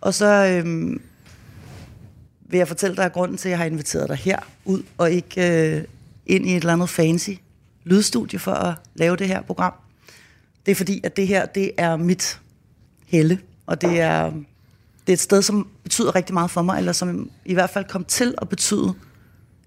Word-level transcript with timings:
Og 0.00 0.14
så 0.14 0.26
øhm, 0.26 1.02
vil 2.40 2.58
jeg 2.58 2.68
fortælle 2.68 2.96
dig 2.96 3.12
grunden 3.12 3.36
til, 3.36 3.48
at 3.48 3.50
jeg 3.50 3.58
har 3.58 3.64
inviteret 3.64 4.08
dig 4.08 4.16
her 4.16 4.38
ud, 4.64 4.82
og 4.98 5.10
ikke 5.10 5.76
øh, 5.76 5.84
ind 6.26 6.46
i 6.46 6.50
et 6.50 6.56
eller 6.56 6.72
andet 6.72 6.88
fancy 6.88 7.30
lydstudie 7.84 8.38
for 8.38 8.52
at 8.52 8.74
lave 8.94 9.16
det 9.16 9.28
her 9.28 9.42
program. 9.42 9.72
Det 10.66 10.72
er 10.72 10.76
fordi, 10.76 11.00
at 11.04 11.16
det 11.16 11.26
her, 11.26 11.46
det 11.46 11.70
er 11.76 11.96
mit 11.96 12.40
helle, 13.06 13.40
og 13.66 13.80
det 13.80 14.00
er, 14.00 14.30
det 15.06 15.08
er 15.08 15.12
et 15.12 15.20
sted, 15.20 15.42
som 15.42 15.68
betyder 15.82 16.14
rigtig 16.14 16.34
meget 16.34 16.50
for 16.50 16.62
mig, 16.62 16.78
eller 16.78 16.92
som 16.92 17.30
i 17.44 17.54
hvert 17.54 17.70
fald 17.70 17.84
kom 17.84 18.04
til 18.04 18.34
at 18.42 18.48
betyde 18.48 18.94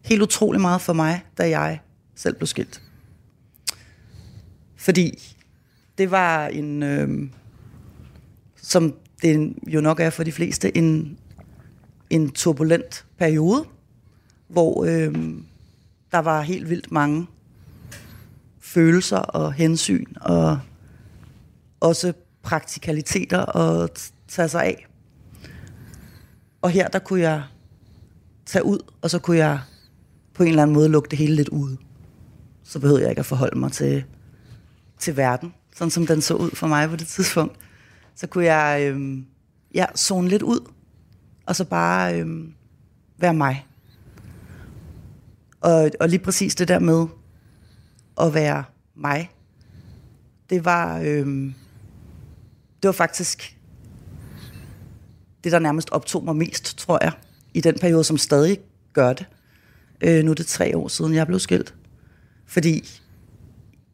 helt 0.03 0.21
utrolig 0.21 0.61
meget 0.61 0.81
for 0.81 0.93
mig, 0.93 1.25
da 1.37 1.49
jeg 1.49 1.79
selv 2.15 2.35
blev 2.35 2.47
skilt. 2.47 2.81
Fordi 4.75 5.35
det 5.97 6.11
var 6.11 6.47
en, 6.47 6.83
øh, 6.83 7.29
som 8.61 8.93
det 9.21 9.53
jo 9.67 9.81
nok 9.81 9.99
er 9.99 10.09
for 10.09 10.23
de 10.23 10.31
fleste, 10.31 10.77
en, 10.77 11.17
en 12.09 12.29
turbulent 12.31 13.05
periode, 13.17 13.65
hvor 14.47 14.85
øh, 14.85 15.13
der 16.11 16.17
var 16.17 16.41
helt 16.41 16.69
vildt 16.69 16.91
mange 16.91 17.27
følelser 18.59 19.17
og 19.17 19.53
hensyn, 19.53 20.05
og 20.21 20.59
også 21.79 22.13
praktikaliteter 22.41 23.55
at 23.55 24.11
tage 24.27 24.49
sig 24.49 24.63
af. 24.63 24.87
Og 26.61 26.69
her, 26.69 26.87
der 26.87 26.99
kunne 26.99 27.21
jeg 27.21 27.43
tage 28.45 28.65
ud, 28.65 28.79
og 29.01 29.09
så 29.09 29.19
kunne 29.19 29.37
jeg 29.37 29.59
på 30.33 30.43
en 30.43 30.49
eller 30.49 30.61
anden 30.61 30.73
måde 30.73 30.89
lukke 30.89 31.09
det 31.09 31.19
hele 31.19 31.35
lidt 31.35 31.49
ud. 31.49 31.77
Så 32.63 32.79
behøvede 32.79 33.01
jeg 33.01 33.09
ikke 33.09 33.19
at 33.19 33.25
forholde 33.25 33.59
mig 33.59 33.71
til, 33.71 34.03
til 34.99 35.17
verden, 35.17 35.53
sådan 35.75 35.91
som 35.91 36.07
den 36.07 36.21
så 36.21 36.33
ud 36.33 36.51
for 36.51 36.67
mig 36.67 36.89
på 36.89 36.95
det 36.95 37.07
tidspunkt. 37.07 37.55
Så 38.15 38.27
kunne 38.27 38.45
jeg 38.45 38.81
øh, 38.81 39.17
ja, 39.73 39.85
zone 39.97 40.29
lidt 40.29 40.41
ud, 40.41 40.71
og 41.45 41.55
så 41.55 41.65
bare 41.65 42.21
øh, 42.21 42.45
være 43.17 43.33
mig. 43.33 43.65
Og, 45.67 45.91
og 45.99 46.09
lige 46.09 46.19
præcis 46.19 46.55
det 46.55 46.67
der 46.67 46.79
med 46.79 47.05
at 48.21 48.33
være 48.33 48.63
mig, 48.95 49.31
det 50.49 50.65
var, 50.65 50.99
øh, 50.99 51.27
det 52.81 52.87
var 52.87 52.91
faktisk 52.91 53.57
det, 55.43 55.51
der 55.51 55.59
nærmest 55.59 55.89
optog 55.89 56.23
mig 56.23 56.35
mest, 56.35 56.77
tror 56.77 56.99
jeg, 57.03 57.11
i 57.53 57.61
den 57.61 57.79
periode, 57.79 58.03
som 58.03 58.17
stadig 58.17 58.59
gør 58.93 59.13
det. 59.13 59.25
Øh, 60.01 60.23
nu 60.23 60.31
er 60.31 60.35
det 60.35 60.47
tre 60.47 60.77
år 60.77 60.87
siden, 60.87 61.13
jeg 61.13 61.27
blev 61.27 61.39
skilt. 61.39 61.75
Fordi 62.45 63.01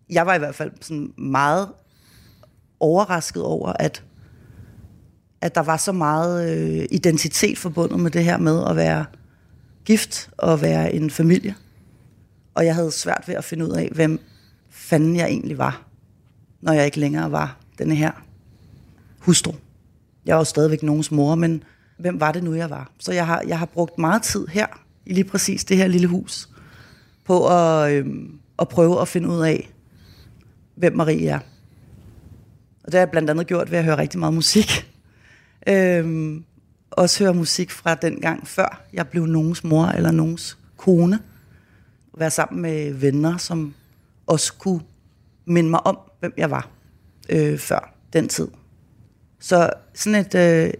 jeg 0.10 0.26
var 0.26 0.36
i 0.36 0.40
hvert 0.40 0.56
fald 0.56 0.72
sådan 0.82 1.14
meget 1.18 1.70
overrasket 2.80 3.44
over, 3.44 3.74
at, 3.80 4.04
at 5.42 5.56
der 5.56 5.62
var 5.62 5.78
så 5.78 5.92
meget 5.92 6.58
øh, 6.58 6.86
identitet 6.92 7.58
forbundet 7.58 8.00
med 8.00 8.12
det 8.12 8.24
her 8.24 8.38
med 8.38 8.64
at 8.70 8.76
være 8.76 9.06
gift 9.86 10.30
og 10.38 10.62
være 10.62 10.94
en 10.94 11.10
familie. 11.10 11.56
Og 12.54 12.66
jeg 12.66 12.76
havde 12.76 12.92
svært 12.92 13.24
ved 13.28 13.36
at 13.36 13.44
finde 13.44 13.66
ud 13.66 13.72
af, 13.72 13.90
hvem 13.94 14.20
fanden 14.70 15.16
jeg 15.16 15.28
egentlig 15.28 15.58
var, 15.58 15.82
når 16.62 16.74
jeg 16.74 16.86
ikke 16.86 17.00
længere 17.00 17.32
var 17.32 17.58
denne 17.78 17.96
her 17.96 18.12
hustru. 19.20 19.54
Jeg 20.26 20.36
var 20.36 20.40
jo 20.40 20.46
stadigvæk 20.46 20.84
nogens 20.84 21.12
mor, 21.12 21.36
men 21.36 21.64
hvem 21.98 22.20
var 22.20 22.32
det 22.32 22.44
nu, 22.44 22.54
jeg 22.54 22.70
var? 22.70 22.92
Så 23.00 23.14
jeg 23.14 23.26
har, 23.28 23.44
jeg 23.48 23.60
har 23.60 23.66
brugt 23.66 23.98
meget 23.98 24.22
tid 24.22 24.48
her, 24.48 24.68
i 25.06 25.14
lige 25.14 25.24
præcis 25.24 25.66
det 25.66 25.78
her 25.78 25.88
lille 25.88 26.08
hus, 26.08 26.50
på 27.26 27.48
at, 27.48 27.94
øhm, 27.94 28.40
at 28.60 28.70
prøve 28.70 29.02
at 29.02 29.08
finde 29.08 29.30
ud 29.30 29.42
af, 29.42 29.70
hvem 30.76 30.96
Marie 30.96 31.30
er. 31.30 31.40
Og 32.84 32.86
det 32.86 32.94
har 32.94 33.00
jeg 33.00 33.12
blandt 33.12 33.30
andet 33.30 33.48
gjort 33.48 33.72
ved 33.72 33.78
at 33.78 33.84
høre 33.84 33.98
rigtig 33.98 34.20
meget 34.20 34.34
musik. 34.34 34.92
Øhm, 35.68 36.44
også 36.92 37.24
høre 37.24 37.34
musik 37.34 37.72
fra 37.72 37.96
den 37.96 38.22
gang 38.22 38.48
før 38.48 38.82
jeg 38.94 39.08
blev 39.08 39.26
nogens 39.26 39.64
mor 39.64 39.86
eller 39.86 40.12
nogens 40.12 40.58
kone. 40.78 41.20
Være 42.18 42.32
sammen 42.32 42.62
med 42.62 42.94
venner, 42.94 43.38
som 43.38 43.74
også 44.28 44.54
kunne 44.54 44.82
minde 45.46 45.70
mig 45.70 45.86
om, 45.88 45.98
hvem 46.20 46.34
jeg 46.38 46.52
var 46.52 46.70
øh, 47.30 47.60
før 47.60 47.94
den 48.14 48.28
tid. 48.28 48.48
Så 49.40 49.70
sådan 49.94 50.20
et, 50.20 50.36
øh, 50.36 50.74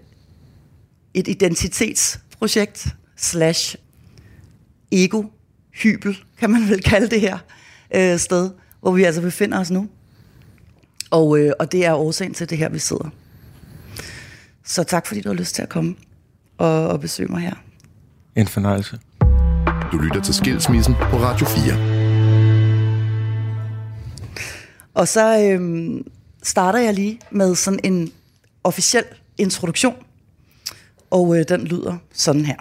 et 1.14 1.28
identitetsprojekt 1.28 2.88
slash 3.16 3.76
ego 4.92 5.24
hybel, 5.74 6.24
kan 6.38 6.50
man 6.50 6.70
vel 6.70 6.84
kalde 6.84 7.10
det 7.10 7.22
her 7.22 7.38
øh, 7.96 8.20
sted, 8.20 8.52
hvor 8.82 8.92
vi 8.92 9.04
altså 9.04 9.22
befinder 9.22 9.60
os 9.60 9.72
nu. 9.72 9.90
Og, 11.12 11.40
øh, 11.40 11.54
og 11.60 11.72
det 11.72 11.86
er 11.86 11.94
årsagen 11.94 12.34
til 12.34 12.50
det 12.50 12.58
her, 12.58 12.70
vi 12.70 12.80
sidder. 12.80 13.10
Så 14.64 14.84
tak, 14.84 15.08
fordi 15.08 15.22
du 15.22 15.30
har 15.30 15.36
lyst 15.36 15.56
til 15.56 15.62
at 15.62 15.70
komme 15.70 15.96
og, 16.58 16.88
og 16.88 17.00
besøge 17.00 17.32
mig 17.32 17.42
her. 17.42 17.56
En 18.36 18.48
fornøjelse. 18.48 19.00
Du 19.94 19.98
lytter 19.98 20.22
til 20.22 20.34
Skilsmissen 20.34 20.94
på 20.94 21.18
Radio 21.18 21.46
4. 21.46 21.74
Og 24.94 25.08
så 25.08 25.40
øhm, 25.40 26.08
starter 26.44 26.80
jeg 26.80 26.94
lige 26.94 27.20
med 27.32 27.56
sådan 27.56 27.80
en 27.84 28.12
officiel 28.64 29.04
introduktion. 29.38 29.96
Og 31.12 31.38
øh, 31.38 31.46
den 31.50 31.62
lyder 31.62 31.98
sådan 32.14 32.46
her. 32.46 32.56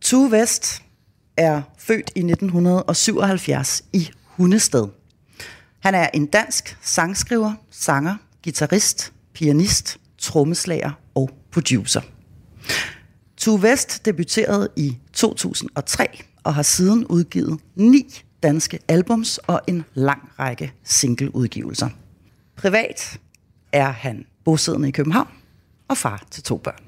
Tue 0.00 0.30
Vest 0.30 0.82
er 1.36 1.62
født 1.78 2.10
i 2.14 2.20
1977 2.20 3.84
i 3.92 4.10
Hundested. 4.24 4.86
Han 5.80 5.94
er 5.94 6.08
en 6.14 6.26
dansk 6.26 6.78
sangskriver, 6.82 7.52
sanger, 7.70 8.16
guitarist, 8.44 9.12
pianist, 9.34 9.98
trommeslager 10.18 10.90
og 11.14 11.30
producer. 11.52 12.00
Tue 13.38 13.62
Vest 13.62 14.04
debuterede 14.04 14.68
i 14.76 14.98
2003 15.12 16.22
og 16.44 16.54
har 16.54 16.62
siden 16.62 17.06
udgivet 17.06 17.60
ni 17.74 18.22
danske 18.42 18.78
albums 18.88 19.38
og 19.38 19.60
en 19.66 19.84
lang 19.94 20.30
række 20.38 20.72
singleudgivelser. 20.84 21.88
Privat 22.56 23.18
er 23.72 23.90
han 23.90 24.26
bosiddende 24.44 24.88
i 24.88 24.90
København 24.90 25.28
og 25.88 25.96
far 25.96 26.24
til 26.30 26.42
to 26.42 26.56
børn. 26.56 26.82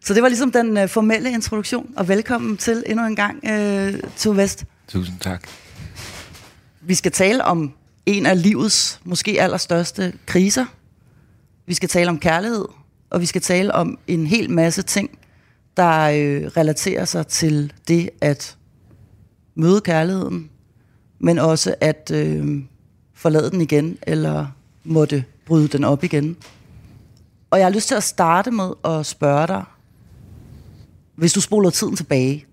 Så 0.00 0.14
det 0.14 0.22
var 0.22 0.28
ligesom 0.28 0.52
den 0.52 0.76
uh, 0.76 0.88
formelle 0.88 1.30
introduktion, 1.30 1.92
og 1.96 2.08
velkommen 2.08 2.56
til 2.56 2.84
endnu 2.86 3.06
en 3.06 3.16
gang, 3.16 3.36
uh, 3.44 4.10
Tue 4.16 4.36
Vest. 4.36 4.64
Tusind 4.88 5.18
tak. 5.20 5.48
Vi 6.80 6.94
skal 6.94 7.12
tale 7.12 7.44
om 7.44 7.72
en 8.06 8.26
af 8.26 8.42
livets 8.42 9.00
måske 9.04 9.42
allerstørste 9.42 10.12
kriser. 10.26 10.66
Vi 11.66 11.74
skal 11.74 11.88
tale 11.88 12.10
om 12.10 12.18
kærlighed, 12.18 12.64
og 13.10 13.20
vi 13.20 13.26
skal 13.26 13.40
tale 13.40 13.74
om 13.74 13.98
en 14.06 14.26
hel 14.26 14.50
masse 14.50 14.82
ting, 14.82 15.18
der 15.76 16.00
øh, 16.00 16.46
relaterer 16.56 17.04
sig 17.04 17.26
til 17.26 17.72
det 17.88 18.10
at 18.20 18.56
møde 19.54 19.80
kærligheden, 19.80 20.50
men 21.18 21.38
også 21.38 21.74
at 21.80 22.10
øh, 22.14 22.62
forlade 23.14 23.50
den 23.50 23.60
igen, 23.60 23.98
eller 24.02 24.46
måtte 24.84 25.24
bryde 25.46 25.68
den 25.68 25.84
op 25.84 26.04
igen. 26.04 26.36
Og 27.50 27.58
jeg 27.58 27.66
har 27.66 27.72
lyst 27.72 27.88
til 27.88 27.94
at 27.94 28.02
starte 28.02 28.50
med 28.50 28.70
at 28.84 29.06
spørge 29.06 29.46
dig, 29.46 29.64
hvis 31.14 31.32
du 31.32 31.40
spoler 31.40 31.70
tiden 31.70 31.96
tilbage, 31.96 32.44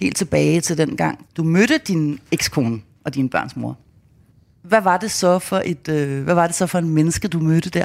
helt 0.00 0.16
tilbage 0.16 0.60
til 0.60 0.78
den 0.78 0.96
gang, 0.96 1.26
du 1.36 1.42
mødte 1.44 1.78
din 1.78 2.20
ekskone 2.32 2.80
og 3.04 3.14
din 3.14 3.28
børns 3.28 3.56
mor. 3.56 3.78
Hvad 4.62 4.80
var 4.80 4.96
det 4.96 5.10
så 5.10 5.38
for 5.38 5.62
et, 5.64 5.88
øh, 5.88 6.24
hvad 6.24 6.34
var 6.34 6.46
det 6.46 6.56
så 6.56 6.66
for 6.66 6.78
en 6.78 6.88
menneske, 6.88 7.28
du 7.28 7.38
mødte 7.38 7.70
der? 7.70 7.84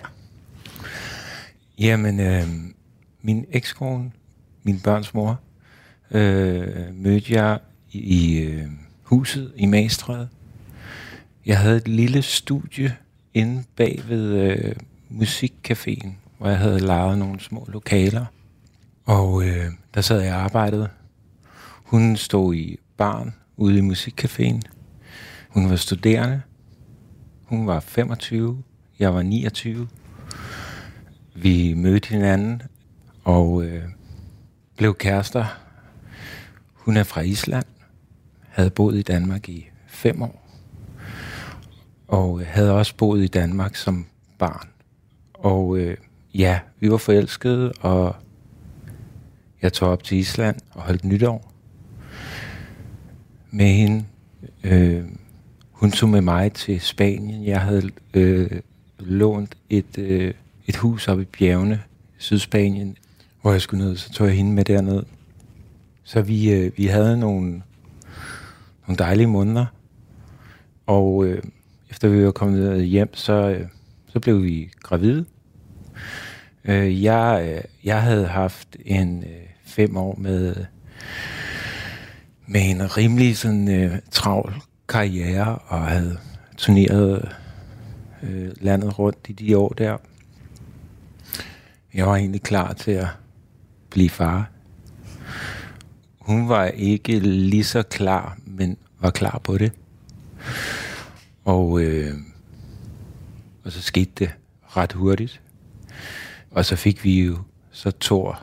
Jamen, 1.79 2.19
øh, 2.19 2.47
min 3.21 3.45
ekskone, 3.51 4.11
min 4.63 4.79
børns 4.79 5.13
mor, 5.13 5.39
øh, 6.11 6.95
mødte 6.95 7.33
jeg 7.33 7.59
i, 7.91 7.99
i 7.99 8.39
øh, 8.39 8.67
huset 9.03 9.53
i 9.55 9.65
Magstræde. 9.65 10.29
Jeg 11.45 11.59
havde 11.59 11.77
et 11.77 11.87
lille 11.87 12.21
studie 12.21 12.95
inde 13.33 13.63
bag 13.75 14.01
ved 14.07 14.33
øh, 14.33 14.75
musikcaféen, 15.11 16.09
hvor 16.37 16.47
jeg 16.47 16.57
havde 16.57 16.79
lejet 16.79 17.17
nogle 17.17 17.39
små 17.39 17.65
lokaler. 17.67 18.25
Og 19.05 19.43
øh, 19.43 19.65
der 19.93 20.01
sad 20.01 20.21
jeg 20.21 20.33
og 20.33 20.41
arbejdede. 20.41 20.89
Hun 21.83 22.15
stod 22.15 22.55
i 22.55 22.79
barn 22.97 23.33
ude 23.57 23.77
i 23.77 23.81
musikcaféen. 23.81 24.61
Hun 25.49 25.69
var 25.69 25.75
studerende. 25.75 26.41
Hun 27.43 27.67
var 27.67 27.79
25. 27.79 28.63
Jeg 28.99 29.13
var 29.13 29.21
29. 29.21 29.87
Vi 31.41 31.73
mødte 31.73 32.09
hinanden 32.09 32.61
og 33.23 33.63
øh, 33.63 33.83
blev 34.77 34.95
kærester. 34.95 35.45
Hun 36.73 36.97
er 36.97 37.03
fra 37.03 37.21
Island. 37.21 37.65
havde 38.49 38.69
boet 38.69 38.95
i 38.95 39.01
Danmark 39.01 39.49
i 39.49 39.69
fem 39.87 40.21
år. 40.21 40.49
Og 42.07 42.41
øh, 42.41 42.47
havde 42.47 42.73
også 42.73 42.95
boet 42.95 43.23
i 43.23 43.27
Danmark 43.27 43.75
som 43.75 44.05
barn. 44.39 44.67
Og 45.33 45.77
øh, 45.77 45.97
ja, 46.33 46.59
vi 46.79 46.91
var 46.91 46.97
forelskede, 46.97 47.71
og 47.71 48.15
jeg 49.61 49.73
tog 49.73 49.89
op 49.89 50.03
til 50.03 50.17
Island 50.17 50.55
og 50.71 50.81
holdt 50.81 51.05
nytår 51.05 51.53
med 53.51 53.67
hende. 53.67 54.05
Øh, 54.63 55.03
hun 55.71 55.91
tog 55.91 56.09
med 56.09 56.21
mig 56.21 56.53
til 56.53 56.81
Spanien. 56.81 57.45
Jeg 57.45 57.61
havde 57.61 57.89
øh, 58.13 58.61
lånt 58.99 59.57
et, 59.69 59.97
øh, 59.97 60.33
et 60.69 60.75
hus 60.75 61.07
oppe 61.07 61.23
i 61.23 61.25
bjergene, 61.25 61.81
Sydspanien, 62.17 62.97
hvor 63.41 63.51
jeg 63.51 63.61
skulle 63.61 63.85
ned. 63.85 63.97
Så 63.97 64.11
tog 64.11 64.27
jeg 64.27 64.35
hende 64.35 64.51
med 64.51 64.65
derned. 64.65 65.03
Så 66.03 66.21
vi, 66.21 66.51
øh, 66.51 66.71
vi 66.77 66.85
havde 66.85 67.19
nogle, 67.19 67.61
nogle 68.87 68.97
dejlige 68.97 69.27
måneder. 69.27 69.65
Og 70.85 71.25
øh, 71.25 71.43
efter 71.89 72.07
vi 72.07 72.25
var 72.25 72.31
kommet 72.31 72.85
hjem, 72.85 73.13
så, 73.13 73.33
øh, 73.33 73.67
så 74.07 74.19
blev 74.19 74.43
vi 74.43 74.69
gravide. 74.83 75.25
Øh, 76.65 77.03
jeg, 77.03 77.49
øh, 77.49 77.61
jeg 77.83 78.01
havde 78.01 78.27
haft 78.27 78.77
en 78.85 79.23
øh, 79.23 79.47
fem 79.65 79.97
år 79.97 80.15
med, 80.17 80.55
med 82.47 82.61
en 82.69 82.97
rimelig 82.97 83.37
sådan, 83.37 83.83
øh, 83.83 83.99
travl 84.11 84.53
karriere, 84.89 85.57
og 85.67 85.81
havde 85.81 86.17
turneret 86.57 87.35
øh, 88.23 88.49
landet 88.61 88.99
rundt 88.99 89.19
i 89.29 89.33
de 89.33 89.57
år 89.57 89.69
der. 89.69 89.97
Jeg 91.93 92.07
var 92.07 92.15
egentlig 92.15 92.41
klar 92.41 92.73
til 92.73 92.91
at 92.91 93.07
blive 93.89 94.09
far. 94.09 94.49
Hun 96.19 96.49
var 96.49 96.65
ikke 96.65 97.19
lige 97.19 97.63
så 97.63 97.83
klar, 97.83 98.37
men 98.45 98.77
var 98.99 99.09
klar 99.09 99.41
på 99.43 99.57
det. 99.57 99.71
Og, 101.45 101.81
øh, 101.81 102.13
og 103.63 103.71
så 103.71 103.81
skete 103.81 104.11
det 104.19 104.31
ret 104.77 104.93
hurtigt. 104.93 105.41
Og 106.51 106.65
så 106.65 106.75
fik 106.75 107.03
vi 107.03 107.23
jo 107.23 107.37
så 107.71 107.91
Thor 108.01 108.39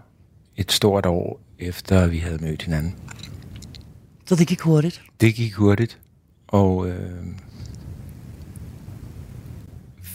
et 0.56 0.72
stort 0.72 1.06
år 1.06 1.40
efter, 1.58 2.06
vi 2.06 2.18
havde 2.18 2.38
mødt 2.44 2.62
hinanden. 2.62 2.94
Så 4.26 4.36
det 4.36 4.46
gik 4.46 4.60
hurtigt? 4.60 5.02
Det 5.20 5.34
gik 5.34 5.54
hurtigt. 5.54 5.98
Og 6.46 6.88
øh, 6.88 7.26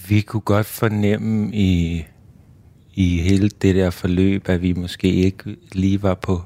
vi 0.07 0.21
kunne 0.21 0.41
godt 0.41 0.65
fornemme 0.65 1.55
i, 1.55 2.03
i 2.93 3.21
hele 3.21 3.49
det 3.49 3.75
der 3.75 3.89
forløb, 3.89 4.49
at 4.49 4.61
vi 4.61 4.73
måske 4.73 5.13
ikke 5.13 5.55
lige 5.71 6.03
var 6.03 6.13
på 6.13 6.41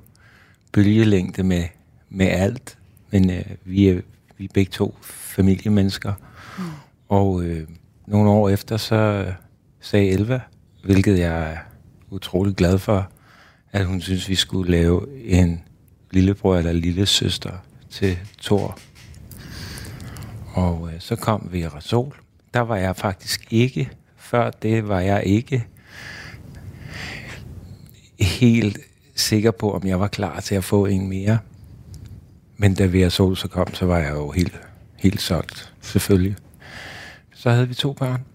bølgelængde 0.72 1.44
med, 1.44 1.64
med 2.10 2.26
alt. 2.26 2.78
Men 3.12 3.30
øh, 3.30 3.46
vi, 3.64 3.88
er, 3.88 4.02
vi 4.38 4.46
er 4.46 4.50
begge 4.54 4.72
to 4.72 4.96
familiemennesker. 5.02 6.14
Mm. 6.58 6.64
Og 7.10 7.44
øh, 7.44 7.68
nogle 8.08 8.30
år 8.30 8.50
efter, 8.50 8.78
så 8.78 9.26
sagde 9.80 10.10
Elva, 10.10 10.42
hvilket 10.84 11.20
jeg 11.20 11.52
er 11.52 11.58
utrolig 12.10 12.56
glad 12.56 12.78
for, 12.78 13.10
at 13.72 13.86
hun 13.86 14.02
synes, 14.02 14.30
vi 14.30 14.36
skulle 14.36 14.72
lave 14.72 15.26
en 15.26 15.62
lillebror 16.12 16.58
eller 16.58 16.72
lille 16.72 17.06
søster 17.06 17.52
til 17.90 18.18
Thor. 18.42 18.80
Og 20.54 20.90
øh, 20.94 21.00
så 21.00 21.16
kom 21.16 21.50
vi 21.52 21.60
i 21.60 21.68
Rasol. 21.68 22.16
Der 22.54 22.60
var 22.60 22.76
jeg 22.76 22.96
faktisk 22.96 23.48
ikke, 23.52 23.90
før 24.18 24.52
det 24.52 24.88
var 24.88 25.00
jeg 25.00 25.24
ikke 25.26 25.66
helt 28.52 28.78
sikker 29.16 29.52
på, 29.52 29.74
om 29.74 29.88
jeg 29.88 30.00
var 30.00 30.08
klar 30.08 30.40
til 30.40 30.56
at 30.56 30.64
få 30.64 30.86
en 30.86 31.10
mere. 31.10 31.40
Men 32.58 32.74
da 32.74 32.86
vi 32.86 33.10
Sol 33.10 33.38
så 33.38 33.48
kom, 33.48 33.74
så 33.74 33.86
var 33.86 33.98
jeg 33.98 34.12
jo 34.12 34.32
helt, 34.32 34.62
helt 34.98 35.22
solgt, 35.22 35.74
selvfølgelig. 35.82 36.36
Så 37.34 37.50
havde 37.50 37.68
vi 37.68 37.74
to 37.74 37.94
børn. 37.94 38.26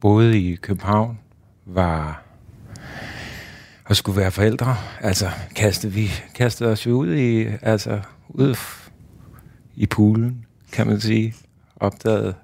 Både 0.00 0.40
i 0.40 0.54
København, 0.54 1.18
var 1.66 2.22
og 3.84 3.96
skulle 3.96 4.20
være 4.20 4.30
forældre. 4.30 4.76
Altså, 5.00 5.30
kastede 5.54 5.92
vi 5.92 6.10
kastede 6.34 6.70
os 6.70 6.86
jo 6.86 6.92
ud 6.92 7.14
i, 7.14 7.46
altså, 7.62 8.00
ud 8.28 8.56
i 9.76 9.86
poolen, 9.86 10.44
kan 10.72 10.86
man 10.86 11.00
sige. 11.00 11.34
Opdagede 11.76 12.34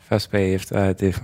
først 0.00 0.30
bagefter, 0.30 0.76
at 0.76 1.00
det 1.00 1.22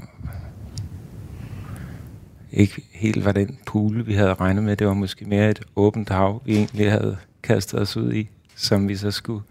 ikke 2.53 2.83
helt 2.93 3.25
var 3.25 3.33
den 3.33 3.59
pool, 3.67 4.07
vi 4.07 4.15
havde 4.15 4.35
regnet 4.35 4.65
med. 4.65 4.77
Det 4.77 4.87
var 4.87 4.95
måske 4.95 5.25
mere 5.25 5.51
et 5.51 5.61
åbent 5.77 6.09
hav, 6.09 6.43
vi 6.45 6.57
egentlig 6.57 6.91
havde 6.91 7.17
kastet 7.43 7.81
os 7.81 7.97
ud 7.97 8.13
i, 8.13 8.29
som 8.57 8.89
vi 8.89 8.97
så 8.97 9.11
skulle 9.11 9.43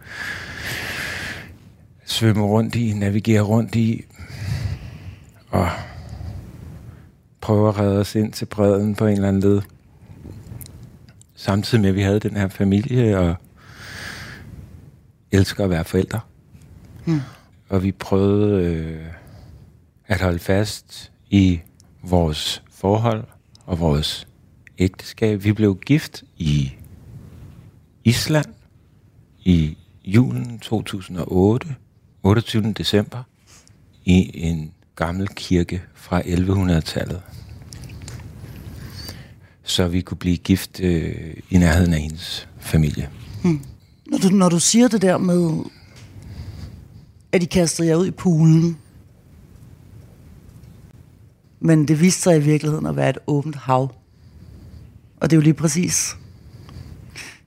svømme 2.06 2.44
rundt 2.44 2.76
i, 2.76 2.94
navigere 2.94 3.42
rundt 3.42 3.76
i. 3.76 4.06
Og 5.50 5.70
prøve 7.42 7.70
at 7.70 7.80
redde 7.80 8.00
os 8.00 8.16
ind 8.16 8.34
til 8.34 8.46
bredden 8.46 8.96
på 8.96 9.06
en 9.06 9.14
eller 9.14 9.28
anden 9.28 9.42
led. 9.42 9.62
Samtidig 11.36 11.82
med, 11.82 11.90
at 11.90 11.96
vi 11.96 12.02
havde 12.02 12.20
den 12.20 12.38
her 12.38 12.48
familie 12.48 13.20
og 13.20 13.36
elsker 15.32 15.64
at 15.64 15.70
være 15.70 15.86
forældre. 15.86 16.20
Mm. 17.06 17.22
Og 17.70 17.84
vi 17.84 17.92
prøvede 17.92 18.64
øh, 18.64 19.06
at 20.08 20.22
holde 20.22 20.40
fast 20.40 21.12
i 21.30 21.60
vores 22.04 22.64
forhold 22.80 23.24
og 23.66 23.80
vores 23.80 24.28
ægteskab. 24.78 25.44
Vi 25.44 25.54
blev 25.54 25.78
gift 25.86 26.24
i 26.38 26.72
Island 28.04 28.46
i 29.40 29.78
julen 30.06 30.60
2008, 30.60 31.76
28. 32.24 32.74
december, 32.74 33.24
i 34.06 34.32
en 34.34 34.72
gammel 34.96 35.28
kirke 35.28 35.82
fra 35.96 36.22
1100-tallet. 36.22 37.22
Så 39.64 39.88
vi 39.88 40.02
kunne 40.02 40.18
blive 40.18 40.38
gift 40.38 40.80
øh, 40.80 41.34
i 41.50 41.58
nærheden 41.58 41.94
af 41.94 42.02
hendes 42.02 42.48
familie. 42.60 43.10
Hmm. 43.44 43.62
Når, 44.06 44.18
du, 44.18 44.30
når 44.30 44.50
du 44.50 44.60
siger 44.60 44.88
det 44.88 45.02
der 45.02 45.18
med, 45.18 45.64
at 47.32 47.42
de 47.42 47.48
kastede 47.48 47.88
jer 47.88 47.96
ud 47.96 48.08
i 48.08 48.12
poolen, 48.12 48.78
men 51.60 51.88
det 51.88 52.02
viste 52.02 52.22
sig 52.22 52.38
i 52.38 52.40
virkeligheden 52.40 52.86
at 52.86 52.96
være 52.96 53.10
et 53.10 53.18
åbent 53.28 53.56
hav. 53.56 53.96
Og 55.20 55.30
det 55.30 55.34
er 55.34 55.38
jo 55.38 55.42
lige 55.42 55.54
præcis 55.54 56.16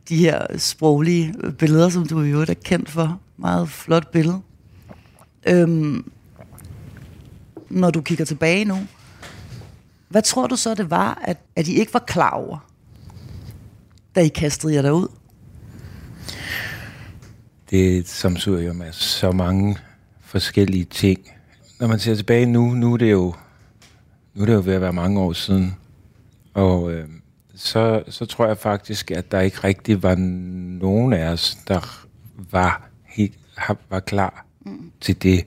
de 0.08 0.16
her 0.16 0.58
sproglige 0.58 1.34
billeder, 1.58 1.88
som 1.88 2.06
du 2.06 2.20
jo 2.20 2.40
er 2.40 2.54
kendt 2.64 2.90
for. 2.90 3.20
Meget 3.36 3.68
flot 3.68 4.10
billede. 4.12 4.40
Øhm, 5.46 6.12
når 7.70 7.90
du 7.90 8.00
kigger 8.00 8.24
tilbage 8.24 8.64
nu, 8.64 8.78
hvad 10.08 10.22
tror 10.22 10.46
du 10.46 10.56
så, 10.56 10.74
det 10.74 10.90
var, 10.90 11.22
at, 11.24 11.38
at 11.56 11.68
I 11.68 11.74
ikke 11.74 11.94
var 11.94 12.04
klar 12.06 12.30
over, 12.30 12.58
da 14.14 14.20
I 14.20 14.28
kastede 14.28 14.74
jer 14.74 14.82
derud? 14.82 15.08
Det 17.70 17.98
er 17.98 18.02
som 18.06 18.34
jo 18.34 18.72
med 18.72 18.92
så 18.92 19.32
mange 19.32 19.76
forskellige 20.20 20.84
ting. 20.84 21.20
Når 21.80 21.86
man 21.86 21.98
ser 21.98 22.14
tilbage 22.14 22.46
nu, 22.46 22.74
nu 22.74 22.92
er 22.92 22.96
det 22.96 23.10
jo, 23.10 23.34
nu 24.34 24.42
er 24.42 24.46
det 24.46 24.54
jo 24.54 24.62
ved 24.64 24.74
at 24.74 24.80
være 24.80 24.92
mange 24.92 25.20
år 25.20 25.32
siden. 25.32 25.76
Og 26.54 26.92
øh, 26.92 27.08
så, 27.54 28.02
så 28.08 28.26
tror 28.26 28.46
jeg 28.46 28.58
faktisk, 28.58 29.10
at 29.10 29.32
der 29.32 29.40
ikke 29.40 29.64
rigtig 29.64 30.02
var 30.02 30.14
nogen 30.14 31.12
af 31.12 31.28
os, 31.28 31.58
der 31.68 32.06
var, 32.50 32.88
helt, 33.04 33.38
var 33.90 34.00
klar 34.00 34.46
mm. 34.60 34.92
til 35.00 35.22
det 35.22 35.46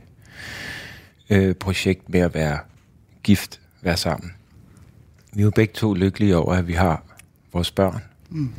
øh, 1.30 1.56
projekt 1.56 2.10
med 2.10 2.20
at 2.20 2.34
være 2.34 2.60
gift, 3.24 3.62
være 3.82 3.98
sammen. 3.98 4.32
Vi 5.34 5.42
er 5.42 5.46
jo 5.46 5.52
begge 5.56 5.74
to 5.74 5.94
lykkelige 5.94 6.38
over, 6.38 6.54
at 6.54 6.68
vi 6.68 6.74
har 6.74 7.04
vores 7.54 7.72
børn. 7.72 8.04
Mm. 8.30 8.54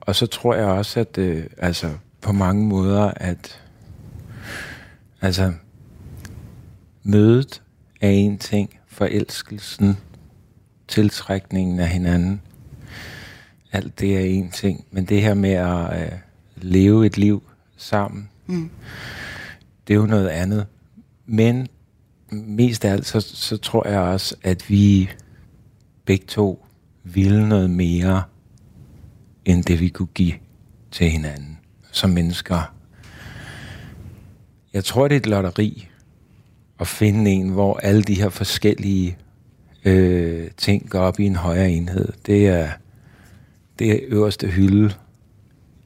Og 0.00 0.16
så 0.16 0.26
tror 0.26 0.54
jeg 0.54 0.66
også, 0.66 1.00
at 1.00 1.18
øh, 1.18 1.44
altså, 1.58 1.90
på 2.20 2.32
mange 2.32 2.66
måder, 2.66 3.12
at 3.16 3.62
altså, 5.20 5.52
mødet 7.02 7.62
er 8.04 8.10
en 8.10 8.38
ting, 8.38 8.78
forelskelsen, 8.86 9.96
tiltrækningen 10.88 11.80
af 11.80 11.88
hinanden, 11.88 12.42
alt 13.72 14.00
det 14.00 14.16
er 14.16 14.20
en 14.20 14.50
ting, 14.50 14.84
men 14.90 15.04
det 15.04 15.22
her 15.22 15.34
med 15.34 15.50
at 15.50 16.02
øh, 16.02 16.18
leve 16.56 17.06
et 17.06 17.18
liv 17.18 17.42
sammen, 17.76 18.28
mm. 18.46 18.70
det 19.88 19.94
er 19.94 19.98
jo 19.98 20.06
noget 20.06 20.28
andet. 20.28 20.66
Men 21.26 21.68
mest 22.30 22.84
af 22.84 22.92
alt, 22.92 23.06
så, 23.06 23.20
så 23.20 23.56
tror 23.56 23.88
jeg 23.88 24.00
også, 24.00 24.36
at 24.42 24.70
vi 24.70 25.10
begge 26.04 26.26
to 26.26 26.66
ville 27.04 27.48
noget 27.48 27.70
mere, 27.70 28.22
end 29.44 29.64
det 29.64 29.80
vi 29.80 29.88
kunne 29.88 30.08
give 30.14 30.34
til 30.90 31.10
hinanden 31.10 31.58
som 31.90 32.10
mennesker. 32.10 32.74
Jeg 34.72 34.84
tror, 34.84 35.08
det 35.08 35.14
er 35.14 35.20
et 35.20 35.26
lotteri 35.26 35.88
at 36.80 36.86
finde 36.86 37.30
en, 37.30 37.48
hvor 37.48 37.76
alle 37.76 38.02
de 38.02 38.14
her 38.14 38.28
forskellige 38.28 39.16
øh, 39.84 40.50
ting 40.56 40.90
går 40.90 40.98
op 41.00 41.20
i 41.20 41.24
en 41.24 41.36
højere 41.36 41.70
enhed. 41.70 42.08
Det 42.26 42.48
er, 42.48 42.68
det 43.78 43.90
er 43.90 43.98
øverste 44.08 44.46
hylde 44.46 44.94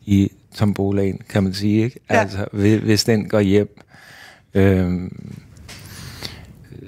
i 0.07 0.33
tombolaen, 0.54 1.21
kan 1.28 1.42
man 1.42 1.54
sige, 1.54 1.85
ikke? 1.85 2.00
Ja. 2.11 2.21
Altså, 2.21 2.47
hvis, 2.52 2.80
hvis 2.83 3.04
den 3.04 3.28
går 3.28 3.40
hjem, 3.40 3.78
øhm, 4.54 5.30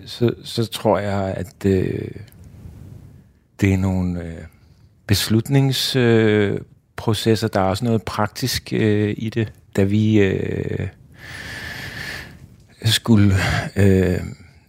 så, 0.07 0.35
så 0.45 0.65
tror 0.65 0.99
jeg, 0.99 1.35
at 1.37 1.67
øh, 1.67 2.11
det 3.61 3.73
er 3.73 3.79
nogle 3.79 4.25
øh, 4.25 4.35
beslutningsprocesser. 5.07 6.55
Øh, 6.55 6.61
processer. 6.97 7.49
der 7.49 7.61
er 7.61 7.65
også 7.65 7.85
noget 7.85 8.03
praktisk 8.03 8.73
øh, 8.73 9.15
i 9.17 9.31
det. 9.31 9.53
Da 9.77 9.83
vi 9.83 10.19
øh, 10.19 10.89
skulle 12.85 13.35
øh, 13.77 14.21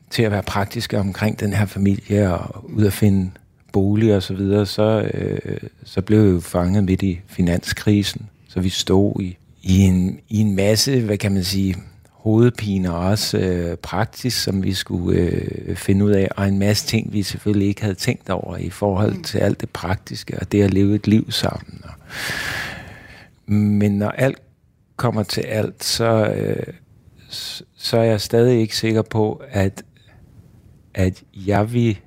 til 0.10 0.24
at 0.24 0.32
være 0.32 0.44
praktiske 0.44 1.00
omkring 1.00 1.40
den 1.40 1.54
her 1.54 1.66
familie 1.66 2.34
og 2.34 2.66
ud 2.74 2.86
at 2.86 2.94
finde 2.94 3.32
bolig 3.72 4.16
og 4.16 4.24
så 4.24 4.34
videre, 4.34 4.66
så, 4.66 5.10
øh, 5.14 5.58
så 5.84 6.02
blev 6.02 6.20
jeg 6.20 6.32
jo 6.32 6.40
fanget 6.40 6.84
midt 6.84 7.04
i 7.04 7.20
finanskrisen. 7.28 8.30
Så 8.48 8.60
vi 8.60 8.70
stod 8.70 9.22
i, 9.22 9.38
i, 9.62 9.80
en, 9.80 10.20
i 10.30 10.40
en 10.40 10.56
masse, 10.56 11.02
hvad 11.02 11.18
kan 11.18 11.32
man 11.32 11.44
sige, 11.44 11.76
hovedpiner 12.10 12.92
også 12.92 13.38
øh, 13.38 13.78
praktisk, 13.78 14.44
som 14.44 14.64
vi 14.64 14.74
skulle 14.74 15.20
øh, 15.20 15.76
finde 15.76 16.06
ud 16.06 16.12
af, 16.12 16.28
og 16.38 16.48
en 16.48 16.60
masse 16.60 16.88
ting, 16.88 17.14
vi 17.14 17.24
selvfølgelig 17.24 17.68
ikke 17.68 17.82
havde 17.82 17.96
tænkt 17.96 18.30
over 18.30 18.58
i 18.58 18.70
forhold 18.70 19.14
mm. 19.14 19.24
til 19.24 19.38
alt 19.38 19.62
det 19.62 19.70
praktiske, 19.70 20.40
og 20.40 20.52
det 20.52 20.64
at 20.64 20.74
leve 20.74 20.96
et 20.96 21.08
liv 21.08 21.32
sammen. 21.32 21.82
Og, 21.84 21.94
men 23.54 23.92
når 23.92 24.10
alt 24.10 24.38
kommer 24.96 25.24
til 25.24 25.42
alt, 25.42 25.84
så, 25.84 26.34
øh, 26.36 26.74
så 27.82 27.98
er 27.98 28.04
jeg 28.04 28.22
stadig 28.22 28.60
ikke 28.60 28.78
sikker 28.78 29.02
på, 29.02 29.42
at, 29.50 29.84
at 30.94 31.24
jeg 31.34 31.74
vil 31.74 32.00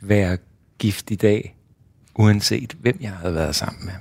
være 0.00 0.38
gift 0.78 1.10
i 1.10 1.14
dag, 1.14 1.56
uanset 2.14 2.76
hvem 2.80 2.98
jeg 3.00 3.10
havde 3.10 3.34
været 3.34 3.54
sammen 3.54 3.84
med. 3.84 3.92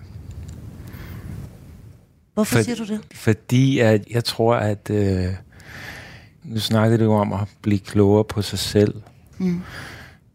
Hvorfor 2.34 2.56
For, 2.56 2.64
siger 2.64 2.76
du 2.76 2.86
det? 2.86 3.00
Fordi 3.14 3.80
at 3.80 4.08
jeg 4.10 4.24
tror, 4.24 4.56
at... 4.56 4.90
Øh, 4.90 5.34
nu 6.44 6.60
snakkede 6.60 7.06
du 7.06 7.12
om 7.12 7.34
at 7.34 7.48
blive 7.62 7.80
klogere 7.80 8.24
på 8.24 8.42
sig 8.42 8.60
selv. 8.60 9.02
Mm. 9.38 9.62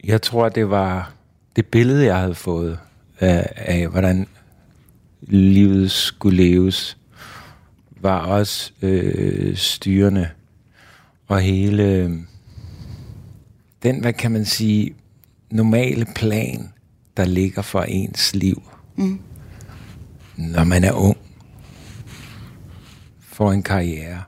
Jeg 0.04 0.22
tror, 0.22 0.48
det 0.48 0.70
var 0.70 1.12
det 1.56 1.66
billede, 1.66 2.04
jeg 2.04 2.18
havde 2.18 2.34
fået 2.34 2.78
af, 3.20 3.52
af 3.56 3.88
hvordan 3.88 4.26
livet 5.20 5.90
skulle 5.90 6.36
leves, 6.36 6.96
var 8.00 8.18
også 8.18 8.72
øh, 8.82 9.56
styrende. 9.56 10.28
Og 11.32 11.40
hele 11.40 11.82
øh, 11.82 12.10
den, 13.82 14.00
hvad 14.00 14.12
kan 14.12 14.30
man 14.32 14.44
sige, 14.44 14.94
normale 15.50 16.06
plan, 16.14 16.72
der 17.16 17.24
ligger 17.24 17.62
for 17.62 17.82
ens 17.82 18.34
liv, 18.34 18.62
mm. 18.96 19.20
når 20.36 20.64
man 20.64 20.84
er 20.84 20.92
ung, 20.92 21.16
får 23.20 23.52
en 23.52 23.62
karriere, 23.62 24.22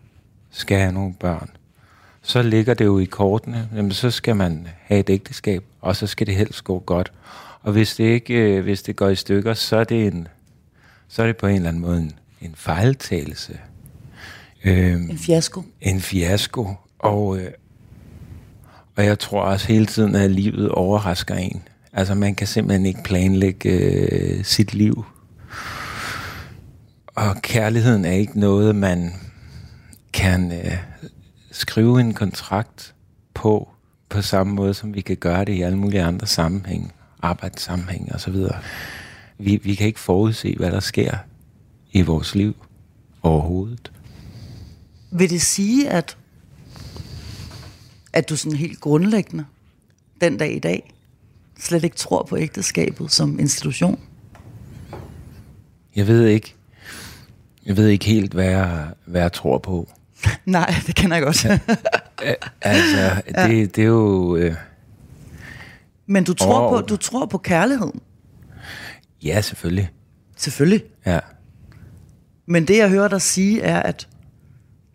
skal 0.51 0.79
have 0.79 0.93
nogle 0.93 1.15
børn, 1.21 1.51
så 2.23 2.43
ligger 2.43 2.75
det 2.75 2.85
jo 2.85 2.99
i 2.99 3.05
kortene, 3.05 3.69
jamen 3.75 3.93
så 3.93 4.11
skal 4.11 4.37
man 4.37 4.69
have 4.83 5.01
et 5.01 5.11
ægteskab, 5.11 5.65
og 5.81 5.97
så 5.97 6.07
skal 6.07 6.27
det 6.27 6.35
helst 6.35 6.65
gå 6.65 6.79
godt. 6.79 7.13
Og 7.63 7.73
hvis 7.73 7.95
det 7.97 8.05
ikke, 8.05 8.35
øh, 8.35 8.63
hvis 8.63 8.83
det 8.83 8.97
går 8.97 9.09
i 9.09 9.17
stykker, 9.17 9.55
så 9.55 9.77
er 9.77 9.85
det 9.85 10.07
en, 10.07 10.29
så 11.09 11.23
er 11.23 11.27
det 11.27 11.37
på 11.37 11.47
en 11.47 11.57
eller 11.57 11.69
anden 11.69 11.83
måde 11.83 11.99
en, 11.99 12.13
en 12.41 12.55
fejltagelse. 12.57 13.59
Øhm, 14.65 15.11
en 15.11 15.19
fiasko. 15.19 15.63
En 15.81 16.01
fiasko. 16.01 16.75
Og, 17.05 17.39
øh, 17.39 17.51
og 18.97 19.05
jeg 19.05 19.19
tror 19.19 19.41
også 19.41 19.69
hele 19.69 19.87
tiden, 19.87 20.15
at 20.15 20.31
livet 20.31 20.69
overrasker 20.69 21.35
en. 21.35 21.63
Altså 21.93 22.15
man 22.15 22.35
kan 22.35 22.47
simpelthen 22.47 22.87
ikke 22.87 23.03
planlægge 23.05 23.71
øh, 23.71 24.45
sit 24.45 24.75
liv. 24.75 25.05
Og 27.07 27.37
kærligheden 27.43 28.05
er 28.05 28.13
ikke 28.13 28.41
noget, 28.41 28.77
man 28.77 29.13
kan 30.13 30.53
øh, 30.53 30.77
skrive 31.51 32.01
en 32.01 32.15
kontrakt 32.15 32.95
på, 33.35 33.69
på 34.09 34.23
samme 34.23 34.55
måde, 34.55 34.75
som 34.75 34.95
vi 34.95 35.01
kan 35.01 35.17
gøre 35.17 35.45
det 35.45 35.53
i 35.53 35.63
alle 35.63 35.79
mulige 35.79 36.03
andre 36.03 36.27
sammenhænge, 36.27 36.91
arbejdssammenhænge 37.23 38.15
osv. 38.15 38.37
Vi, 39.39 39.61
vi 39.65 39.75
kan 39.75 39.87
ikke 39.87 40.01
forudse, 40.01 40.55
hvad 40.57 40.71
der 40.71 40.81
sker 40.81 41.17
i 41.93 42.03
vores 42.03 42.35
liv 42.35 42.55
overhovedet. 43.23 43.93
Vil 45.11 45.31
det 45.31 45.43
sige, 45.43 45.91
at, 45.91 46.17
at 48.15 48.29
du 48.29 48.37
sådan 48.37 48.59
helt 48.59 48.81
grundlæggende 48.81 49.45
den 50.21 50.37
dag 50.37 50.57
i 50.57 50.59
dag 50.59 50.95
slet 51.59 51.85
ikke 51.85 51.97
tror 51.97 52.23
på 52.23 52.37
ægteskabet 52.39 53.13
som 53.13 53.39
institution? 53.39 54.01
Jeg 55.97 56.07
ved 56.07 56.27
ikke. 56.27 56.55
Jeg 57.67 57.77
ved 57.77 57.89
ikke 57.89 58.05
helt, 58.05 58.33
hvad 58.33 58.45
jeg, 58.45 58.89
hvad 59.07 59.21
jeg 59.21 59.33
tror 59.33 59.59
på. 59.59 59.89
Nej, 60.45 60.75
det 60.87 60.95
kender 60.95 61.17
jeg 61.17 61.25
godt. 61.25 61.47
altså, 62.63 63.23
det, 63.47 63.77
det 63.77 63.83
er 63.83 63.89
jo... 63.89 64.37
Øh, 64.37 64.55
Men 66.07 66.25
du 66.25 66.35
tror, 66.35 66.71
på, 66.71 66.87
du 66.87 66.97
tror 66.97 67.27
på 67.27 67.39
kærligheden? 67.39 68.01
Ja, 69.23 69.41
selvfølgelig. 69.41 69.91
Selvfølgelig? 70.37 70.83
Ja. 71.07 71.21
Men 72.47 72.69
det, 72.69 72.77
jeg 72.77 72.89
hører 72.89 73.09
dig 73.09 73.23
sige, 73.23 73.61
er, 73.61 73.83
at 73.83 74.09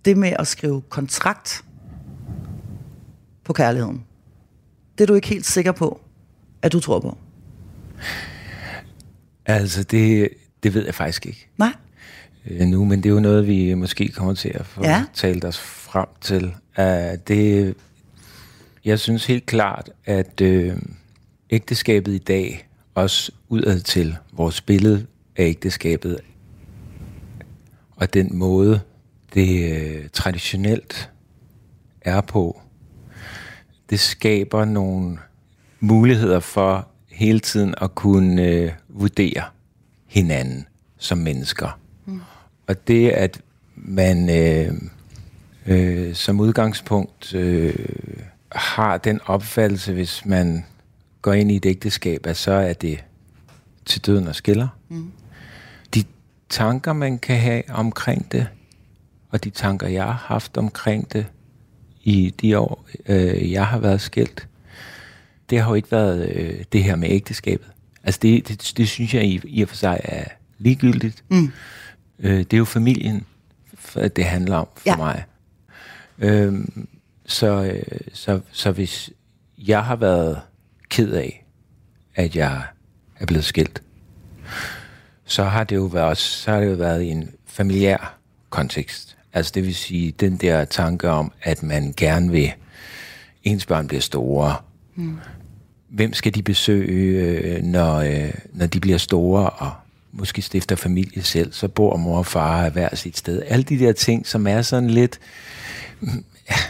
det 0.06 0.18
med 0.18 0.34
at 0.40 0.48
skrive 0.48 0.82
kontrakt 0.82 1.64
på 3.50 3.54
kærligheden, 3.54 4.04
det 4.98 5.04
er 5.04 5.08
du 5.08 5.14
ikke 5.14 5.28
helt 5.28 5.46
sikker 5.46 5.72
på, 5.72 6.02
at 6.62 6.72
du 6.72 6.80
tror 6.80 7.00
på? 7.00 7.18
Altså, 9.46 9.84
det, 9.84 10.30
det 10.64 10.74
ved 10.74 10.86
jeg 10.86 10.96
faktisk 10.96 11.26
ikke. 11.26 11.48
Nej 11.58 11.74
øh, 12.46 12.68
nu, 12.68 12.86
men 12.86 13.04
det 13.04 13.10
er 13.10 13.14
jo 13.14 13.20
noget, 13.20 13.48
vi 13.48 13.74
måske 13.74 14.08
kommer 14.08 14.34
til 14.34 14.50
at 14.50 14.66
få 14.66 14.84
ja. 14.84 15.06
talt 15.14 15.46
os 15.46 15.60
frem 15.60 16.08
til. 16.22 16.54
Uh, 16.78 16.86
det, 17.28 17.76
jeg 18.86 19.00
synes 19.00 19.26
helt 19.26 19.46
klart, 19.46 19.90
at 20.06 20.42
øh, 20.42 20.78
ægteskabet 21.50 22.12
i 22.12 22.18
dag, 22.18 22.70
også 22.96 23.32
udad 23.48 23.80
til 23.80 24.18
vores 24.34 24.62
billede 24.62 25.06
af 25.36 25.44
ægteskabet, 25.44 26.20
og 27.92 28.14
den 28.14 28.38
måde, 28.38 28.80
det 29.34 29.72
øh, 29.72 30.10
traditionelt 30.14 31.10
er 32.02 32.22
på, 32.22 32.62
det 33.90 34.00
skaber 34.00 34.66
nogle 34.66 35.18
muligheder 35.80 36.40
for 36.40 36.88
hele 37.08 37.40
tiden 37.40 37.76
at 37.82 37.96
kunne 37.96 38.44
øh, 38.44 38.72
vurdere 38.90 39.44
hinanden 40.08 40.68
som 40.98 41.18
mennesker. 41.18 41.80
Og 42.68 42.88
det, 42.88 43.10
at 43.10 43.42
man 43.76 44.30
øh, 44.30 44.74
øh, 45.66 46.16
som 46.16 46.40
udgangspunkt 46.40 47.36
øh, 47.36 47.74
har 48.52 48.98
den 48.98 49.20
opfattelse, 49.26 49.94
hvis 49.94 50.26
man 50.26 50.66
går 51.22 51.34
ind 51.34 51.52
i 51.52 51.56
et 51.56 51.66
ægteskab, 51.66 52.28
at 52.28 52.38
så 52.38 52.52
er 52.52 52.74
det 52.74 53.04
til 53.86 54.06
døden 54.06 54.28
og 54.28 54.36
skiller. 54.36 54.68
Mm. 54.90 55.12
De 55.96 56.04
tanker, 56.50 56.94
man 56.94 57.20
kan 57.20 57.38
have 57.38 57.64
omkring 57.70 58.32
det, 58.32 58.48
og 59.30 59.44
de 59.44 59.50
tanker, 59.50 59.88
jeg 59.88 60.04
har 60.04 60.24
haft 60.28 60.58
omkring 60.58 61.14
det 61.14 61.26
i 62.10 62.30
de 62.42 62.60
år, 62.60 62.86
øh, 63.06 63.52
jeg 63.52 63.68
har 63.68 63.80
været 63.80 64.02
skilt, 64.02 64.48
det 65.50 65.60
har 65.60 65.70
jo 65.70 65.76
ikke 65.76 65.92
været 65.92 66.30
øh, 66.30 66.64
det 66.72 66.84
her 66.84 66.96
med 66.96 67.10
ægteskabet. 67.10 67.68
Altså 68.04 68.20
det, 68.22 68.48
det, 68.48 68.74
det 68.78 68.90
synes 68.90 69.14
jeg 69.14 69.24
i, 69.24 69.42
i 69.44 69.62
og 69.62 69.70
for 69.70 69.76
sig 69.76 70.00
er 70.04 70.24
ligegyldigt. 70.58 71.24
Mm. 71.30 71.52
Øh, 72.20 72.38
det 72.38 72.54
er 72.54 72.58
jo 72.58 72.66
familien, 72.66 73.26
det 73.96 74.26
handler 74.26 74.58
om 74.58 74.68
for 74.76 74.90
ja. 74.90 74.98
mig. 74.98 75.24
Øh, 76.20 76.54
så, 77.26 77.82
så, 78.14 78.42
så 78.52 78.72
hvis 78.72 79.10
jeg 79.58 79.84
har 79.84 79.96
været 79.96 80.42
ked 80.90 81.12
af, 81.12 81.46
at 82.16 82.36
jeg 82.36 82.64
er 83.20 83.26
blevet 83.26 83.46
skilt, 83.46 83.82
så 85.26 85.44
har 85.44 85.64
det 85.64 85.76
jo 85.76 85.86
været, 85.86 86.18
så 86.18 86.52
har 86.52 86.60
det 86.60 86.68
jo 86.68 86.76
været 86.76 87.02
i 87.02 87.08
en 87.08 87.32
familiær 87.46 88.18
kontekst. 88.50 89.09
Altså 89.34 89.52
det 89.56 89.66
vil 89.66 89.76
sige, 89.76 90.12
den 90.12 90.38
der 90.38 90.66
tanke 90.66 91.10
om, 91.10 91.32
at 91.42 91.64
man 91.64 91.94
gerne 91.98 92.32
vil, 92.32 92.52
ens 93.44 93.66
børn 93.66 93.88
bliver 93.88 94.02
store. 94.02 94.56
Mm. 94.96 95.18
Hvem 95.90 96.14
skal 96.14 96.36
de 96.36 96.44
besøge, 96.44 97.22
øh, 97.22 97.64
når, 97.64 97.96
øh, 97.96 98.34
når 98.54 98.66
de 98.66 98.80
bliver 98.80 98.98
store, 98.98 99.50
og 99.50 99.72
måske 100.12 100.42
stifter 100.42 100.76
familie 100.76 101.24
selv, 101.24 101.54
så 101.54 101.68
bor 101.68 101.98
mor 101.98 102.18
og 102.18 102.26
far 102.26 102.70
hver 102.70 102.96
sit 102.96 103.18
sted. 103.18 103.42
Alle 103.48 103.64
de 103.64 103.80
der 103.80 103.92
ting, 103.92 104.28
som 104.28 104.48
er 104.48 104.62
sådan 104.62 104.90
lidt... 104.90 105.20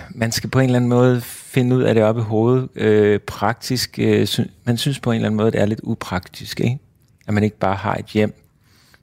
Man 0.10 0.32
skal 0.32 0.50
på 0.50 0.60
en 0.60 0.66
eller 0.66 0.76
anden 0.76 0.90
måde 0.90 1.22
finde 1.22 1.76
ud 1.76 1.82
af 1.82 1.94
det 1.94 2.04
oppe 2.04 2.22
i 2.22 2.24
hovedet. 2.24 2.70
Øh, 2.76 3.20
praktisk, 3.20 4.00
øh, 4.00 4.28
man 4.64 4.78
synes 4.78 5.00
på 5.00 5.12
en 5.12 5.16
eller 5.16 5.28
anden 5.28 5.38
måde, 5.38 5.52
det 5.52 5.62
er 5.62 5.66
lidt 5.66 5.80
upraktisk, 5.84 6.60
ikke? 6.60 6.80
At 7.28 7.34
man 7.34 7.44
ikke 7.44 7.58
bare 7.58 7.76
har 7.76 7.96
et 7.96 8.06
hjem, 8.06 8.34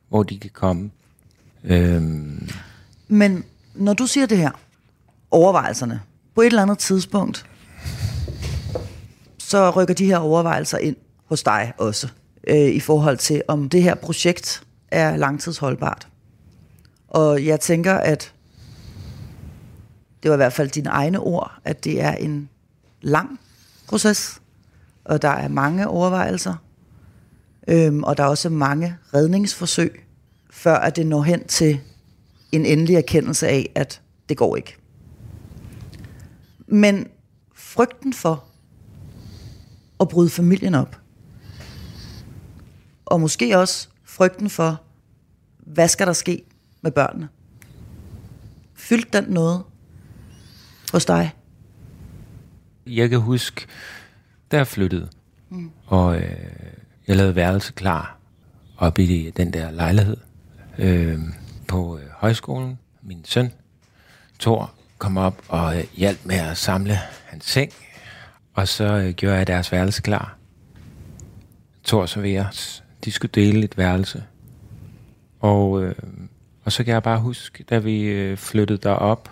hvor 0.09 0.23
de 0.23 0.39
kan 0.39 0.51
komme. 0.55 0.91
Øhm. 1.65 2.49
Men 3.09 3.45
når 3.75 3.93
du 3.93 4.07
siger 4.07 4.27
det 4.27 4.39
her, 4.39 4.51
overvejelserne, 5.31 6.01
på 6.35 6.41
et 6.41 6.47
eller 6.47 6.63
andet 6.63 6.79
tidspunkt, 6.79 7.47
så 9.39 9.71
rykker 9.71 9.95
de 9.95 10.07
her 10.07 10.19
overvejelser 10.19 10.79
ind 10.79 10.97
hos 11.25 11.43
dig 11.43 11.73
også 11.79 12.09
øh, 12.47 12.57
i 12.57 12.81
forhold 12.81 13.17
til, 13.17 13.43
om 13.49 13.69
det 13.69 13.83
her 13.83 13.95
projekt 13.95 14.63
er 14.91 15.17
langtidsholdbart. 15.17 16.09
Og 17.09 17.45
jeg 17.45 17.61
tænker, 17.61 17.95
at 17.95 18.33
det 20.23 20.31
var 20.31 20.35
i 20.35 20.37
hvert 20.37 20.53
fald 20.53 20.71
dine 20.71 20.91
egne 20.91 21.21
ord, 21.21 21.53
at 21.65 21.85
det 21.85 22.03
er 22.03 22.13
en 22.13 22.49
lang 23.03 23.41
proces, 23.89 24.41
og 25.05 25.23
der 25.23 25.29
er 25.29 25.49
mange 25.49 25.89
overvejelser, 25.89 26.55
øhm, 27.69 28.05
og 28.05 28.17
der 28.17 28.25
er 28.25 28.29
også 28.29 28.49
mange 28.49 28.97
redningsforsøg, 29.15 30.05
før 30.51 30.77
at 30.77 30.97
det 30.97 31.07
når 31.07 31.23
hen 31.23 31.47
til 31.47 31.81
en 32.57 32.67
endelig 32.67 32.97
erkendelse 32.97 33.49
af, 33.49 33.71
at 33.75 34.03
det 34.29 34.37
går 34.37 34.57
ikke. 34.57 34.77
Men 36.67 37.07
frygten 37.55 38.13
for 38.13 38.45
at 40.01 40.09
bryde 40.09 40.31
familien 40.31 40.75
op, 40.75 41.01
og 43.05 43.21
måske 43.21 43.59
også 43.59 43.89
frygten 44.05 44.51
for, 44.51 44.83
hvad 45.59 45.89
skal 45.89 46.07
der 46.07 46.13
ske 46.13 46.43
med 46.83 46.91
børnene? 46.91 47.29
Fyldte 48.75 49.21
den 49.21 49.33
noget 49.33 49.63
hos 50.93 51.05
dig? 51.05 51.35
Jeg 52.87 53.11
kan 53.11 53.21
huske, 53.21 53.67
da 54.53 54.57
jeg 54.57 54.67
flyttede, 54.67 55.09
mm. 55.51 55.71
og 55.87 56.17
øh, 56.17 56.37
jeg 57.09 57.17
lavede 57.17 57.35
værelse 57.35 57.73
klar 57.73 58.19
op 58.79 58.99
i 58.99 59.33
den 59.37 59.53
der 59.53 59.71
lejlighed 59.71 60.17
øh, 60.79 61.19
på 61.69 61.99
øh, 61.99 62.05
højskolen. 62.11 62.79
Min 63.03 63.25
søn, 63.25 63.53
Thor, 64.41 64.71
kom 64.99 65.17
op 65.17 65.43
og 65.49 65.79
øh, 65.79 65.85
hjalp 65.95 66.19
med 66.25 66.37
at 66.37 66.57
samle 66.57 66.99
hans 67.27 67.45
seng, 67.45 67.73
og 68.55 68.69
så 68.69 68.85
øh, 68.85 69.15
gjorde 69.15 69.37
jeg 69.37 69.47
deres 69.47 69.73
værelse 69.73 70.03
klar. 70.03 70.37
Thor 71.85 72.03
og 72.03 72.09
de 73.05 73.13
skulle 73.13 73.33
dele 73.35 73.65
et 73.65 73.79
værelse. 73.79 74.25
Og, 75.41 75.85
øh, 75.85 75.95
og 76.65 76.73
så 76.73 76.85
kan 76.85 76.95
jeg 76.95 77.03
bare 77.03 77.21
huske, 77.21 77.65
da 77.65 77.79
vi 77.79 78.03
øh, 78.03 78.37
flyttede 78.37 78.79
derop, 78.79 79.31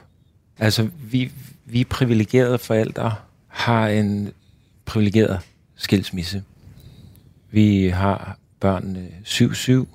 altså 0.58 0.88
vi, 1.00 1.32
vi 1.64 1.84
privilegerede 1.84 2.58
forældre 2.58 3.14
har 3.48 3.88
en 3.88 4.32
privilegeret 4.84 5.40
skilsmisse. 5.76 6.42
Vi 7.50 7.88
har 7.88 8.38
børnene 8.60 9.08
7-7 9.24 9.86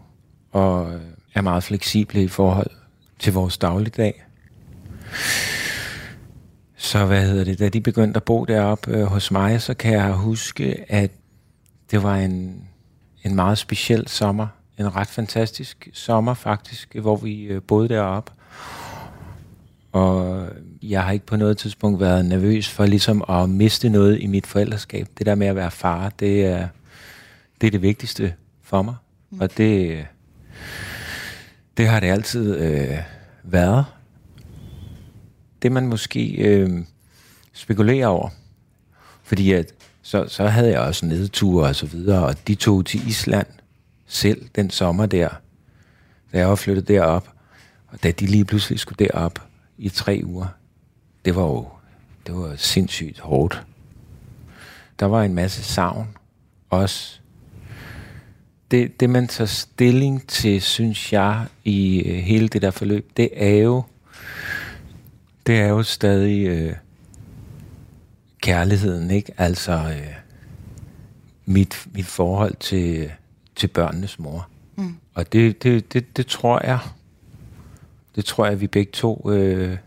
og 0.51 0.93
øh, 0.93 1.01
er 1.33 1.41
meget 1.41 1.63
fleksible 1.63 2.23
i 2.23 2.27
forhold 2.27 2.71
til 3.19 3.33
vores 3.33 3.57
dagligdag. 3.57 4.23
Så 6.77 7.05
hvad 7.05 7.25
hedder 7.25 7.43
det, 7.43 7.59
da 7.59 7.69
de 7.69 7.81
begyndte 7.81 8.17
at 8.17 8.23
bo 8.23 8.45
deroppe 8.45 8.91
øh, 8.91 9.05
hos 9.05 9.31
mig, 9.31 9.61
så 9.61 9.73
kan 9.73 9.93
jeg 9.93 10.11
huske, 10.11 10.91
at 10.91 11.11
det 11.91 12.03
var 12.03 12.15
en, 12.15 12.63
en 13.23 13.35
meget 13.35 13.57
speciel 13.57 14.07
sommer. 14.07 14.47
En 14.77 14.95
ret 14.95 15.07
fantastisk 15.07 15.89
sommer 15.93 16.33
faktisk, 16.33 16.95
hvor 16.95 17.15
vi 17.15 17.43
øh, 17.43 17.61
boede 17.61 17.89
deroppe. 17.89 18.31
Og 19.91 20.45
jeg 20.83 21.03
har 21.03 21.11
ikke 21.11 21.25
på 21.25 21.35
noget 21.35 21.57
tidspunkt 21.57 21.99
været 21.99 22.25
nervøs 22.25 22.69
for 22.69 22.85
ligesom 22.85 23.23
at 23.29 23.49
miste 23.49 23.89
noget 23.89 24.21
i 24.21 24.27
mit 24.27 24.47
forældreskab. 24.47 25.07
Det 25.17 25.25
der 25.25 25.35
med 25.35 25.47
at 25.47 25.55
være 25.55 25.71
far, 25.71 26.09
det 26.19 26.45
er 26.45 26.67
det, 27.61 27.67
er 27.67 27.71
det 27.71 27.81
vigtigste 27.81 28.33
for 28.63 28.81
mig. 28.81 28.95
Mm. 29.29 29.41
Og 29.41 29.57
det, 29.57 30.05
det 31.79 31.87
har 31.87 31.99
det 31.99 32.07
altid 32.07 32.55
øh, 32.55 32.97
været. 33.43 33.85
Det 35.61 35.71
man 35.71 35.87
måske 35.87 36.31
øh, 36.31 36.83
spekulerer 37.53 38.07
over, 38.07 38.29
fordi 39.23 39.51
at, 39.51 39.73
så, 40.01 40.27
så 40.27 40.47
havde 40.47 40.71
jeg 40.71 40.79
også 40.79 41.05
nedture 41.05 41.67
og 41.67 41.75
så 41.75 41.85
videre, 41.85 42.25
og 42.25 42.47
de 42.47 42.55
tog 42.55 42.85
til 42.85 43.07
Island 43.07 43.47
selv 44.07 44.49
den 44.55 44.69
sommer 44.69 45.05
der, 45.05 45.29
da 46.33 46.37
jeg 46.37 46.49
var 46.49 46.55
flyttet 46.55 46.87
derop, 46.87 47.29
og 47.87 48.03
da 48.03 48.11
de 48.11 48.25
lige 48.25 48.45
pludselig 48.45 48.79
skulle 48.79 49.05
derop 49.05 49.41
i 49.77 49.89
tre 49.89 50.21
uger, 50.25 50.47
det 51.25 51.35
var 51.35 51.43
jo 51.43 51.67
det 52.27 52.35
var 52.35 52.55
sindssygt 52.55 53.19
hårdt. 53.19 53.65
Der 54.99 55.05
var 55.05 55.23
en 55.23 55.35
masse 55.35 55.63
savn 55.63 56.17
også. 56.69 57.18
Det, 58.71 58.99
det 58.99 59.09
man 59.09 59.27
tager 59.27 59.47
stilling 59.47 60.27
til, 60.27 60.61
synes 60.61 61.13
jeg, 61.13 61.45
i 61.63 61.99
øh, 61.99 62.15
hele 62.17 62.47
det 62.47 62.61
der 62.61 62.71
forløb, 62.71 63.11
det 63.17 63.29
er 63.33 63.55
jo, 63.55 63.83
det 65.47 65.59
er 65.59 65.67
jo 65.67 65.83
stadig 65.83 66.47
øh, 66.47 66.75
kærligheden, 68.41 69.11
ikke? 69.11 69.31
Altså 69.37 69.71
øh, 69.73 70.13
mit, 71.45 71.87
mit 71.93 72.05
forhold 72.05 72.55
til, 72.59 73.11
til 73.55 73.67
børnenes 73.67 74.19
mor. 74.19 74.47
Mm. 74.75 74.95
Og 75.13 75.33
det, 75.33 75.63
det, 75.63 75.93
det, 75.93 76.17
det 76.17 76.27
tror 76.27 76.65
jeg, 76.65 76.79
det 78.15 78.25
tror 78.25 78.45
jeg, 78.45 78.61
vi 78.61 78.67
begge 78.67 78.91
to 78.91 79.31
øh, 79.31 79.77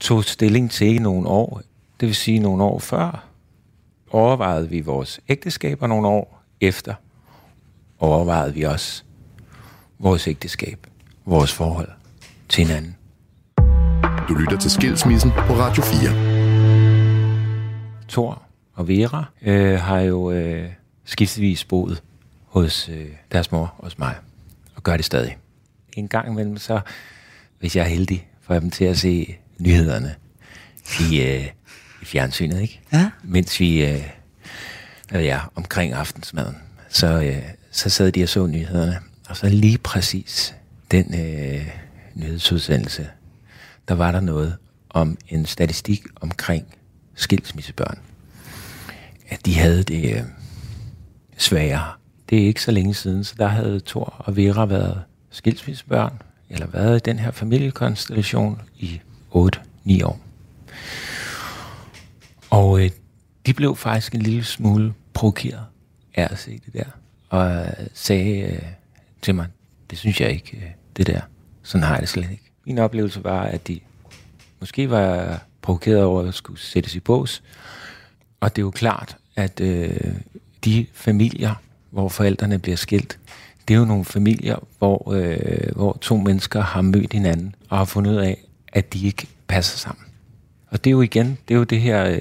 tog 0.00 0.24
stilling 0.24 0.70
til 0.70 0.86
i 0.86 0.98
nogle 0.98 1.28
år. 1.28 1.62
Det 2.00 2.06
vil 2.06 2.16
sige 2.16 2.38
nogle 2.38 2.62
år 2.62 2.78
før 2.78 3.26
overvejede 4.10 4.68
vi 4.68 4.80
vores 4.80 5.20
ægteskab, 5.28 5.82
og 5.82 5.88
nogle 5.88 6.08
år 6.08 6.42
efter 6.60 6.94
overvejede 8.00 8.54
vi 8.54 8.62
også 8.62 9.02
vores 9.98 10.28
ægteskab, 10.28 10.86
vores 11.26 11.52
forhold 11.52 11.88
til 12.48 12.66
hinanden. 12.66 12.96
Du 14.28 14.34
lytter 14.34 14.58
til 14.58 14.70
Skilsmissen 14.70 15.30
på 15.30 15.54
Radio 15.54 15.82
4. 15.82 16.10
Thor 18.08 18.42
og 18.74 18.88
Vera 18.88 19.24
øh, 19.42 19.80
har 19.80 20.00
jo 20.00 20.30
øh, 20.30 20.70
skiftevis 21.04 21.64
boet 21.64 22.02
hos 22.46 22.88
øh, 22.88 23.06
deres 23.32 23.52
mor 23.52 23.74
hos 23.78 23.98
mig, 23.98 24.14
og 24.76 24.82
gør 24.82 24.96
det 24.96 25.04
stadig. 25.04 25.36
En 25.92 26.08
gang 26.08 26.28
imellem, 26.28 26.56
så 26.56 26.80
hvis 27.58 27.76
jeg 27.76 27.84
er 27.84 27.88
heldig, 27.88 28.28
får 28.40 28.54
jeg 28.54 28.62
dem 28.62 28.70
til 28.70 28.84
at 28.84 28.98
se 28.98 29.36
nyhederne 29.58 30.14
i, 31.00 31.20
øh, 31.20 31.46
i 32.02 32.04
fjernsynet, 32.04 32.60
ikke? 32.60 32.80
Ja. 32.92 33.10
Mens 33.22 33.60
vi, 33.60 33.86
øh, 33.86 34.04
ja, 35.12 35.40
omkring 35.54 35.92
aftensmaden, 35.92 36.56
så, 36.88 37.06
øh, 37.06 37.42
så 37.70 37.90
sad 37.90 38.12
de 38.12 38.22
og 38.22 38.28
så 38.28 38.46
nyhederne. 38.46 38.98
Og 39.28 39.36
så 39.36 39.48
lige 39.48 39.78
præcis 39.78 40.54
den 40.90 41.14
øh, 41.14 41.66
nyhedsudsendelse, 42.14 43.08
der 43.88 43.94
var 43.94 44.12
der 44.12 44.20
noget 44.20 44.56
om 44.90 45.18
en 45.28 45.46
statistik 45.46 46.02
omkring 46.20 46.74
skilsmissebørn. 47.14 47.98
At 49.28 49.46
de 49.46 49.54
havde 49.54 49.82
det 49.82 50.16
øh, 50.16 50.22
sværere. 51.38 51.92
Det 52.30 52.42
er 52.42 52.46
ikke 52.46 52.62
så 52.62 52.70
længe 52.70 52.94
siden, 52.94 53.24
så 53.24 53.34
der 53.38 53.46
havde 53.46 53.80
Thor 53.86 54.14
og 54.18 54.36
Vera 54.36 54.64
været 54.64 55.02
skilsmissebørn, 55.30 56.22
eller 56.50 56.66
været 56.66 56.96
i 56.96 57.10
den 57.10 57.18
her 57.18 57.30
familiekonstellation 57.30 58.62
i 58.78 59.00
8-9 59.34 60.04
år. 60.04 60.20
Og 62.50 62.84
øh, 62.84 62.90
de 63.46 63.54
blev 63.54 63.76
faktisk 63.76 64.14
en 64.14 64.22
lille 64.22 64.44
smule 64.44 64.94
provokeret 65.12 65.64
af 66.14 66.28
at 66.30 66.38
se 66.38 66.60
det 66.66 66.72
der, 66.72 66.84
og 67.30 67.50
øh, 67.50 67.66
sagde 67.94 68.40
øh, 68.40 68.62
til 69.22 69.34
mig, 69.34 69.46
det 69.90 69.98
synes 69.98 70.20
jeg 70.20 70.30
ikke, 70.30 70.56
øh, 70.56 70.62
det 70.96 71.06
der. 71.06 71.20
Sådan 71.62 71.84
har 71.84 71.94
jeg 71.94 72.00
det 72.00 72.08
slet 72.08 72.30
ikke. 72.30 72.50
Min 72.66 72.78
oplevelse 72.78 73.24
var, 73.24 73.42
at 73.42 73.68
de 73.68 73.80
måske 74.60 74.90
var 74.90 75.40
provokeret 75.62 76.02
over 76.02 76.28
at 76.28 76.34
skulle 76.34 76.60
sættes 76.60 76.94
i 76.94 77.00
bås. 77.00 77.42
Og 78.40 78.56
det 78.56 78.62
er 78.62 78.66
jo 78.66 78.70
klart, 78.70 79.16
at 79.36 79.60
øh, 79.60 79.90
de 80.64 80.86
familier, 80.92 81.54
hvor 81.90 82.08
forældrene 82.08 82.58
bliver 82.58 82.76
skilt, 82.76 83.18
det 83.68 83.74
er 83.74 83.78
jo 83.78 83.84
nogle 83.84 84.04
familier, 84.04 84.56
hvor, 84.78 85.12
øh, 85.12 85.72
hvor 85.76 85.98
to 86.00 86.16
mennesker 86.16 86.60
har 86.60 86.82
mødt 86.82 87.12
hinanden 87.12 87.54
og 87.68 87.78
har 87.78 87.84
fundet 87.84 88.10
ud 88.10 88.16
af, 88.16 88.44
at 88.72 88.92
de 88.92 89.06
ikke 89.06 89.26
passer 89.48 89.78
sammen. 89.78 90.04
Og 90.70 90.84
det 90.84 90.90
er 90.90 90.92
jo 90.92 91.02
igen, 91.02 91.38
det 91.48 91.54
er 91.54 91.58
jo 91.58 91.64
det 91.64 91.80
her... 91.80 92.04
Øh, 92.04 92.20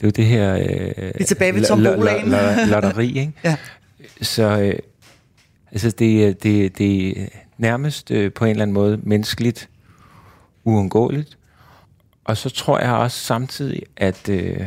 det 0.00 0.08
er 0.08 0.08
jo 0.08 0.10
det 0.10 0.26
her... 0.26 0.54
Øh, 0.54 0.66
Vi 0.96 1.20
er 1.20 1.24
tilbage 1.24 1.54
ved 1.54 1.64
tombolaen. 1.64 2.28
Lotteri, 2.68 3.08
ikke? 3.08 3.32
ja. 3.44 3.56
Så 4.22 4.60
øh, 4.60 4.78
altså 5.72 5.90
det, 5.90 6.42
det, 6.42 6.78
det 6.78 7.22
er 7.22 7.26
nærmest 7.58 8.10
øh, 8.10 8.32
på 8.32 8.44
en 8.44 8.50
eller 8.50 8.62
anden 8.62 8.74
måde 8.74 9.00
menneskeligt 9.02 9.68
uundgåeligt. 10.64 11.38
Og 12.24 12.36
så 12.36 12.50
tror 12.50 12.78
jeg 12.78 12.92
også 12.92 13.18
samtidig, 13.18 13.82
at, 13.96 14.28
øh, 14.28 14.66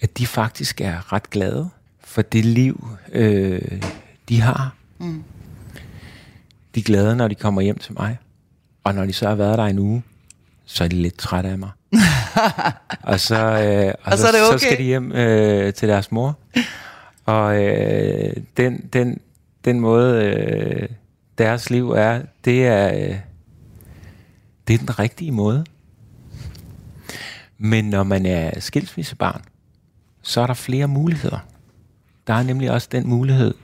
at 0.00 0.18
de 0.18 0.26
faktisk 0.26 0.80
er 0.80 1.12
ret 1.12 1.30
glade 1.30 1.70
for 2.04 2.22
det 2.22 2.44
liv, 2.44 2.88
øh, 3.12 3.82
de 4.28 4.40
har. 4.40 4.74
Mm. 4.98 5.24
De 6.74 6.80
er 6.80 6.84
glade, 6.84 7.16
når 7.16 7.28
de 7.28 7.34
kommer 7.34 7.60
hjem 7.60 7.78
til 7.78 7.92
mig. 7.92 8.18
Og 8.84 8.94
når 8.94 9.06
de 9.06 9.12
så 9.12 9.28
har 9.28 9.34
været 9.34 9.58
der 9.58 9.64
en 9.64 9.78
uge, 9.78 10.02
så 10.64 10.84
er 10.84 10.88
de 10.88 10.96
lidt 10.96 11.18
trætte 11.18 11.50
af 11.50 11.58
mig. 11.58 11.70
og 13.02 13.20
så, 13.20 13.36
øh, 13.36 13.86
og, 13.86 14.12
og 14.12 14.18
så, 14.18 14.26
det 14.26 14.48
okay. 14.48 14.58
så 14.58 14.58
skal 14.58 14.78
de 14.78 14.82
hjem 14.82 15.12
øh, 15.12 15.74
til 15.74 15.88
deres 15.88 16.12
mor. 16.12 16.38
Og 17.24 17.64
øh, 17.64 18.36
den, 18.56 18.88
den, 18.92 19.20
den 19.64 19.80
måde, 19.80 20.24
øh, 20.24 20.88
deres 21.38 21.70
liv 21.70 21.90
er, 21.90 22.22
det 22.44 22.66
er, 22.66 22.94
øh, 22.94 23.18
det 24.68 24.74
er 24.74 24.78
den 24.78 24.98
rigtige 24.98 25.32
måde. 25.32 25.64
Men 27.58 27.84
når 27.84 28.02
man 28.02 28.26
er 28.26 28.60
skilsmissebarn, 28.60 29.42
så 30.22 30.40
er 30.40 30.46
der 30.46 30.54
flere 30.54 30.88
muligheder. 30.88 31.38
Der 32.26 32.34
er 32.34 32.42
nemlig 32.42 32.70
også 32.70 32.88
den 32.92 33.08
mulighed, 33.08 33.54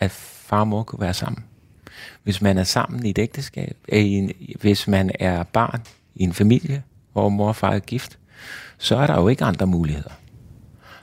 at 0.00 0.10
far 0.10 0.60
og 0.60 0.68
mor 0.68 0.82
kunne 0.82 1.00
være 1.00 1.14
sammen. 1.14 1.44
Hvis 2.22 2.42
man 2.42 2.58
er 2.58 2.64
sammen 2.64 3.06
i 3.06 3.10
et 3.10 3.18
ægteskab, 3.18 3.76
øh, 3.88 3.98
i 3.98 4.12
en, 4.12 4.32
hvis 4.60 4.88
man 4.88 5.10
er 5.20 5.42
barn 5.42 5.82
i 6.14 6.22
en 6.22 6.32
familie, 6.32 6.82
hvor 7.12 7.28
mor 7.28 7.48
og 7.48 7.56
far 7.56 7.72
er 7.72 7.78
gift, 7.78 8.18
så 8.78 8.96
er 8.96 9.06
der 9.06 9.20
jo 9.20 9.28
ikke 9.28 9.44
andre 9.44 9.66
muligheder. 9.66 10.10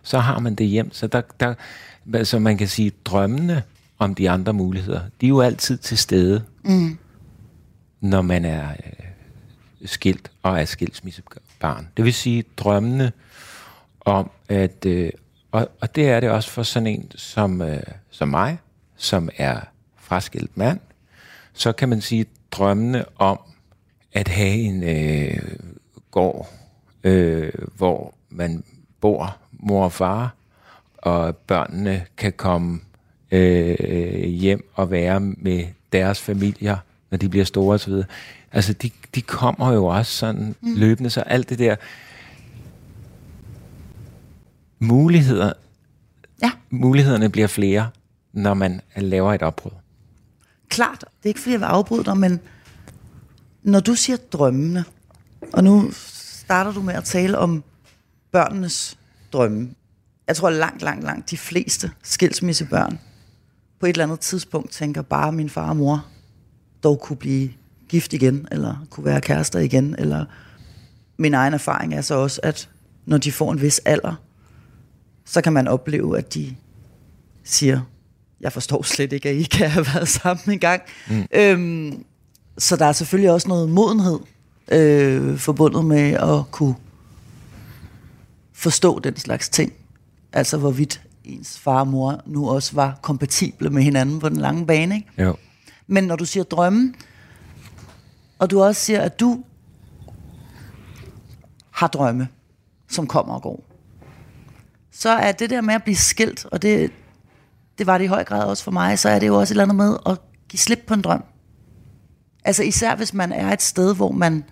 Så 0.03 0.19
har 0.19 0.39
man 0.39 0.55
det 0.55 0.67
hjem. 0.67 0.93
Så 0.93 1.07
der, 1.07 1.21
der, 1.39 1.53
altså 2.13 2.39
man 2.39 2.57
kan 2.57 2.67
sige, 2.67 2.91
drømmene 3.05 3.63
om 3.99 4.15
de 4.15 4.29
andre 4.29 4.53
muligheder, 4.53 5.01
de 5.21 5.25
er 5.25 5.29
jo 5.29 5.41
altid 5.41 5.77
til 5.77 5.97
stede, 5.97 6.43
mm. 6.63 6.97
når 8.01 8.21
man 8.21 8.45
er 8.45 8.69
øh, 8.69 9.07
skilt 9.85 10.31
og 10.43 10.61
er 10.61 10.65
skilsmissebarn. 10.65 11.87
Det 11.97 12.05
vil 12.05 12.13
sige, 12.13 12.43
drømmene 12.57 13.11
om 14.01 14.31
at, 14.49 14.85
øh, 14.85 15.09
og, 15.51 15.69
og 15.81 15.95
det 15.95 16.09
er 16.09 16.19
det 16.19 16.29
også 16.29 16.49
for 16.49 16.63
sådan 16.63 16.87
en 16.87 17.11
som, 17.15 17.61
øh, 17.61 17.83
som 18.09 18.27
mig, 18.27 18.57
som 18.95 19.29
er 19.37 19.59
fraskilt 19.97 20.57
mand, 20.57 20.79
så 21.53 21.71
kan 21.71 21.89
man 21.89 22.01
sige, 22.01 22.25
drømmene 22.51 23.05
om 23.17 23.39
at 24.13 24.27
have 24.27 24.55
en 24.55 24.83
øh, 24.83 25.39
gård, 26.11 26.49
øh, 27.03 27.51
hvor 27.75 28.13
man 28.29 28.63
bor, 29.03 29.37
mor 29.51 29.83
og 29.83 29.91
far, 29.91 30.35
og 30.97 31.35
børnene 31.35 32.05
kan 32.17 32.33
komme 32.33 32.79
øh, 33.31 34.23
hjem 34.23 34.69
og 34.73 34.91
være 34.91 35.19
med 35.19 35.65
deres 35.91 36.21
familier, 36.21 36.77
når 37.11 37.17
de 37.17 37.29
bliver 37.29 37.45
store 37.45 37.75
osv. 37.75 37.93
Altså, 38.51 38.73
de, 38.73 38.89
de 39.15 39.21
kommer 39.21 39.73
jo 39.73 39.85
også 39.85 40.11
sådan 40.11 40.55
mm. 40.61 40.73
løbende, 40.75 41.09
så 41.09 41.21
alt 41.21 41.49
det 41.49 41.59
der 41.59 41.75
muligheder, 44.79 45.53
Ja. 46.43 46.51
mulighederne 46.69 47.29
bliver 47.29 47.47
flere, 47.47 47.89
når 48.33 48.53
man 48.53 48.81
laver 48.97 49.33
et 49.33 49.41
opbrud. 49.41 49.71
Klart, 50.69 50.99
det 50.99 51.23
er 51.23 51.27
ikke 51.27 51.39
fordi, 51.39 51.51
jeg 51.51 51.59
vil 51.59 51.65
afbryde 51.65 52.03
dig, 52.03 52.17
men 52.17 52.39
når 53.63 53.79
du 53.79 53.95
siger 53.95 54.17
drømmene, 54.31 54.85
og 55.53 55.63
nu 55.63 55.91
starter 56.45 56.71
du 56.71 56.81
med 56.81 56.93
at 56.93 57.03
tale 57.03 57.37
om 57.37 57.63
børnenes 58.33 58.97
drømme. 59.33 59.69
Jeg 60.27 60.35
tror 60.35 60.49
langt, 60.49 60.81
langt, 60.81 61.03
langt 61.03 61.31
de 61.31 61.37
fleste 61.37 61.91
skilsmissebørn 62.03 62.99
på 63.79 63.85
et 63.85 63.89
eller 63.89 64.03
andet 64.03 64.19
tidspunkt 64.19 64.71
tænker 64.71 65.01
bare, 65.01 65.27
at 65.27 65.33
min 65.33 65.49
far 65.49 65.69
og 65.69 65.77
mor 65.77 66.05
dog 66.83 66.99
kunne 66.99 67.17
blive 67.17 67.49
gift 67.89 68.13
igen, 68.13 68.47
eller 68.51 68.85
kunne 68.89 69.05
være 69.05 69.21
kærester 69.21 69.59
igen, 69.59 69.95
eller 69.99 70.25
min 71.17 71.33
egen 71.33 71.53
erfaring 71.53 71.93
er 71.93 72.01
så 72.01 72.15
også, 72.15 72.39
at 72.43 72.69
når 73.05 73.17
de 73.17 73.31
får 73.31 73.51
en 73.51 73.61
vis 73.61 73.79
alder, 73.79 74.15
så 75.25 75.41
kan 75.41 75.53
man 75.53 75.67
opleve, 75.67 76.17
at 76.17 76.33
de 76.33 76.55
siger, 77.43 77.81
jeg 78.41 78.53
forstår 78.53 78.81
slet 78.81 79.13
ikke, 79.13 79.29
at 79.29 79.35
I 79.35 79.43
kan 79.43 79.69
have 79.69 79.85
været 79.93 80.07
sammen 80.07 80.51
en 80.51 80.59
gang. 80.59 80.81
Mm. 81.09 81.25
Øhm, 81.35 82.03
så 82.57 82.75
der 82.75 82.85
er 82.85 82.91
selvfølgelig 82.91 83.31
også 83.31 83.47
noget 83.47 83.69
modenhed 83.69 84.19
øh, 84.71 85.37
forbundet 85.37 85.85
med 85.85 86.11
at 86.13 86.51
kunne 86.51 86.75
forstå 88.63 88.99
den 88.99 89.17
slags 89.17 89.49
ting. 89.49 89.73
Altså 90.33 90.57
hvorvidt 90.57 91.01
ens 91.23 91.59
far 91.59 91.79
og 91.79 91.87
mor 91.87 92.21
nu 92.25 92.49
også 92.49 92.75
var 92.75 92.99
kompatible 93.01 93.69
med 93.69 93.83
hinanden 93.83 94.19
på 94.19 94.29
den 94.29 94.37
lange 94.37 94.65
bane. 94.65 94.95
Ikke? 94.95 95.23
Jo. 95.23 95.35
Men 95.87 96.03
når 96.03 96.15
du 96.15 96.25
siger 96.25 96.43
drømme, 96.43 96.93
og 98.39 98.51
du 98.51 98.63
også 98.63 98.81
siger, 98.81 99.01
at 99.01 99.19
du 99.19 99.43
har 101.71 101.87
drømme, 101.87 102.27
som 102.89 103.07
kommer 103.07 103.33
og 103.33 103.41
går, 103.41 103.63
så 104.91 105.09
er 105.09 105.31
det 105.31 105.49
der 105.49 105.61
med 105.61 105.73
at 105.73 105.83
blive 105.83 105.95
skilt, 105.95 106.45
og 106.45 106.61
det, 106.61 106.91
det 107.77 107.87
var 107.87 107.97
det 107.97 108.05
i 108.05 108.07
høj 108.07 108.23
grad 108.23 108.43
også 108.43 108.63
for 108.63 108.71
mig, 108.71 108.99
så 108.99 109.09
er 109.09 109.19
det 109.19 109.27
jo 109.27 109.39
også 109.39 109.51
et 109.51 109.55
eller 109.55 109.63
andet 109.63 109.75
med 109.75 109.97
at 110.05 110.19
give 110.49 110.59
slip 110.59 110.79
på 110.87 110.93
en 110.93 111.01
drøm. 111.01 111.23
Altså 112.45 112.63
især 112.63 112.95
hvis 112.95 113.13
man 113.13 113.31
er 113.31 113.53
et 113.53 113.61
sted, 113.61 113.95
hvor 113.95 114.11
man, 114.11 114.43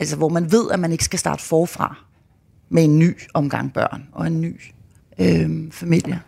altså 0.00 0.16
hvor 0.16 0.28
man 0.28 0.52
ved, 0.52 0.70
at 0.70 0.80
man 0.80 0.92
ikke 0.92 1.04
skal 1.04 1.18
starte 1.18 1.42
forfra 1.42 2.11
med 2.72 2.84
en 2.84 2.98
ny 2.98 3.18
omgang 3.34 3.72
børn 3.72 4.08
og 4.12 4.26
en 4.26 4.40
ny 4.40 4.60
øh, 5.18 5.72
familie. 5.72 6.20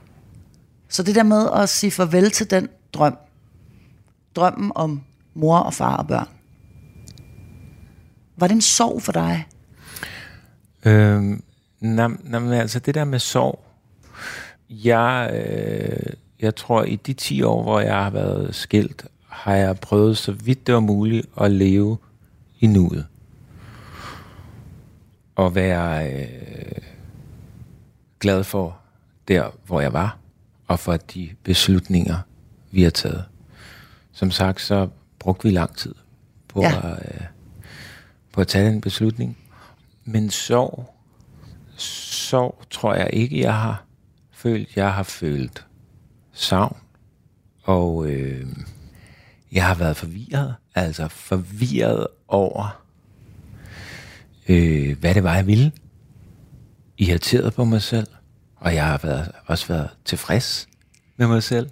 Så 0.88 1.02
det 1.02 1.14
der 1.14 1.22
med 1.22 1.48
at 1.57 1.68
sige 1.68 1.90
farvel 1.90 2.30
til 2.30 2.50
den 2.50 2.68
drøm, 2.92 3.16
drømmen 4.35 4.72
om 4.74 5.02
mor 5.35 5.59
og 5.59 5.74
far 5.74 5.96
og 5.96 6.07
børn, 6.07 6.28
var 8.37 8.46
det 8.46 8.54
en 8.54 8.61
sorg 8.61 9.02
for 9.02 9.12
dig? 9.12 9.46
Øhm, 10.85 11.42
nam, 11.80 12.20
nam, 12.24 12.50
altså 12.50 12.78
det 12.78 12.94
der 12.94 13.04
med 13.04 13.18
sorg, 13.18 13.64
jeg, 14.70 15.30
øh, 15.35 16.12
jeg 16.40 16.57
tror 16.57 16.85
i 16.85 16.96
de 16.96 17.12
10 17.12 17.42
år, 17.42 17.62
hvor 17.62 17.80
jeg 17.80 18.02
har 18.02 18.11
været 18.11 18.54
skilt, 18.54 19.07
har 19.28 19.54
jeg 19.54 19.76
prøvet 19.78 20.16
så 20.16 20.33
vidt 20.33 20.66
det 20.66 20.74
var 20.74 20.80
muligt 20.80 21.26
at 21.40 21.50
leve 21.50 21.98
i 22.61 22.66
nuet. 22.66 23.07
Og 25.35 25.55
være 25.55 26.12
øh, 26.12 26.79
glad 28.20 28.44
for 28.44 28.79
der, 29.29 29.51
hvor 29.66 29.81
jeg 29.81 29.92
var, 29.92 30.18
og 30.68 30.79
for 30.79 30.97
de 30.97 31.31
beslutninger, 31.42 32.18
vi 32.70 32.83
har 32.83 32.90
taget. 32.90 33.25
Som 34.12 34.31
sagt, 34.31 34.61
så 34.61 34.88
brugte 35.18 35.42
vi 35.49 35.51
lang 35.55 35.77
tid 35.77 35.94
på, 36.49 36.61
Ja. 36.62 36.90
at, 36.92 36.99
øh, 37.14 37.20
på 38.33 38.40
at 38.40 38.49
tage 38.49 38.66
den 38.70 38.81
beslutning. 38.81 39.38
Men 40.05 40.31
sorg, 40.31 40.94
sorg 41.77 42.62
tror 42.70 42.94
jeg 42.94 43.11
ikke, 43.12 43.40
jeg 43.40 43.55
har 43.61 43.85
følt. 44.33 44.77
Jeg 44.77 44.94
har 44.94 45.03
følt 45.03 45.66
savn, 46.33 46.77
og 47.62 48.07
øh, 48.11 48.47
jeg 49.53 49.66
har 49.66 49.75
været 49.75 49.97
forvirret. 49.97 50.55
Altså 50.75 51.09
forvirret 51.09 52.07
over, 52.29 52.84
øh, 54.48 54.98
hvad 54.98 55.14
det 55.14 55.24
var, 55.24 55.35
jeg 55.35 55.46
ville. 55.46 55.72
Irriteret 56.98 57.54
på 57.54 57.64
mig 57.64 57.83
selv, 57.83 58.07
og 58.57 58.74
jeg 58.74 58.85
har 58.85 59.00
været, 59.02 59.30
også 59.46 59.68
været 59.68 59.88
tilfreds 60.04 60.68
med 61.16 61.26
mig 61.26 61.42
selv. 61.42 61.70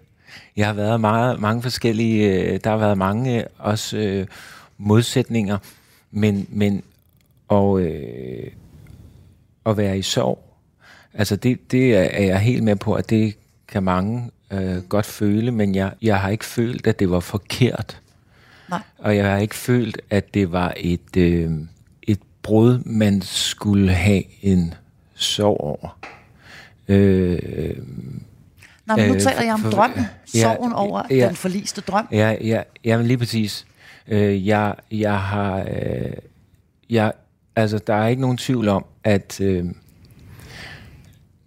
Jeg 0.56 0.66
har 0.66 0.72
været 0.74 1.00
meget, 1.00 1.40
mange 1.40 1.62
forskellige, 1.62 2.42
øh, 2.42 2.60
der 2.64 2.70
har 2.70 2.76
været 2.76 2.98
mange 2.98 3.40
øh, 3.40 3.46
også 3.58 3.96
øh, 3.96 4.26
modsætninger, 4.78 5.58
men, 6.10 6.46
men 6.50 6.82
og, 7.48 7.80
øh, 7.80 8.50
at 9.66 9.76
være 9.76 9.98
i 9.98 10.02
sorg, 10.02 10.58
altså 11.14 11.36
det, 11.36 11.72
det 11.72 11.96
er 11.96 12.24
jeg 12.24 12.40
helt 12.40 12.62
med 12.62 12.76
på, 12.76 12.94
at 12.94 13.10
det 13.10 13.36
kan 13.68 13.82
mange 13.82 14.30
øh, 14.50 14.82
godt 14.82 15.06
føle, 15.06 15.50
men 15.50 15.74
jeg, 15.74 15.92
jeg 16.02 16.20
har 16.20 16.28
ikke 16.28 16.44
følt, 16.44 16.86
at 16.86 16.98
det 16.98 17.10
var 17.10 17.20
forkert. 17.20 18.00
Nej. 18.70 18.80
Og 18.98 19.16
jeg 19.16 19.30
har 19.30 19.38
ikke 19.38 19.54
følt, 19.54 20.00
at 20.10 20.34
det 20.34 20.52
var 20.52 20.74
et, 20.76 21.16
øh, 21.16 21.50
et 21.50 21.68
brud, 22.42 22.78
man 22.84 23.22
skulle 23.22 23.92
have 23.92 24.22
en 24.44 24.74
sorg 25.14 25.56
over. 25.60 25.98
Øh, 26.88 27.76
Nå, 28.86 28.96
men 28.96 29.08
nu 29.08 29.14
Øh, 29.14 29.20
taler 29.20 29.42
jeg 29.42 29.54
om 29.54 29.60
for- 29.60 29.70
drømmen, 29.70 30.04
ja, 30.34 30.40
sorgen 30.40 30.72
over 30.72 31.02
ja. 31.10 31.26
den 31.28 31.36
forliste 31.36 31.80
drøm. 31.80 32.08
Ja, 32.12 32.36
ja, 32.40 32.62
ja 32.84 32.96
men 32.96 33.06
lige 33.06 33.18
præcis. 33.18 33.66
Øh, 34.08 34.46
jeg, 34.46 34.74
jeg 34.90 35.20
har... 35.20 35.58
Øh, 35.58 36.12
jeg, 36.90 37.12
altså, 37.56 37.78
der 37.78 37.94
er 37.94 38.08
ikke 38.08 38.22
nogen 38.22 38.36
tvivl 38.38 38.68
om, 38.68 38.84
at 39.04 39.40
øh, 39.40 39.64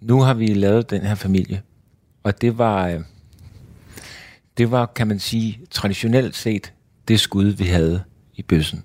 nu 0.01 0.21
har 0.21 0.33
vi 0.33 0.47
lavet 0.47 0.89
den 0.89 1.01
her 1.01 1.15
familie. 1.15 1.61
Og 2.23 2.41
det 2.41 2.57
var... 2.57 2.87
Øh, 2.87 2.99
det 4.57 4.71
var, 4.71 4.85
kan 4.85 5.07
man 5.07 5.19
sige, 5.19 5.59
traditionelt 5.71 6.35
set, 6.35 6.73
det 7.07 7.19
skud, 7.19 7.45
vi 7.45 7.63
havde 7.65 8.03
i 8.35 8.41
bøssen. 8.41 8.83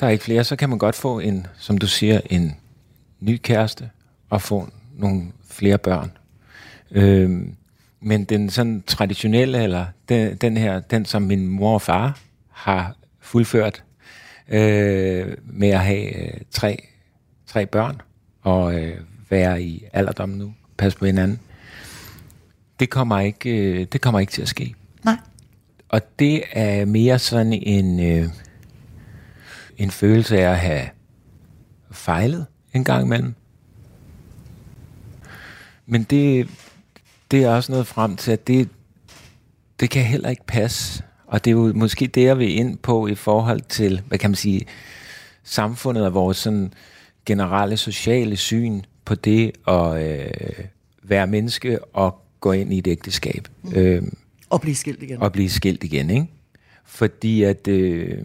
Der 0.00 0.06
er 0.06 0.10
ikke 0.10 0.24
flere, 0.24 0.44
så 0.44 0.56
kan 0.56 0.68
man 0.68 0.78
godt 0.78 0.94
få 0.94 1.18
en, 1.18 1.46
som 1.58 1.78
du 1.78 1.86
siger, 1.86 2.20
en 2.30 2.56
ny 3.20 3.40
kæreste, 3.42 3.90
og 4.30 4.42
få 4.42 4.68
nogle 4.96 5.22
flere 5.50 5.78
børn. 5.78 6.12
Øhm, 6.90 7.56
men 8.00 8.24
den 8.24 8.50
sådan 8.50 8.82
traditionelle, 8.86 9.62
eller 9.62 9.86
den, 10.08 10.36
den 10.36 10.56
her, 10.56 10.80
den 10.80 11.04
som 11.04 11.22
min 11.22 11.48
mor 11.48 11.74
og 11.74 11.82
far 11.82 12.18
har 12.50 12.96
fuldført, 13.20 13.84
øh, 14.48 15.36
med 15.44 15.68
at 15.68 15.80
have 15.80 16.24
øh, 16.24 16.40
tre, 16.50 16.86
tre 17.46 17.66
børn, 17.66 18.00
og 18.42 18.74
øh, 18.74 18.96
være 19.30 19.62
i 19.62 19.84
alderdommen 19.92 20.38
nu, 20.38 20.54
passe 20.76 20.98
på 20.98 21.06
hinanden, 21.06 21.40
det 22.80 22.90
kommer 22.90 23.20
ikke, 23.20 23.50
øh, 23.50 23.86
det 23.92 24.00
kommer 24.00 24.20
ikke 24.20 24.32
til 24.32 24.42
at 24.42 24.48
ske. 24.48 24.74
Nej. 25.04 25.16
Og 25.88 26.00
det 26.18 26.42
er 26.52 26.84
mere 26.84 27.18
sådan 27.18 27.52
en, 27.52 28.00
øh, 28.00 28.28
en 29.76 29.90
følelse 29.90 30.38
af 30.38 30.50
at 30.50 30.58
have 30.58 30.88
fejlet 31.90 32.46
en 32.74 32.84
gang 32.84 33.04
imellem. 33.06 33.34
Men 35.86 36.02
det, 36.02 36.48
det 37.30 37.44
er 37.44 37.50
også 37.50 37.72
noget 37.72 37.86
frem 37.86 38.16
til, 38.16 38.32
at 38.32 38.46
det, 38.46 38.68
det 39.80 39.90
kan 39.90 40.04
heller 40.04 40.30
ikke 40.30 40.46
passe. 40.46 41.02
Og 41.26 41.44
det 41.44 41.50
er 41.50 41.54
jo 41.54 41.72
måske 41.74 42.06
det, 42.06 42.22
jeg 42.24 42.38
vil 42.38 42.56
ind 42.56 42.78
på 42.78 43.06
i 43.06 43.14
forhold 43.14 43.60
til, 43.60 44.00
hvad 44.08 44.18
kan 44.18 44.30
man 44.30 44.34
sige, 44.34 44.66
samfundet 45.42 46.06
og 46.06 46.14
vores 46.14 46.36
sådan 46.36 46.74
generelle 47.26 47.76
sociale 47.76 48.36
syn 48.36 48.82
på 49.04 49.14
det 49.14 49.52
at 49.68 50.02
øh, 50.02 50.64
være 51.02 51.26
menneske 51.26 51.84
og 51.84 52.18
gå 52.40 52.52
ind 52.52 52.72
i 52.72 52.78
et 52.78 52.86
ægteskab. 52.86 53.48
Mm. 53.62 53.72
Øh, 53.74 54.02
Og 54.50 54.60
blive 54.60 54.74
skilt 54.74 55.02
igen. 55.02 55.22
at 55.22 55.32
blive 55.32 55.50
skilt 55.50 55.84
igen, 55.84 56.10
ikke? 56.10 56.26
Fordi 56.84 57.42
at 57.42 57.68
øh, 57.68 58.18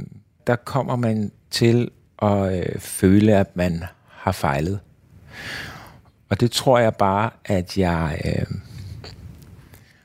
der 0.47 0.55
kommer 0.55 0.95
man 0.95 1.31
til 1.49 1.89
at 2.21 2.59
øh, 2.59 2.79
føle, 2.79 3.35
at 3.35 3.55
man 3.55 3.83
har 4.09 4.31
fejlet. 4.31 4.79
Og 6.29 6.39
det 6.39 6.51
tror 6.51 6.79
jeg 6.79 6.95
bare, 6.95 7.29
at 7.45 7.77
jeg, 7.77 8.21
øh, 8.25 8.45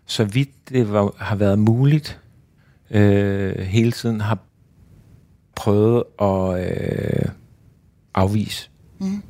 så 0.06 0.24
vidt 0.24 0.68
det 0.68 0.92
var, 0.92 1.14
har 1.18 1.36
været 1.36 1.58
muligt, 1.58 2.20
øh, 2.90 3.58
hele 3.58 3.92
tiden 3.92 4.20
har 4.20 4.38
prøvet 5.54 6.04
at 6.20 6.70
øh, 6.70 7.28
afvise. 8.14 8.70
Mm. 8.98 9.22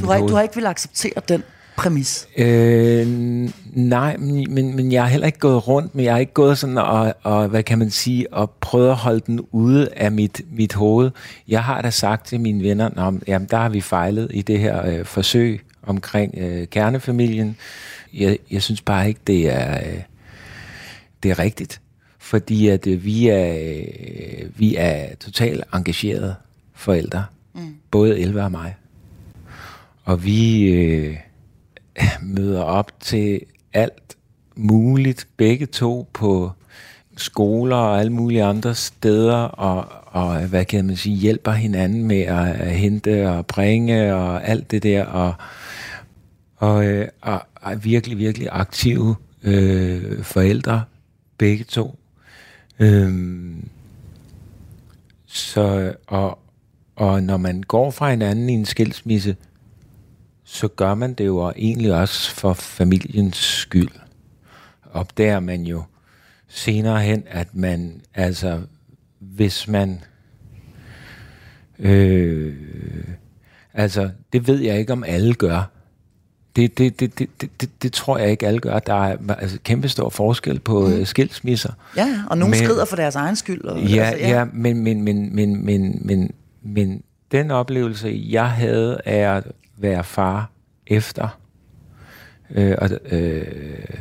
Du 0.00 0.06
har, 0.06 0.18
du 0.18 0.34
har 0.34 0.42
ikke 0.42 0.54
vil 0.54 0.66
acceptere 0.66 1.22
den 1.28 1.42
præmis. 1.76 2.28
Øh, 2.36 3.06
nej, 3.72 4.16
men, 4.16 4.54
men, 4.54 4.76
men 4.76 4.92
jeg 4.92 5.02
har 5.02 5.08
heller 5.08 5.26
ikke 5.26 5.38
gået 5.38 5.68
rundt, 5.68 5.94
men 5.94 6.04
jeg 6.04 6.12
har 6.12 6.20
ikke 6.20 6.32
gået 6.32 6.58
sådan 6.58 6.78
og, 6.78 7.14
og 7.22 7.48
hvad 7.48 7.62
kan 7.62 7.78
man 7.78 7.90
sige, 7.90 8.32
og 8.32 8.50
prøvet 8.50 8.88
at 8.88 8.96
holde 8.96 9.20
den 9.26 9.40
ude 9.50 9.88
af 9.96 10.12
mit, 10.12 10.40
mit 10.50 10.74
hoved. 10.74 11.10
Jeg 11.48 11.64
har 11.64 11.82
da 11.82 11.90
sagt 11.90 12.26
til 12.26 12.40
mine 12.40 12.62
venner, 12.62 12.90
Nå, 12.96 13.18
jamen 13.26 13.48
der 13.50 13.56
har 13.56 13.68
vi 13.68 13.80
fejlet 13.80 14.28
i 14.34 14.42
det 14.42 14.58
her 14.58 14.86
øh, 14.86 15.04
forsøg 15.04 15.60
omkring 15.82 16.34
øh, 16.38 16.66
kernefamilien. 16.66 17.56
Jeg, 18.14 18.38
jeg 18.50 18.62
synes 18.62 18.82
bare 18.82 19.08
ikke, 19.08 19.20
det 19.26 19.54
er, 19.54 19.78
øh, 19.78 20.02
det 21.22 21.30
er 21.30 21.38
rigtigt. 21.38 21.80
Fordi 22.18 22.68
at 22.68 22.86
øh, 22.86 23.04
vi 23.04 23.28
er, 23.28 23.54
øh, 23.54 24.58
vi 24.58 24.76
er 24.76 25.14
totalt 25.20 25.64
engagerede 25.74 26.34
forældre. 26.74 27.24
Mm. 27.54 27.74
Både 27.90 28.18
Elva 28.20 28.44
og 28.44 28.50
mig. 28.50 28.74
Og 30.04 30.24
vi 30.24 30.62
øh, 30.62 31.16
møder 32.22 32.62
op 32.62 32.92
til 33.00 33.40
alt 33.72 34.16
muligt, 34.56 35.26
begge 35.36 35.66
to 35.66 36.08
på 36.12 36.52
skoler 37.16 37.76
og 37.76 38.00
alle 38.00 38.12
mulige 38.12 38.44
andre 38.44 38.74
steder, 38.74 39.36
og, 39.36 39.88
og 40.06 40.46
hvad 40.46 40.64
kan 40.64 40.86
man 40.86 40.96
sige, 40.96 41.16
hjælper 41.16 41.52
hinanden 41.52 42.04
med 42.04 42.20
at, 42.20 42.46
at 42.46 42.70
hente 42.70 43.28
og 43.30 43.46
bringe 43.46 44.14
og 44.14 44.48
alt 44.48 44.70
det 44.70 44.82
der, 44.82 45.04
og, 45.04 45.34
og, 46.56 46.86
øh, 46.86 47.08
og 47.20 47.42
er 47.62 47.74
virkelig, 47.74 48.18
virkelig 48.18 48.48
aktive 48.52 49.16
øh, 49.42 50.22
forældre, 50.22 50.82
begge 51.38 51.64
to. 51.64 51.98
Øhm, 52.78 53.68
så, 55.26 55.94
og, 56.06 56.38
og 56.96 57.22
når 57.22 57.36
man 57.36 57.62
går 57.62 57.90
fra 57.90 58.10
hinanden 58.10 58.50
i 58.50 58.52
en 58.52 58.64
skilsmisse, 58.64 59.36
så 60.48 60.68
gør 60.68 60.94
man 60.94 61.14
det 61.14 61.26
jo 61.26 61.52
egentlig 61.56 61.94
også 61.94 62.30
for 62.30 62.52
familiens 62.52 63.36
skyld. 63.36 63.88
Opdager 64.92 65.40
man 65.40 65.62
jo 65.62 65.82
senere 66.48 67.02
hen, 67.02 67.22
at 67.26 67.54
man, 67.54 68.00
altså, 68.14 68.60
hvis 69.18 69.68
man, 69.68 70.00
øh, 71.78 72.54
altså, 73.74 74.10
det 74.32 74.46
ved 74.46 74.60
jeg 74.60 74.78
ikke, 74.78 74.92
om 74.92 75.04
alle 75.04 75.34
gør. 75.34 75.70
Det, 76.56 76.78
det, 76.78 77.00
det, 77.00 77.18
det, 77.18 77.28
det, 77.40 77.60
det, 77.60 77.82
det 77.82 77.92
tror 77.92 78.18
jeg 78.18 78.30
ikke, 78.30 78.46
alle 78.46 78.60
gør. 78.60 78.78
Der 78.78 78.94
er 78.94 79.34
altså, 79.34 79.58
kæmpe 79.64 79.88
stor 79.88 80.08
forskel 80.08 80.60
på 80.60 80.88
mm. 80.88 81.04
skilsmisser. 81.04 81.72
Ja, 81.96 82.06
ja, 82.06 82.20
og 82.30 82.38
nogen 82.38 82.50
Men- 82.50 82.64
skrider 82.64 82.84
for 82.84 82.96
deres 82.96 83.14
egen 83.14 83.36
skyld. 83.36 83.64
Og, 83.64 83.82
Ja, 83.82 84.02
altså, 84.04 84.26
ja, 84.26 84.44
men, 84.52 84.82
men, 84.82 85.02
men, 85.02 85.34
men, 85.34 85.64
men, 85.64 86.06
men, 86.06 86.30
men 86.62 87.02
den 87.32 87.50
oplevelse, 87.50 88.26
jeg 88.30 88.50
havde 88.50 89.00
af 89.04 89.36
at 89.36 89.44
være 89.76 90.04
far 90.04 90.50
efter, 90.86 91.38
øh, 92.50 92.74
og, 92.78 92.90
øh, 93.10 94.00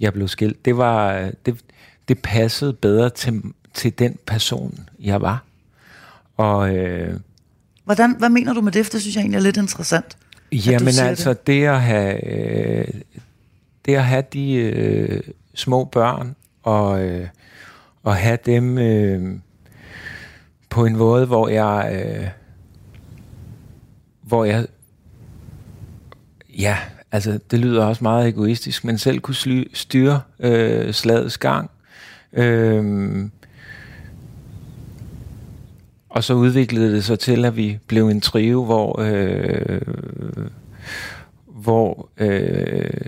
jeg 0.00 0.12
blev 0.12 0.28
skilt, 0.28 0.64
det 0.64 0.76
var, 0.76 1.30
det, 1.46 1.64
det 2.08 2.18
passede 2.22 2.72
bedre 2.72 3.10
til, 3.10 3.42
til 3.74 3.98
den 3.98 4.18
person, 4.26 4.88
jeg 5.00 5.20
var. 5.20 5.44
Og 6.36 6.76
øh, 6.76 7.20
Hvordan, 7.84 8.16
hvad 8.18 8.28
mener 8.28 8.54
du 8.54 8.60
med 8.60 8.72
det? 8.72 8.86
For 8.86 8.90
det 8.90 9.00
synes 9.00 9.16
jeg 9.16 9.20
egentlig 9.20 9.38
er 9.38 9.42
lidt 9.42 9.56
interessant. 9.56 10.16
Jamen 10.52 10.94
altså, 11.02 11.30
det. 11.30 11.46
det 11.46 11.64
at 11.64 11.80
have, 11.80 12.24
øh, 12.24 12.88
det 13.86 13.94
at 13.94 14.04
have 14.04 14.24
de 14.32 14.52
øh, 14.52 15.22
små 15.54 15.84
børn, 15.84 16.36
og, 16.62 17.02
øh, 17.02 17.28
og 18.02 18.16
have 18.16 18.38
dem 18.46 18.78
øh, 18.78 19.38
på 20.68 20.84
en 20.84 20.96
måde, 20.96 21.26
hvor 21.26 21.48
jeg, 21.48 21.90
øh, 21.92 22.28
hvor 24.30 24.44
jeg, 24.44 24.66
ja, 26.58 26.78
altså 27.12 27.38
det 27.50 27.58
lyder 27.58 27.84
også 27.84 28.04
meget 28.04 28.28
egoistisk, 28.28 28.84
men 28.84 28.98
selv 28.98 29.20
kunne 29.20 29.34
sly, 29.34 29.64
styre 29.74 30.20
øh, 30.40 30.92
slagets 30.92 31.38
gang. 31.38 31.70
Øh, 32.32 33.28
og 36.08 36.24
så 36.24 36.34
udviklede 36.34 36.94
det 36.94 37.04
sig 37.04 37.18
til, 37.18 37.44
at 37.44 37.56
vi 37.56 37.78
blev 37.86 38.08
en 38.08 38.20
trio, 38.20 38.64
hvor, 38.64 39.00
øh, 39.00 39.80
hvor 41.46 42.08
øh, 42.18 43.00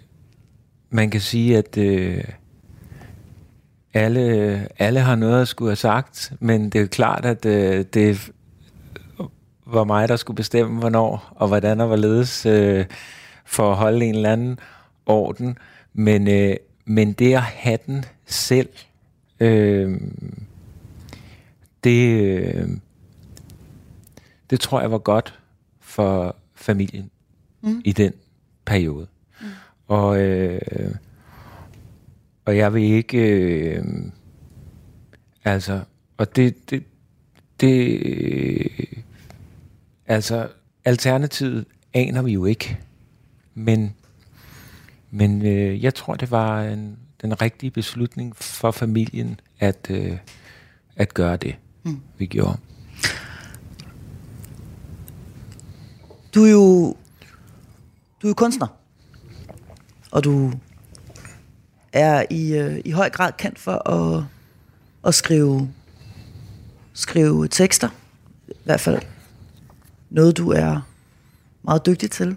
man 0.90 1.10
kan 1.10 1.20
sige, 1.20 1.58
at 1.58 1.78
øh, 1.78 2.24
alle, 3.94 4.68
alle 4.78 5.00
har 5.00 5.14
noget 5.14 5.42
at 5.42 5.48
skulle 5.48 5.70
have 5.70 5.76
sagt, 5.76 6.32
men 6.40 6.70
det 6.70 6.80
er 6.80 6.86
klart, 6.86 7.24
at 7.24 7.46
øh, 7.46 7.84
det 7.94 8.30
var 9.72 9.84
mig, 9.84 10.08
der 10.08 10.16
skulle 10.16 10.36
bestemme, 10.36 10.78
hvornår 10.78 11.32
og 11.36 11.48
hvordan 11.48 11.80
og 11.80 11.86
hvorledes 11.86 12.46
øh, 12.46 12.86
for 13.44 13.70
at 13.70 13.76
holde 13.76 14.06
en 14.06 14.14
eller 14.14 14.32
anden 14.32 14.58
orden. 15.06 15.58
Men, 15.92 16.28
øh, 16.28 16.56
men 16.84 17.12
det 17.12 17.34
at 17.34 17.42
have 17.42 17.78
den 17.86 18.04
selv, 18.26 18.68
øh, 19.40 20.00
det, 21.84 22.22
øh, 22.22 22.68
det 24.50 24.60
tror 24.60 24.80
jeg 24.80 24.90
var 24.90 24.98
godt 24.98 25.38
for 25.80 26.36
familien 26.54 27.10
mm. 27.60 27.82
i 27.84 27.92
den 27.92 28.12
periode. 28.64 29.06
Mm. 29.40 29.46
Og, 29.86 30.20
øh, 30.20 30.94
og 32.44 32.56
jeg 32.56 32.74
vil 32.74 32.82
ikke... 32.82 33.18
Øh, 33.18 33.84
altså, 35.44 35.80
og 36.16 36.36
det... 36.36 36.70
det, 36.70 36.84
det 37.60 39.02
altså, 40.12 40.48
alternativet 40.84 41.64
aner 41.94 42.22
vi 42.22 42.32
jo 42.32 42.44
ikke. 42.44 42.78
Men, 43.54 43.94
men 45.10 45.46
øh, 45.46 45.84
jeg 45.84 45.94
tror, 45.94 46.14
det 46.14 46.30
var 46.30 46.62
en, 46.62 46.98
den 47.22 47.42
rigtige 47.42 47.70
beslutning 47.70 48.36
for 48.36 48.70
familien 48.70 49.40
at, 49.58 49.86
øh, 49.90 50.18
at 50.96 51.14
gøre 51.14 51.36
det, 51.36 51.56
mm. 51.82 52.00
vi 52.18 52.26
gjorde. 52.26 52.58
Du 56.34 56.44
er 56.44 56.50
jo, 56.50 56.96
du 58.22 58.26
er 58.26 58.28
jo 58.28 58.34
kunstner. 58.34 58.66
Og 60.10 60.24
du 60.24 60.52
er 61.92 62.24
i, 62.30 62.54
øh, 62.54 62.80
i 62.84 62.90
høj 62.90 63.10
grad 63.10 63.32
kendt 63.38 63.58
for 63.58 63.88
at, 63.88 64.24
at 65.06 65.14
skrive, 65.14 65.72
skrive 66.92 67.48
tekster. 67.48 67.88
I 68.48 68.52
hvert 68.64 68.80
fald 68.80 69.02
noget, 70.12 70.36
du 70.36 70.50
er 70.50 70.80
meget 71.62 71.86
dygtig 71.86 72.10
til. 72.10 72.36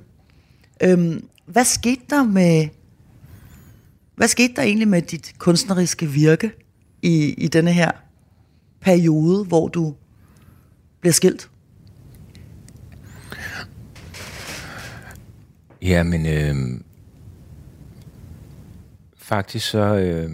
Øhm, 0.84 1.28
hvad 1.46 1.66
skete 1.66 2.02
der 2.10 2.24
med 2.24 2.68
hvad 4.16 4.28
skete 4.28 4.54
der 4.56 4.62
egentlig 4.62 4.88
med 4.88 5.02
dit 5.02 5.34
kunstneriske 5.38 6.08
virke 6.08 6.52
i, 7.02 7.34
i 7.38 7.48
denne 7.48 7.72
her 7.72 7.92
periode, 8.82 9.46
hvor 9.46 9.68
du 9.68 9.96
bliver 11.02 11.14
skilt? 11.14 11.50
Ja, 15.82 16.04
men 16.04 16.26
øh, 16.26 16.82
faktisk 19.18 19.70
så, 19.70 19.96
øh, 19.96 20.32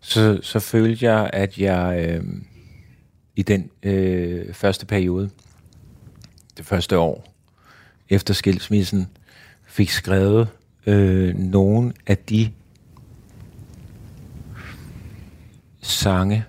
så, 0.00 0.38
så 0.42 0.60
følte 0.60 1.04
jeg, 1.04 1.30
at 1.32 1.58
jeg 1.58 2.08
øh, 2.08 2.24
i 3.38 3.42
den 3.42 3.70
øh, 3.82 4.54
første 4.54 4.86
periode, 4.86 5.30
det 6.56 6.66
første 6.66 6.98
år. 6.98 7.34
Efter 8.08 8.34
skilsmissen, 8.34 9.08
fik 9.66 9.90
skrevet 9.90 10.48
øh, 10.86 11.34
nogle 11.34 11.92
af 12.06 12.18
de 12.18 12.52
sange, 15.80 16.44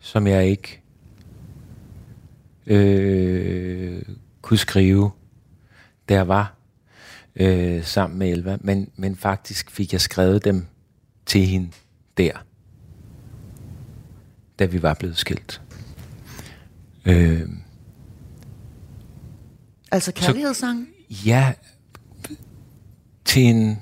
som 0.00 0.26
jeg 0.26 0.46
ikke 0.46 0.80
øh, 2.66 4.02
kunne 4.42 4.58
skrive, 4.58 5.10
da 6.08 6.14
jeg 6.14 6.28
var 6.28 6.56
øh, 7.36 7.84
sammen 7.84 8.18
med 8.18 8.28
Elva. 8.28 8.58
Men, 8.60 8.90
men 8.96 9.16
faktisk 9.16 9.70
fik 9.70 9.92
jeg 9.92 10.00
skrevet 10.00 10.44
dem 10.44 10.66
til 11.26 11.46
hende 11.46 11.70
der, 12.16 12.44
da 14.58 14.64
vi 14.64 14.82
var 14.82 14.94
blevet 14.94 15.16
skilt. 15.16 15.62
Øh, 17.04 17.48
Altså 19.90 20.12
kærlighedssange? 20.12 20.86
ja, 21.26 21.52
til 23.24 23.42
en 23.42 23.78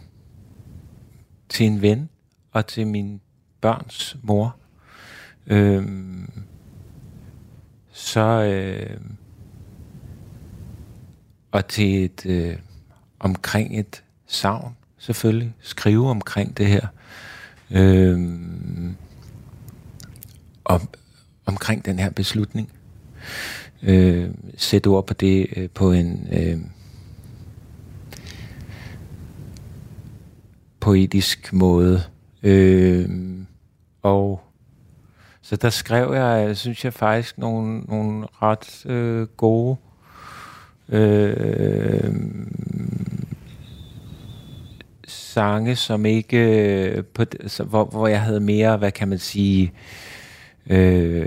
til 1.49 1.67
en 1.67 1.83
ven 1.83 2.09
og 2.53 2.67
til 2.67 2.87
min 2.87 3.21
børns 3.61 4.17
mor. 4.23 4.57
Øh, 5.47 5.85
så 7.93 8.21
øh, 8.21 9.01
og 11.53 11.69
til 11.69 12.05
et 12.05 12.27
øh, 12.27 12.57
omkring 13.19 13.79
et 13.81 14.05
savn 14.27 14.77
selvfølgelig 14.99 15.55
skrive 15.61 16.11
omkring 16.11 16.57
det 16.57 16.67
her 16.67 16.87
øh, 17.71 18.21
om, 20.65 20.89
omkring 21.47 21.85
den 21.85 21.99
her 21.99 22.11
beslutning. 22.11 22.73
Øh, 23.83 24.31
sætte 24.57 24.89
ord 24.89 25.07
på 25.07 25.15
det 25.15 25.47
øh, 25.57 25.71
på 25.71 25.93
en 25.93 26.29
øh, 26.33 26.59
poetisk 30.81 31.53
måde. 31.53 32.03
Øh, 32.43 33.09
og 34.03 34.41
så 35.43 35.57
der 35.57 35.71
skrev 35.71 36.15
jeg, 36.15 36.57
synes 36.57 36.85
jeg 36.85 36.93
faktisk, 36.93 37.39
nogle, 37.39 37.81
nogle 37.81 38.27
ret 38.43 38.87
øh, 38.87 39.27
gode 39.27 39.77
øh, 40.89 42.15
sange, 45.07 45.77
som 45.77 46.07
ikke, 46.07 46.39
øh, 46.39 47.05
på, 47.05 47.25
så, 47.47 47.65
hvor, 47.65 47.85
hvor 47.85 48.09
jeg 48.09 48.21
havde 48.23 48.41
mere, 48.41 48.77
hvad 48.77 48.93
kan 48.93 49.09
man 49.09 49.19
sige, 49.19 49.65
øh, 49.65 50.14
øh, 50.71 51.27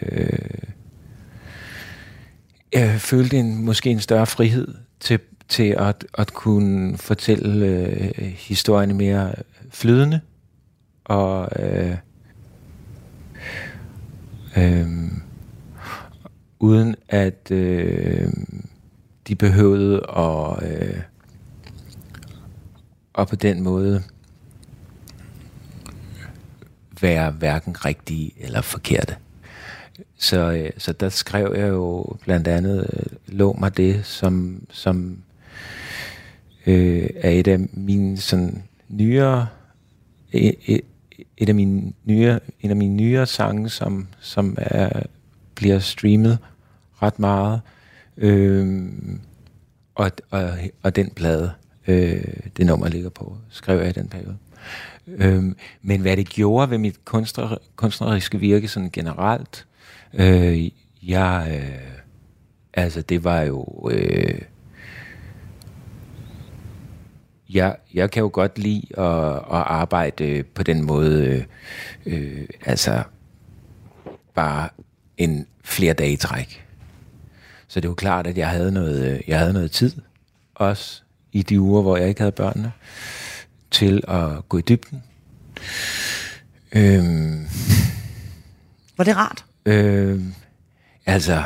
jeg 2.73 3.02
følte 3.02 3.38
en, 3.38 3.65
måske 3.65 3.89
en 3.89 4.00
større 4.00 4.26
frihed 4.26 4.67
til, 5.00 5.19
til 5.47 5.76
at, 5.78 6.06
at 6.17 6.34
kunne 6.34 6.97
fortælle 6.97 7.65
øh, 7.65 8.12
historierne 8.23 8.93
mere 8.93 9.34
flydende 9.69 10.21
og 11.06 11.50
øh, 11.60 11.97
øh, 14.58 14.88
uden 16.60 16.95
at 17.10 17.52
øh, 17.52 18.30
de 19.28 19.36
behøvede 19.36 20.02
at 20.17 20.63
øh, 20.63 21.02
at 23.17 23.28
på 23.28 23.36
den 23.36 23.62
måde 23.62 24.04
være 27.02 27.32
hverken 27.32 27.86
rigtige 27.86 28.32
eller 28.38 28.62
forkerte. 28.62 29.15
Så, 30.17 30.51
øh, 30.51 30.69
så 30.77 30.93
der 30.93 31.10
skrev 31.10 31.53
jeg 31.58 31.69
jo 31.69 32.15
blandt 32.23 32.47
andet 32.47 32.89
øh, 32.93 33.36
Lå 33.38 33.53
mig 33.53 33.77
det, 33.77 34.06
som, 34.06 34.63
som 34.69 35.17
øh, 36.65 37.10
er 37.15 37.30
et 37.30 37.47
af 37.47 37.60
mine 37.73 38.17
sådan 38.17 38.63
nyere 38.89 39.47
et, 40.32 40.56
et, 40.65 40.82
et 41.38 41.49
af 41.49 41.56
mine 41.56 41.93
nyere, 42.06 42.39
en 42.62 42.69
af 42.69 42.75
mine 42.75 42.95
nyere 42.95 43.25
sange, 43.25 43.69
som, 43.69 44.08
som 44.19 44.58
er, 44.58 45.03
bliver 45.56 45.80
streamet 45.80 46.38
ret 47.01 47.19
meget. 47.19 47.62
Øh, 48.17 48.88
og, 49.95 50.12
og, 50.30 50.49
og 50.84 50.95
den 50.95 51.10
plade, 51.10 51.51
øh, 51.88 52.23
det 52.58 52.65
nummer 52.65 52.88
ligger 52.88 53.10
på, 53.10 53.38
skrev 53.49 53.80
jeg 53.80 53.89
i 53.89 53.91
den 53.91 54.08
periode. 54.08 54.38
Øh, 55.08 55.43
men 55.82 56.01
hvad 56.01 56.17
det 56.17 56.30
gjorde 56.30 56.69
ved 56.69 56.77
mit 56.77 57.06
kunstner, 57.06 57.58
kunstneriske 57.75 58.39
virke 58.39 58.67
sådan 58.67 58.89
generelt, 58.93 59.65
øh, 60.17 60.71
jeg, 61.03 61.47
øh, 61.51 61.91
altså 62.73 63.01
det 63.01 63.23
var 63.23 63.41
jo, 63.41 63.89
øh, 63.91 64.41
jeg, 67.49 67.75
jeg 67.93 68.12
kan 68.12 68.21
jo 68.21 68.30
godt 68.34 68.58
lide 68.58 68.99
at, 68.99 69.36
at 69.36 69.63
arbejde 69.65 70.43
på 70.43 70.63
den 70.63 70.84
måde, 70.86 71.45
øh, 72.06 72.23
øh, 72.39 72.47
altså 72.65 73.03
bare 74.36 74.69
en 75.17 75.47
flere 75.63 75.93
dage 75.93 76.12
i 76.12 76.15
træk. 76.17 76.65
Så 77.67 77.80
det 77.80 77.88
var 77.89 77.95
klart, 77.95 78.27
at 78.27 78.38
jeg 78.38 78.49
havde 78.49 78.71
noget, 78.71 79.13
øh, 79.13 79.19
jeg 79.27 79.39
havde 79.39 79.53
noget 79.53 79.71
tid, 79.71 79.91
også 80.56 81.01
i 81.32 81.43
de 81.43 81.62
uger, 81.62 81.82
hvor 81.82 81.97
jeg 81.97 82.08
ikke 82.10 82.21
havde 82.21 82.32
børnene, 82.32 82.71
til 83.71 84.03
at 84.08 84.49
gå 84.49 84.58
i 84.58 84.62
dybden. 84.62 85.03
Øhm, 86.71 87.47
Var 88.97 89.03
det 89.03 89.15
rart? 89.17 89.45
Øhm, 89.67 90.34
altså, 91.06 91.43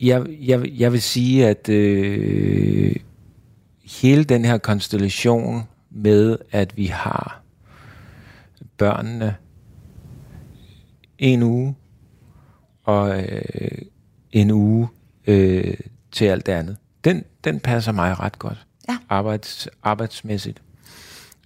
jeg, 0.00 0.26
jeg, 0.40 0.70
jeg 0.78 0.92
vil 0.92 1.02
sige, 1.02 1.48
at 1.48 1.68
øh, 1.68 2.96
hele 4.00 4.24
den 4.24 4.44
her 4.44 4.58
konstellation 4.58 5.62
med, 5.90 6.38
at 6.50 6.76
vi 6.76 6.86
har 6.86 7.42
børnene 8.76 9.36
en 11.18 11.42
uge, 11.42 11.74
og 12.84 13.22
øh, 13.22 13.78
en 14.32 14.50
uge 14.50 14.88
øh, 15.26 15.74
til 16.12 16.24
alt 16.24 16.46
det 16.46 16.52
andet. 16.52 16.76
Den, 17.04 17.24
den 17.44 17.60
passer 17.60 17.92
mig 17.92 18.20
ret 18.20 18.38
godt. 18.38 18.66
Ja. 18.88 18.98
Arbejds, 19.08 19.68
arbejdsmæssigt. 19.82 20.62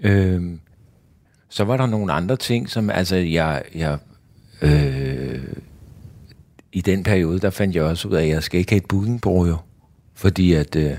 Øhm, 0.01 0.61
så 1.49 1.64
var 1.64 1.77
der 1.77 1.87
nogle 1.87 2.12
andre 2.12 2.37
ting, 2.37 2.71
som 2.71 2.91
altså 2.91 3.17
jeg, 3.17 3.62
jeg 3.75 3.99
øh, 4.62 5.42
i 6.73 6.81
den 6.81 7.03
periode, 7.03 7.38
der 7.38 7.51
fandt 7.51 7.77
jeg 7.77 7.85
også 7.85 8.09
ud 8.09 8.14
af, 8.14 8.23
at 8.23 8.29
jeg 8.29 8.42
skal 8.42 8.61
ikke 8.61 8.73
have 8.73 8.77
et 8.77 8.87
bookingbureau 8.88 9.47
jo. 9.47 9.57
Fordi 10.14 10.53
at 10.53 10.77
øh, 10.77 10.97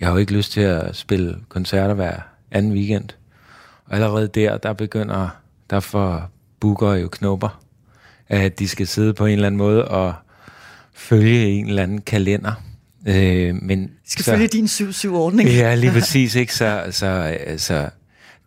jeg 0.00 0.08
har 0.08 0.10
jo 0.12 0.16
ikke 0.16 0.32
lyst 0.32 0.52
til 0.52 0.60
at 0.60 0.96
spille 0.96 1.36
koncerter 1.48 1.94
hver 1.94 2.16
anden 2.50 2.72
weekend. 2.72 3.08
Og 3.84 3.94
allerede 3.94 4.28
der, 4.28 4.58
der 4.58 4.72
begynder, 4.72 5.28
der 5.70 5.80
får 5.80 6.30
booker 6.60 6.94
jo 6.94 7.08
knopper, 7.08 7.62
at 8.28 8.58
de 8.58 8.68
skal 8.68 8.86
sidde 8.86 9.14
på 9.14 9.26
en 9.26 9.32
eller 9.32 9.46
anden 9.46 9.58
måde 9.58 9.88
og 9.88 10.14
følge 10.94 11.46
en 11.46 11.68
eller 11.68 11.82
anden 11.82 12.00
kalender. 12.00 12.52
Øh, 13.08 13.54
men 13.62 13.90
Skal 14.06 14.24
så, 14.24 14.30
følge 14.30 14.48
din 14.48 14.64
7-7-ordning. 14.64 15.48
Ja, 15.48 15.74
lige 15.74 15.92
præcis. 16.00 16.34
Ikke? 16.34 16.54
Så, 16.54 16.84
så, 16.90 17.36
så 17.56 17.88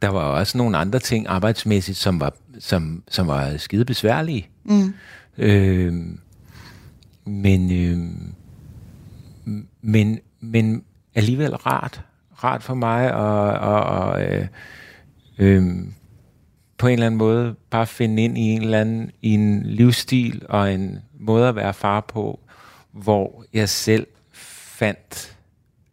der 0.01 0.09
var 0.09 0.21
også 0.21 0.57
nogle 0.57 0.77
andre 0.77 0.99
ting 0.99 1.27
arbejdsmæssigt, 1.27 1.97
som 1.97 2.19
var, 2.19 2.33
som, 2.59 3.03
som 3.09 3.27
var 3.27 3.57
skide 3.57 3.85
besværlige. 3.85 4.49
Mm. 4.63 4.93
Øh, 5.37 5.93
men, 7.25 7.71
øh, 7.71 7.99
men, 9.81 10.19
men 10.39 10.83
alligevel 11.15 11.55
rart. 11.55 12.01
Rart 12.43 12.63
for 12.63 12.73
mig 12.73 13.05
at, 13.05 13.55
at, 13.69 14.21
at 14.21 14.41
øh, 14.41 14.47
øh, 15.37 15.85
på 16.77 16.87
en 16.87 16.93
eller 16.93 17.05
anden 17.05 17.17
måde 17.17 17.55
bare 17.69 17.87
finde 17.87 18.23
ind 18.23 18.37
i 18.37 18.41
en 18.41 18.61
eller 18.61 18.81
anden 18.81 19.11
i 19.21 19.29
en 19.29 19.63
livsstil 19.63 20.45
og 20.49 20.73
en 20.73 20.99
måde 21.19 21.47
at 21.47 21.55
være 21.55 21.73
far 21.73 22.01
på, 22.01 22.39
hvor 22.91 23.43
jeg 23.53 23.69
selv 23.69 24.07
fandt, 24.33 25.37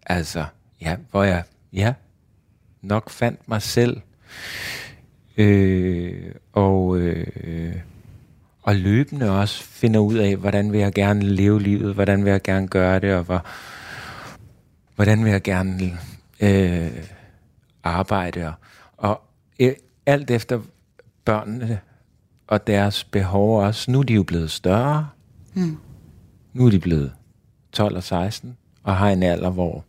altså, 0.06 0.44
ja, 0.80 0.96
hvor 1.10 1.22
jeg, 1.22 1.42
ja, 1.72 1.94
nok 2.88 3.10
fandt 3.10 3.48
mig 3.48 3.62
selv. 3.62 4.00
Øh, 5.36 6.34
og, 6.52 6.98
øh, 6.98 7.76
og 8.62 8.76
løbende 8.76 9.30
også 9.30 9.62
finder 9.64 10.00
ud 10.00 10.14
af, 10.14 10.36
hvordan 10.36 10.72
vil 10.72 10.80
jeg 10.80 10.92
gerne 10.92 11.22
leve 11.22 11.62
livet, 11.62 11.94
hvordan 11.94 12.24
vil 12.24 12.30
jeg 12.30 12.42
gerne 12.42 12.68
gøre 12.68 13.00
det, 13.00 13.14
og 13.14 13.22
hvor, 13.22 13.46
hvordan 14.96 15.24
vil 15.24 15.30
jeg 15.30 15.42
gerne 15.42 15.98
øh, 16.40 16.90
arbejde. 17.82 18.46
Og, 18.46 18.54
og 18.96 19.22
øh, 19.60 19.72
alt 20.06 20.30
efter 20.30 20.60
børnene 21.24 21.80
og 22.46 22.66
deres 22.66 23.04
behov 23.04 23.60
også. 23.60 23.90
Nu 23.90 23.98
er 23.98 24.02
de 24.02 24.14
jo 24.14 24.22
blevet 24.22 24.50
større. 24.50 25.08
Mm. 25.54 25.76
Nu 26.52 26.66
er 26.66 26.70
de 26.70 26.78
blevet 26.78 27.12
12 27.72 27.96
og 27.96 28.02
16 28.02 28.56
og 28.82 28.96
har 28.96 29.10
en 29.10 29.22
alder, 29.22 29.50
hvor 29.50 29.84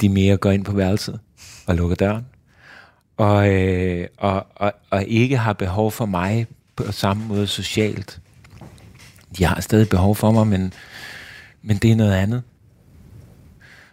de 0.00 0.08
mere 0.08 0.36
går 0.36 0.50
ind 0.50 0.64
på 0.64 0.72
værelset 0.72 1.20
og 1.66 1.74
lukker 1.74 1.96
døren. 1.96 2.26
Og, 3.16 3.54
øh, 3.54 4.06
og, 4.16 4.46
og, 4.54 4.72
og 4.90 5.04
ikke 5.04 5.36
har 5.36 5.52
behov 5.52 5.92
for 5.92 6.06
mig 6.06 6.46
på 6.76 6.92
samme 6.92 7.26
måde 7.26 7.46
socialt. 7.46 8.20
De 9.38 9.44
har 9.44 9.60
stadig 9.60 9.88
behov 9.88 10.16
for 10.16 10.30
mig, 10.30 10.46
men, 10.46 10.72
men 11.62 11.76
det 11.76 11.92
er 11.92 11.96
noget 11.96 12.14
andet. 12.14 12.42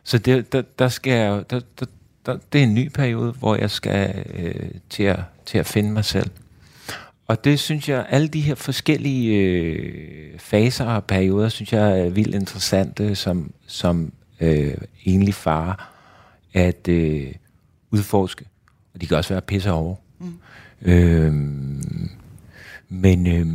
Så 0.03 0.17
det, 0.17 0.53
der, 0.53 0.61
der 0.79 0.87
skal 0.87 1.13
jeg, 1.13 1.43
der, 1.49 1.59
der, 1.79 1.85
der, 2.25 2.37
det 2.53 2.59
er 2.59 2.63
en 2.63 2.73
ny 2.73 2.87
periode, 2.87 3.31
hvor 3.31 3.55
jeg 3.55 3.71
skal 3.71 4.25
øh, 4.33 4.71
til, 4.89 5.03
at, 5.03 5.19
til 5.45 5.57
at 5.57 5.65
finde 5.65 5.91
mig 5.91 6.05
selv. 6.05 6.29
Og 7.27 7.43
det 7.43 7.59
synes 7.59 7.89
jeg, 7.89 8.05
alle 8.09 8.27
de 8.27 8.41
her 8.41 8.55
forskellige 8.55 9.37
øh, 9.37 10.39
faser 10.39 10.85
og 10.85 11.05
perioder, 11.05 11.49
synes 11.49 11.73
jeg 11.73 11.99
er 11.99 12.09
vildt 12.09 12.35
interessante 12.35 13.15
som, 13.15 13.51
som 13.67 14.13
øh, 14.39 14.77
enlig 15.03 15.33
far 15.33 15.93
at 16.53 16.87
øh, 16.87 17.31
udforske. 17.93 18.45
Og 18.93 19.01
de 19.01 19.07
kan 19.07 19.17
også 19.17 19.33
være 19.33 19.41
pisse 19.41 19.71
over. 19.71 19.95
Mm. 20.19 20.39
Øh, 20.81 21.33
men, 22.89 23.27
øh, 23.27 23.47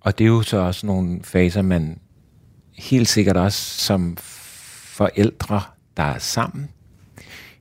og 0.00 0.18
det 0.18 0.24
er 0.24 0.28
jo 0.28 0.42
så 0.42 0.56
også 0.56 0.86
nogle 0.86 1.20
faser, 1.22 1.62
man 1.62 1.98
helt 2.72 3.08
sikkert 3.08 3.36
også 3.36 3.80
som 3.80 4.16
forældre, 4.96 5.62
der 5.96 6.02
er 6.02 6.18
sammen 6.18 6.68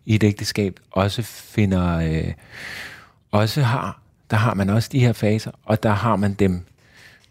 i 0.05 0.15
et 0.15 0.23
ægteskab 0.23 0.79
også 0.91 1.21
finder, 1.21 1.97
øh, 1.97 2.33
også 3.31 3.61
har, 3.61 4.01
der 4.31 4.37
har 4.37 4.53
man 4.53 4.69
også 4.69 4.89
de 4.91 4.99
her 4.99 5.13
faser, 5.13 5.51
og 5.63 5.83
der 5.83 5.89
har 5.89 6.15
man 6.15 6.33
dem 6.33 6.65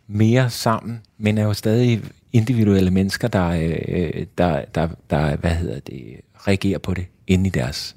mere 0.07 0.51
sammen, 0.51 1.01
men 1.18 1.38
er 1.38 1.43
jo 1.43 1.53
stadig 1.53 2.03
individuelle 2.32 2.90
mennesker, 2.90 3.28
der, 3.28 3.49
øh, 3.49 4.26
der, 4.38 4.64
der, 4.74 4.88
der, 5.11 5.36
hvad 5.36 5.51
hedder 5.51 5.80
det, 5.80 6.20
reagerer 6.34 6.78
på 6.78 6.95
det 6.95 7.07
inde 7.26 7.47
i 7.47 7.51
deres 7.51 7.97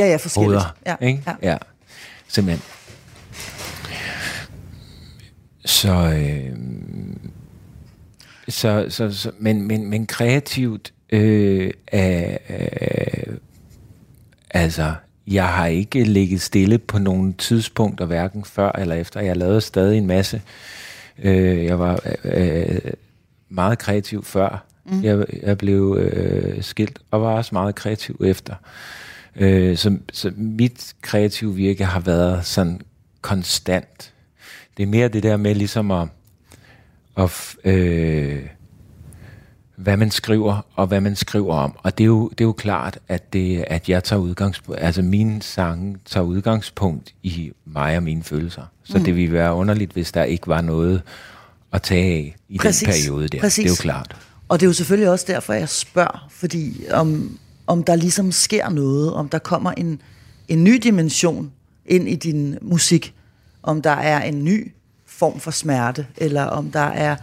Ja, 0.00 0.06
ja, 0.06 0.16
forskelligt. 0.16 0.52
hoveder. 0.52 0.76
Ja, 0.86 0.96
ikke? 1.06 1.22
ja. 1.26 1.50
ja. 1.50 1.56
Simpelthen. 2.28 2.62
Så, 5.64 5.92
øh, 5.92 6.56
så, 8.48 8.86
så, 8.88 9.12
så 9.12 9.30
men, 9.38 9.62
men, 9.62 9.90
men 9.90 10.06
kreativt 10.06 10.92
øh, 11.12 11.70
er, 11.86 12.38
øh, 12.50 13.34
altså, 14.50 14.94
jeg 15.26 15.48
har 15.48 15.66
ikke 15.66 16.04
ligget 16.04 16.40
stille 16.40 16.78
på 16.78 16.98
nogle 16.98 17.32
tidspunkter, 17.32 18.06
hverken 18.06 18.44
før 18.44 18.72
eller 18.72 18.94
efter. 18.94 19.20
Jeg 19.20 19.36
lavede 19.36 19.60
stadig 19.60 19.98
en 19.98 20.06
masse. 20.06 20.42
Øh, 21.18 21.64
jeg 21.64 21.78
var 21.78 22.00
øh, 22.24 22.78
meget 23.48 23.78
kreativ 23.78 24.24
før. 24.24 24.64
Mm. 24.84 25.04
Jeg, 25.04 25.24
jeg 25.42 25.58
blev 25.58 25.98
øh, 26.00 26.62
skilt 26.62 26.98
og 27.10 27.22
var 27.22 27.32
også 27.34 27.50
meget 27.52 27.74
kreativ 27.74 28.20
efter. 28.24 28.54
Øh, 28.54 29.09
så, 29.76 29.98
så 30.12 30.32
mit 30.36 30.94
kreative 31.02 31.54
virke 31.54 31.84
har 31.84 32.00
været 32.00 32.46
sådan 32.46 32.80
konstant. 33.20 34.12
Det 34.76 34.82
er 34.82 34.86
mere 34.86 35.08
det 35.08 35.22
der 35.22 35.36
med 35.36 35.54
ligesom 35.54 35.90
at, 35.90 36.08
at 37.16 37.56
øh, 37.64 38.46
hvad 39.76 39.96
man 39.96 40.10
skriver, 40.10 40.66
og 40.74 40.86
hvad 40.86 41.00
man 41.00 41.16
skriver 41.16 41.54
om. 41.54 41.76
Og 41.82 41.98
det 41.98 42.04
er 42.04 42.06
jo, 42.06 42.28
det 42.28 42.40
er 42.40 42.44
jo 42.44 42.52
klart, 42.52 42.98
at, 43.08 43.32
det, 43.32 43.64
at 43.66 43.88
jeg 43.88 44.04
tager 44.04 44.20
udgangspunkt, 44.20 44.80
altså 44.82 45.02
mine 45.02 45.42
sange 45.42 45.96
tager 46.06 46.24
udgangspunkt 46.24 47.14
i 47.22 47.52
mig 47.64 47.96
og 47.96 48.02
mine 48.02 48.22
følelser. 48.22 48.62
Så 48.84 48.98
mm. 48.98 49.04
det 49.04 49.16
ville 49.16 49.32
være 49.32 49.54
underligt, 49.54 49.92
hvis 49.92 50.12
der 50.12 50.22
ikke 50.22 50.46
var 50.46 50.60
noget 50.60 51.02
at 51.72 51.82
tage 51.82 52.04
af 52.04 52.36
i 52.48 52.58
Præcis. 52.58 52.88
den 52.88 52.92
periode 52.92 53.28
der. 53.28 53.40
Præcis. 53.40 53.64
Det 53.64 53.70
er 53.70 53.70
jo 53.70 53.92
klart. 53.92 54.16
Og 54.48 54.60
det 54.60 54.66
er 54.66 54.68
jo 54.68 54.72
selvfølgelig 54.72 55.10
også 55.10 55.24
derfor, 55.28 55.52
jeg 55.52 55.68
spørger, 55.68 56.26
fordi 56.30 56.84
om, 56.90 57.38
om 57.70 57.84
der 57.84 57.96
ligesom 57.96 58.32
sker 58.32 58.68
noget, 58.68 59.12
om 59.12 59.28
der 59.28 59.38
kommer 59.38 59.72
en, 59.72 60.02
en 60.48 60.64
ny 60.64 60.74
dimension 60.82 61.52
ind 61.86 62.08
i 62.08 62.14
din 62.14 62.58
musik, 62.62 63.14
om 63.62 63.82
der 63.82 63.90
er 63.90 64.22
en 64.22 64.44
ny 64.44 64.72
form 65.06 65.40
for 65.40 65.50
smerte, 65.50 66.06
eller 66.16 66.44
om 66.44 66.70
der 66.70 66.80
er 66.80 67.16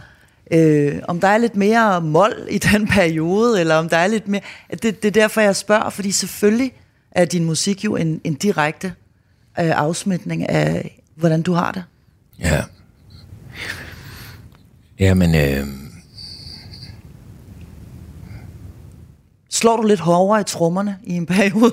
øh, 0.50 0.98
om 1.08 1.20
der 1.20 1.28
er 1.28 1.38
lidt 1.38 1.56
mere 1.56 2.00
mål 2.00 2.32
i 2.50 2.58
den 2.72 2.86
periode, 2.86 3.60
eller 3.60 3.74
om 3.74 3.88
der 3.88 3.96
er 3.96 4.06
lidt 4.06 4.28
mere... 4.28 4.40
Det, 4.70 4.82
det 4.82 5.04
er 5.04 5.10
derfor, 5.10 5.40
jeg 5.40 5.56
spørger, 5.56 5.90
fordi 5.90 6.12
selvfølgelig 6.12 6.72
er 7.10 7.24
din 7.24 7.44
musik 7.44 7.84
jo 7.84 7.96
en, 7.96 8.20
en 8.24 8.34
direkte 8.34 8.86
øh, 9.60 9.70
afsmitning 9.70 10.48
af, 10.48 11.02
hvordan 11.14 11.42
du 11.42 11.52
har 11.52 11.72
det. 11.72 11.84
Ja. 12.40 12.62
Jamen, 14.98 15.34
øh, 15.34 15.87
Slår 19.58 19.76
du 19.76 19.82
lidt 19.82 20.00
hårdere 20.00 20.40
i 20.40 20.44
trommerne 20.44 20.98
i 21.02 21.12
en 21.12 21.26
periode? 21.26 21.72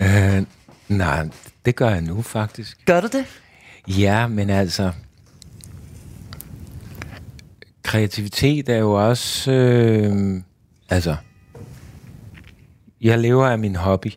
øh, 0.06 0.46
nej, 0.88 1.28
det 1.64 1.76
gør 1.76 1.88
jeg 1.88 2.00
nu 2.00 2.22
faktisk. 2.22 2.86
Gør 2.86 3.00
du 3.00 3.06
det? 3.06 3.24
Ja, 3.88 4.26
men 4.26 4.50
altså... 4.50 4.92
Kreativitet 7.82 8.68
er 8.68 8.76
jo 8.76 9.08
også... 9.08 9.52
Øh, 9.52 10.42
altså... 10.88 11.16
Jeg 13.00 13.18
lever 13.18 13.46
af 13.46 13.58
min 13.58 13.76
hobby. 13.76 14.12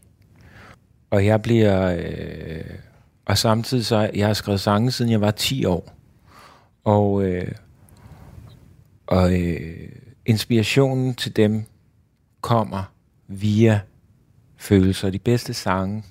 Og 1.09 1.25
jeg 1.25 1.41
bliver... 1.41 1.95
Øh, 1.99 2.75
og 3.25 3.37
samtidig 3.37 3.85
så... 3.85 4.09
Jeg 4.15 4.27
har 4.27 4.33
skrevet 4.33 4.61
sange, 4.61 4.91
siden 4.91 5.11
jeg 5.11 5.21
var 5.21 5.31
10 5.31 5.65
år. 5.65 5.93
Og... 6.83 7.23
Øh, 7.23 7.51
og 9.07 9.33
øh, 9.33 9.89
inspirationen 10.25 11.15
til 11.15 11.35
dem 11.35 11.65
kommer 12.45 12.83
via 13.27 13.79
følelser. 14.57 15.09
De 15.09 15.19
bedste 15.19 15.53
sange, 15.53 16.03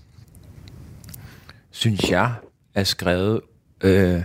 synes 1.70 2.10
jeg, 2.10 2.34
er 2.74 2.84
skrevet 2.84 3.40
øh, 3.80 4.22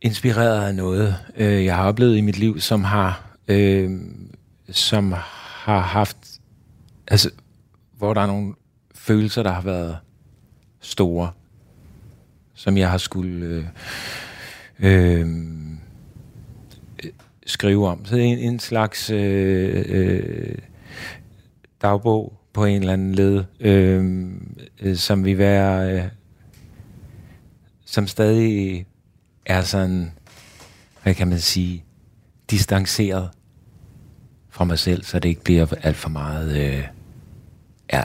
inspireret 0.00 0.66
af 0.66 0.74
noget, 0.74 1.16
øh, 1.36 1.64
jeg 1.64 1.76
har 1.76 1.84
oplevet 1.84 2.16
i 2.16 2.20
mit 2.20 2.38
liv, 2.38 2.60
som 2.60 2.84
har, 2.84 3.36
øh, 3.48 4.00
som 4.70 5.12
har 5.64 5.80
haft, 5.80 6.16
altså, 7.08 7.30
hvor 7.92 8.14
der 8.14 8.20
er 8.20 8.26
nogle 8.26 8.54
følelser, 8.94 9.42
der 9.42 9.52
har 9.52 9.62
været 9.62 9.98
store, 10.80 11.32
som 12.54 12.76
jeg 12.76 12.90
har 12.90 12.98
skulle 12.98 13.46
øh, 13.46 13.64
øh, 14.78 15.26
skrive 17.46 17.88
om. 17.88 18.04
Så 18.04 18.16
en, 18.16 18.38
en 18.38 18.58
slags 18.58 19.10
øh, 19.10 19.84
øh, 19.88 20.58
dagbog 21.82 22.40
på 22.52 22.64
en 22.64 22.80
eller 22.80 22.92
anden 22.92 23.14
led, 23.14 23.44
øh, 23.60 24.30
øh, 24.80 24.96
som 24.96 25.24
vi 25.24 25.38
være, 25.38 25.92
øh, 25.92 26.04
som 27.84 28.06
stadig 28.06 28.86
er 29.46 29.60
sådan, 29.60 30.12
hvad 31.02 31.14
kan 31.14 31.28
man 31.28 31.38
sige, 31.38 31.84
distanceret 32.50 33.30
fra 34.50 34.64
mig 34.64 34.78
selv, 34.78 35.02
så 35.02 35.18
det 35.18 35.28
ikke 35.28 35.44
bliver 35.44 35.66
alt 35.82 35.96
for 35.96 36.08
meget, 36.08 36.56
øh, 36.56 36.84
ja, 37.92 38.02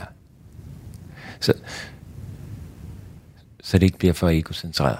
så, 1.40 1.52
så 3.62 3.78
det 3.78 3.86
ikke 3.86 3.98
bliver 3.98 4.14
for 4.14 4.28
egocentreret. 4.28 4.98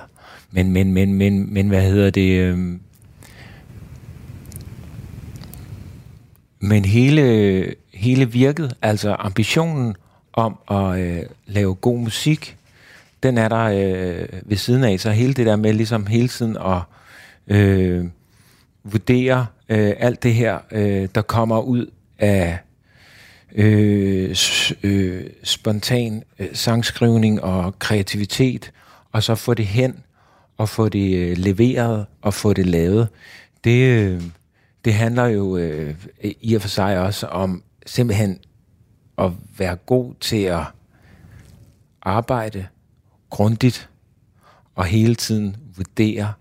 Men, 0.51 0.73
men, 0.73 0.93
men, 0.93 1.15
men, 1.15 1.55
men 1.55 1.69
hvad 1.69 1.83
hedder 1.83 2.11
det, 2.11 2.41
øh, 2.41 2.79
Men 6.61 6.85
hele, 6.85 7.75
hele 7.95 8.31
virket, 8.33 8.77
altså 8.83 9.17
ambitionen 9.19 9.95
om 10.33 10.59
at 10.71 10.99
øh, 11.01 11.23
lave 11.47 11.75
god 11.75 11.99
musik, 11.99 12.57
den 13.23 13.39
er 13.39 13.49
der 13.49 13.65
øh, 13.65 14.29
ved 14.43 14.57
siden 14.57 14.85
af. 14.85 15.01
Så 15.01 15.11
hele 15.11 15.35
det 15.35 15.47
der 15.47 15.57
med 15.57 15.73
ligesom 15.73 16.07
hele 16.07 16.29
tiden 16.29 16.57
at 16.57 16.81
øh, 17.57 18.05
vurdere 18.85 19.47
øh, 19.69 19.93
alt 19.99 20.23
det 20.23 20.35
her, 20.35 20.59
øh, 20.73 21.09
der 21.15 21.23
kommer 21.23 21.61
ud 21.61 21.87
af 22.19 22.59
øh, 23.55 24.35
s- 24.35 24.73
øh, 24.83 25.25
spontan 25.43 26.23
øh, 26.39 26.49
sangskrivning 26.53 27.43
og 27.43 27.79
kreativitet, 27.79 28.73
og 29.13 29.23
så 29.23 29.35
få 29.35 29.55
det 29.55 29.67
hen 29.67 29.97
og 30.59 30.69
få 30.69 30.89
det 30.89 31.17
øh, 31.17 31.39
leveret 31.39 32.07
og 32.23 32.35
få 32.35 32.53
det 32.53 32.67
lavet. 32.67 33.09
Det, 33.65 33.81
øh, 33.83 34.23
det 34.85 34.95
handler 34.95 35.27
jo 35.27 35.57
øh, 35.57 35.95
i 36.41 36.55
og 36.55 36.61
for 36.63 36.69
sig 36.69 36.99
også 36.99 37.27
om 37.27 37.63
simpelthen 37.87 38.39
at 39.19 39.33
være 39.59 39.77
god 39.77 40.15
til 40.21 40.43
at 40.43 40.63
arbejde 42.03 42.67
grundigt 43.31 43.91
og 44.75 44.85
hele 44.85 45.15
tiden 45.15 45.57
vurdere 45.77 46.33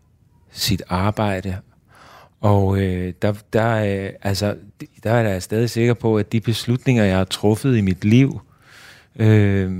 sit 0.51 0.83
arbejde. 0.89 1.57
Og 2.41 2.81
øh, 2.81 3.13
der, 3.21 3.33
der, 3.53 3.75
øh, 3.75 4.13
altså, 4.21 4.57
der 5.03 5.11
er 5.11 5.29
jeg 5.29 5.43
stadig 5.43 5.69
sikker 5.69 5.93
på, 5.93 6.17
at 6.17 6.31
de 6.31 6.41
beslutninger, 6.41 7.03
jeg 7.03 7.17
har 7.17 7.25
truffet 7.25 7.77
i 7.77 7.81
mit 7.81 8.05
liv, 8.05 8.41
øh, 9.15 9.71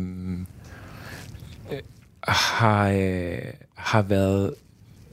øh 1.71 1.79
har, 2.27 2.89
øh, 2.89 3.37
har 3.75 4.01
været, 4.01 4.53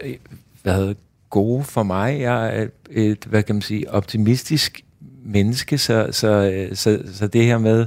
øh, 0.01 0.17
været 0.65 0.97
gode 1.37 1.65
for 1.65 1.83
mig. 1.83 2.21
Jeg 2.21 2.59
er 2.59 2.67
et, 2.91 3.25
hvad 3.25 3.43
kan 3.43 3.55
man 3.55 3.63
sige, 3.63 3.91
optimistisk 3.91 4.85
menneske, 5.25 5.79
så, 5.79 6.09
så, 6.11 6.69
så, 6.73 7.03
så 7.13 7.27
det 7.27 7.45
her 7.45 7.59
med, 7.59 7.87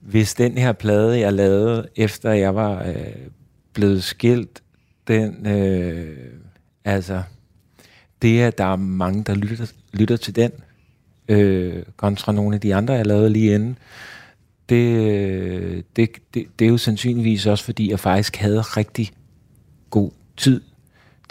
hvis 0.00 0.34
den 0.34 0.58
her 0.58 0.72
plade, 0.72 1.20
jeg 1.20 1.32
lavede, 1.32 1.88
efter 1.96 2.32
jeg 2.32 2.54
var 2.54 2.82
øh, 2.86 2.96
blevet 3.72 4.04
skilt, 4.04 4.62
den, 5.08 5.46
øh, 5.46 6.16
altså, 6.84 7.22
det 8.22 8.40
at 8.40 8.58
der 8.58 8.64
er 8.64 8.76
mange, 8.76 9.24
der 9.24 9.34
lytter, 9.34 9.72
lytter 9.92 10.16
til 10.16 10.36
den, 10.36 10.50
øh, 11.28 11.82
kontra 11.96 12.32
nogle 12.32 12.54
af 12.54 12.60
de 12.60 12.74
andre, 12.74 12.94
jeg 12.94 13.06
lavede 13.06 13.30
lige 13.30 13.54
inden, 13.54 13.78
det, 14.68 15.10
øh, 15.10 15.82
det, 15.96 16.10
det, 16.34 16.46
det 16.58 16.64
er 16.64 16.68
jo 16.68 16.78
sandsynligvis 16.78 17.46
også, 17.46 17.64
fordi 17.64 17.90
jeg 17.90 18.00
faktisk 18.00 18.36
havde 18.36 18.60
rigtig 18.60 19.10
god 19.90 20.10
tid 20.36 20.60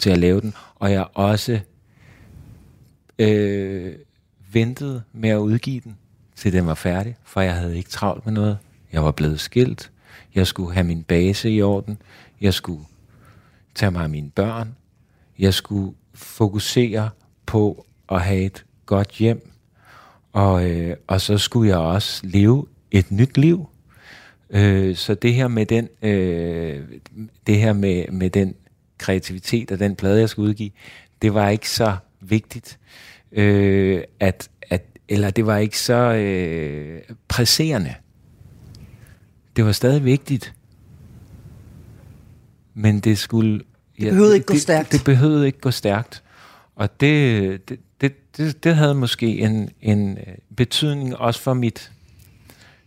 til 0.04 0.10
at 0.10 0.18
lave 0.18 0.40
den, 0.40 0.54
og 0.74 0.92
jeg 0.92 1.06
også 1.14 1.60
øh, 3.18 3.94
ventede 4.52 5.02
med 5.12 5.30
at 5.30 5.36
udgive 5.36 5.80
den, 5.80 5.96
til 6.36 6.52
den 6.52 6.66
var 6.66 6.74
færdig, 6.74 7.16
for 7.24 7.40
jeg 7.40 7.54
havde 7.54 7.76
ikke 7.76 7.90
travlt 7.90 8.26
med 8.26 8.34
noget. 8.34 8.58
Jeg 8.92 9.04
var 9.04 9.10
blevet 9.10 9.40
skilt. 9.40 9.90
Jeg 10.34 10.46
skulle 10.46 10.74
have 10.74 10.84
min 10.84 11.02
base 11.02 11.50
i 11.50 11.62
orden. 11.62 11.98
Jeg 12.40 12.54
skulle 12.54 12.84
tage 13.74 13.90
mig 13.90 14.02
af 14.02 14.10
mine 14.10 14.30
børn. 14.30 14.76
Jeg 15.38 15.54
skulle 15.54 15.94
fokusere 16.14 17.10
på 17.46 17.86
at 18.08 18.20
have 18.20 18.40
et 18.40 18.64
godt 18.86 19.10
hjem. 19.10 19.50
Og, 20.32 20.70
øh, 20.70 20.96
og 21.06 21.20
så 21.20 21.38
skulle 21.38 21.70
jeg 21.70 21.78
også 21.78 22.26
leve 22.26 22.66
et 22.90 23.10
nyt 23.10 23.36
liv. 23.38 23.68
Øh, 24.50 24.96
så 24.96 25.14
det 25.14 25.34
her 25.34 25.48
med 25.48 25.66
den, 25.66 25.88
øh, 26.02 26.82
det 27.46 27.58
her 27.58 27.72
med, 27.72 28.08
med 28.08 28.30
den 28.30 28.54
kreativitet 28.98 29.70
og 29.72 29.78
den 29.78 29.96
plade, 29.96 30.20
jeg 30.20 30.28
skulle 30.28 30.48
udgive, 30.48 30.70
det 31.22 31.34
var 31.34 31.48
ikke 31.48 31.70
så 31.70 31.96
vigtigt, 32.20 32.78
øh, 33.32 34.02
at, 34.20 34.48
at, 34.70 34.84
eller 35.08 35.30
det 35.30 35.46
var 35.46 35.56
ikke 35.56 35.78
så 35.78 35.94
øh, 35.94 37.00
presserende. 37.28 37.94
Det 39.56 39.64
var 39.64 39.72
stadig 39.72 40.04
vigtigt. 40.04 40.54
Men 42.74 43.00
det 43.00 43.18
skulle... 43.18 43.60
Det 43.98 44.08
behøvede 44.10 44.34
ikke 44.34 44.46
gå 44.46 44.54
det, 44.54 44.62
stærkt. 44.62 44.92
Det, 44.92 44.98
det 44.98 45.04
behøvede 45.04 45.46
ikke 45.46 45.60
gå 45.60 45.70
stærkt. 45.70 46.22
Og 46.76 47.00
det, 47.00 47.68
det, 47.68 47.78
det, 48.00 48.36
det, 48.36 48.64
det 48.64 48.76
havde 48.76 48.94
måske 48.94 49.38
en, 49.38 49.70
en 49.82 50.18
øh, 50.18 50.34
betydning 50.56 51.16
også 51.16 51.40
for 51.40 51.54
mit 51.54 51.92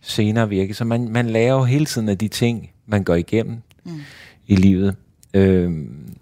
senere 0.02 0.50
virke. 0.50 0.74
Så 0.74 0.86
man, 0.86 1.10
man 1.10 1.30
lærer 1.30 1.54
jo 1.54 1.64
hele 1.64 1.86
tiden 1.86 2.10
af 2.10 2.18
de 2.18 2.28
ting, 2.28 2.72
man 2.86 3.04
går 3.04 3.16
igennem 3.16 3.62
mm. 3.86 4.00
i 4.48 4.56
livet. 4.56 4.96
Øhm, 5.38 6.16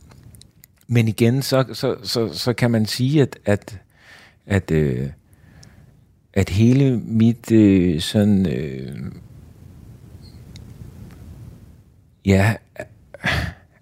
men 0.87 1.07
igen, 1.07 1.41
så, 1.41 1.65
så, 1.73 1.97
så, 2.03 2.33
så 2.33 2.53
kan 2.53 2.71
man 2.71 2.85
sige, 2.85 3.21
at, 3.21 3.39
at, 3.45 3.79
at, 4.45 4.71
øh, 4.71 5.09
at 6.33 6.49
hele 6.49 6.97
mit 6.97 7.51
øh, 7.51 8.01
sådan... 8.01 8.45
Øh, 8.45 9.11
ja, 12.25 12.55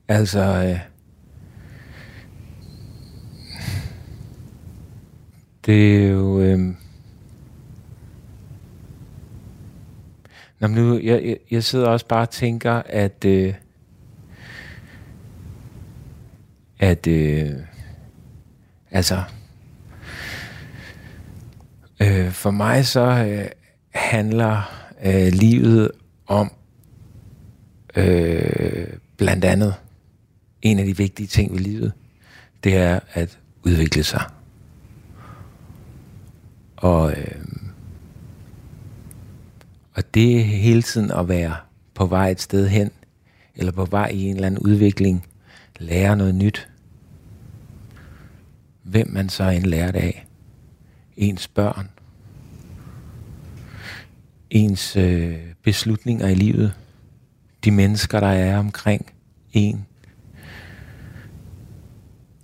altså... 0.08 0.40
Øh, 0.42 0.80
det 5.66 5.98
er 5.98 6.10
jo... 6.10 6.42
Øh, 6.42 6.60
Nå, 10.60 10.68
men 10.68 10.78
nu, 10.78 11.00
jeg, 11.00 11.24
jeg, 11.24 11.38
jeg 11.52 11.64
sidder 11.64 11.88
også 11.88 12.08
bare 12.08 12.22
og 12.22 12.30
tænker, 12.30 12.82
at... 12.86 13.26
Øh, 13.26 13.54
at 16.84 17.08
øh, 17.08 17.52
altså 18.92 19.24
øh, 22.02 22.32
for 22.32 22.52
mig 22.52 22.86
så 22.86 23.02
øh, 23.02 23.46
handler 23.90 24.86
øh, 25.06 25.28
livet 25.34 25.92
om 26.28 26.52
øh, 27.96 28.88
blandt 29.18 29.46
andet 29.46 29.76
en 30.62 30.80
af 30.80 30.86
de 30.86 30.98
vigtige 30.98 31.28
ting 31.28 31.52
ved 31.52 31.60
livet, 31.60 31.94
det 32.64 32.78
er 32.78 33.00
at 33.14 33.40
udvikle 33.66 34.04
sig. 34.04 34.24
Og, 36.76 37.12
øh, 37.12 37.42
og 39.94 40.14
det 40.14 40.40
er 40.40 40.44
hele 40.44 40.82
tiden 40.82 41.12
at 41.12 41.28
være 41.28 41.56
på 41.94 42.06
vej 42.06 42.30
et 42.30 42.42
sted 42.42 42.68
hen, 42.68 42.92
eller 43.56 43.72
på 43.72 43.86
vej 43.86 44.08
i 44.08 44.24
en 44.24 44.36
eller 44.36 44.48
anden 44.48 44.60
udvikling, 44.60 45.26
lære 45.80 46.18
noget 46.18 46.36
nyt. 46.36 46.70
Hvem 48.84 49.10
man 49.10 49.30
så 49.30 49.44
end 49.44 49.64
lærer 49.64 49.92
det 49.92 50.00
af. 50.00 50.26
Ens 51.18 51.48
børn. 51.48 51.90
Ens 54.50 54.96
øh, 54.96 55.40
beslutninger 55.64 56.28
i 56.28 56.36
livet. 56.36 56.74
De 57.64 57.72
mennesker, 57.72 58.20
der 58.20 58.28
er 58.28 58.58
omkring 58.60 59.14
en. 59.54 59.86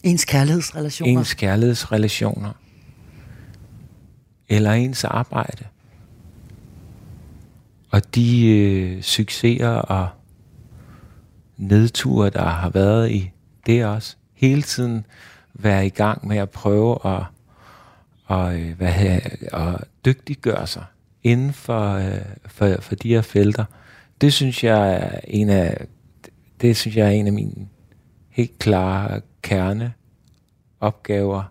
Ens 0.04 0.26
kærlighedsrelationer. 0.26 1.20
Ens 1.20 1.34
kærlighedsrelationer. 1.34 2.52
Eller 4.50 4.72
ens 4.72 5.04
arbejde. 5.04 5.66
Og 7.92 8.16
de 8.16 8.48
øh, 8.48 9.02
succeser 9.02 9.70
og 9.70 10.10
nedture, 11.58 12.30
der 12.30 12.46
har 12.50 12.70
været 12.70 13.12
i 13.12 13.32
det 13.66 13.86
også. 13.86 14.16
Hele 14.34 14.62
tiden 14.62 15.06
være 15.62 15.86
i 15.86 15.90
gang 15.90 16.28
med 16.28 16.38
at 16.38 16.50
prøve 16.50 16.98
at, 17.06 17.24
og, 18.26 18.60
øh, 18.60 18.78
hvad 18.78 18.92
her, 18.92 19.20
at 19.54 19.84
dygtiggøre 20.06 20.68
sig 20.68 20.84
inden 21.24 21.54
for, 21.54 21.94
øh, 21.94 22.22
for, 22.46 22.76
for 22.82 22.96
de 22.96 23.10
her 23.10 23.22
felter. 23.22 23.66
Det 24.22 24.34
synes 24.34 24.64
jeg 24.64 24.94
er 24.94 25.20
en 25.28 25.50
af, 25.50 25.86
det 26.62 26.78
synes 26.78 26.98
jeg 26.98 27.08
er 27.08 27.12
en 27.12 27.28
af 27.28 27.34
mine 27.34 27.68
helt 28.30 28.60
klare 28.60 29.22
kerne 29.42 29.94
opgaver 30.80 31.44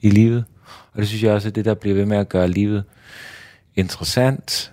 i 0.00 0.10
livet. 0.10 0.44
Og 0.92 0.98
det 0.98 1.08
synes 1.08 1.22
jeg 1.22 1.32
også 1.32 1.48
er 1.48 1.52
det, 1.52 1.64
der 1.64 1.74
bliver 1.74 1.96
ved 1.96 2.06
med 2.06 2.16
at 2.16 2.28
gøre 2.28 2.48
livet 2.48 2.84
interessant. 3.76 4.72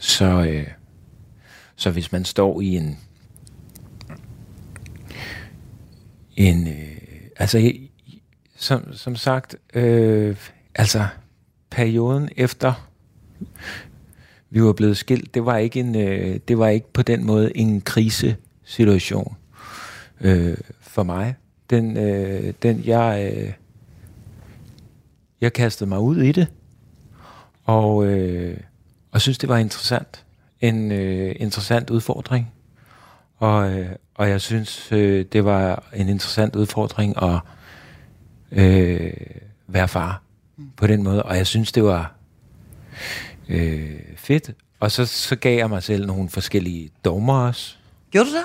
Så, 0.00 0.24
øh, 0.24 0.66
så 1.76 1.90
hvis 1.90 2.12
man 2.12 2.24
står 2.24 2.60
i 2.60 2.76
en 2.76 2.98
en 6.36 6.68
øh, 6.68 6.96
altså 7.36 7.72
som, 8.62 8.92
som 8.92 9.16
sagt 9.16 9.56
øh, 9.74 10.36
altså 10.74 11.06
perioden 11.70 12.28
efter 12.36 12.88
vi 14.50 14.62
var 14.62 14.72
blevet 14.72 14.96
skilt 14.96 15.34
det 15.34 15.46
var 15.46 15.56
ikke 15.56 15.80
en 15.80 15.96
øh, 15.96 16.40
det 16.48 16.58
var 16.58 16.68
ikke 16.68 16.92
på 16.92 17.02
den 17.02 17.26
måde 17.26 17.56
en 17.56 17.80
krisesituation 17.80 19.36
øh, 20.20 20.56
for 20.80 21.02
mig. 21.02 21.34
Den 21.70 21.96
øh, 21.96 22.54
den 22.62 22.82
jeg 22.84 23.32
øh, 23.36 23.52
jeg 25.40 25.52
kastede 25.52 25.88
mig 25.88 26.00
ud 26.00 26.16
i 26.16 26.32
det 26.32 26.46
og 27.64 28.06
øh, 28.06 28.56
og 29.10 29.20
synes 29.20 29.38
det 29.38 29.48
var 29.48 29.56
interessant. 29.56 30.24
En 30.60 30.92
øh, 30.92 31.36
interessant 31.38 31.90
udfordring 31.90 32.52
og, 33.38 33.72
øh, 33.72 33.88
og 34.14 34.28
jeg 34.28 34.40
synes, 34.40 34.92
øh, 34.92 35.24
det 35.32 35.44
var 35.44 35.84
en 35.94 36.08
interessant 36.08 36.56
udfordring 36.56 37.22
at 37.22 37.40
øh, 38.52 39.12
være 39.68 39.88
far 39.88 40.22
mm. 40.56 40.70
på 40.76 40.86
den 40.86 41.02
måde. 41.02 41.22
Og 41.22 41.36
jeg 41.36 41.46
synes, 41.46 41.72
det 41.72 41.84
var 41.84 42.14
øh, 43.48 44.00
fedt. 44.16 44.50
Og 44.80 44.90
så, 44.90 45.06
så 45.06 45.36
gav 45.36 45.56
jeg 45.56 45.68
mig 45.68 45.82
selv 45.82 46.06
nogle 46.06 46.28
forskellige 46.28 46.90
dogmer 47.04 47.34
også. 47.34 47.76
Gjorde 48.10 48.30
du 48.30 48.34
det? 48.34 48.44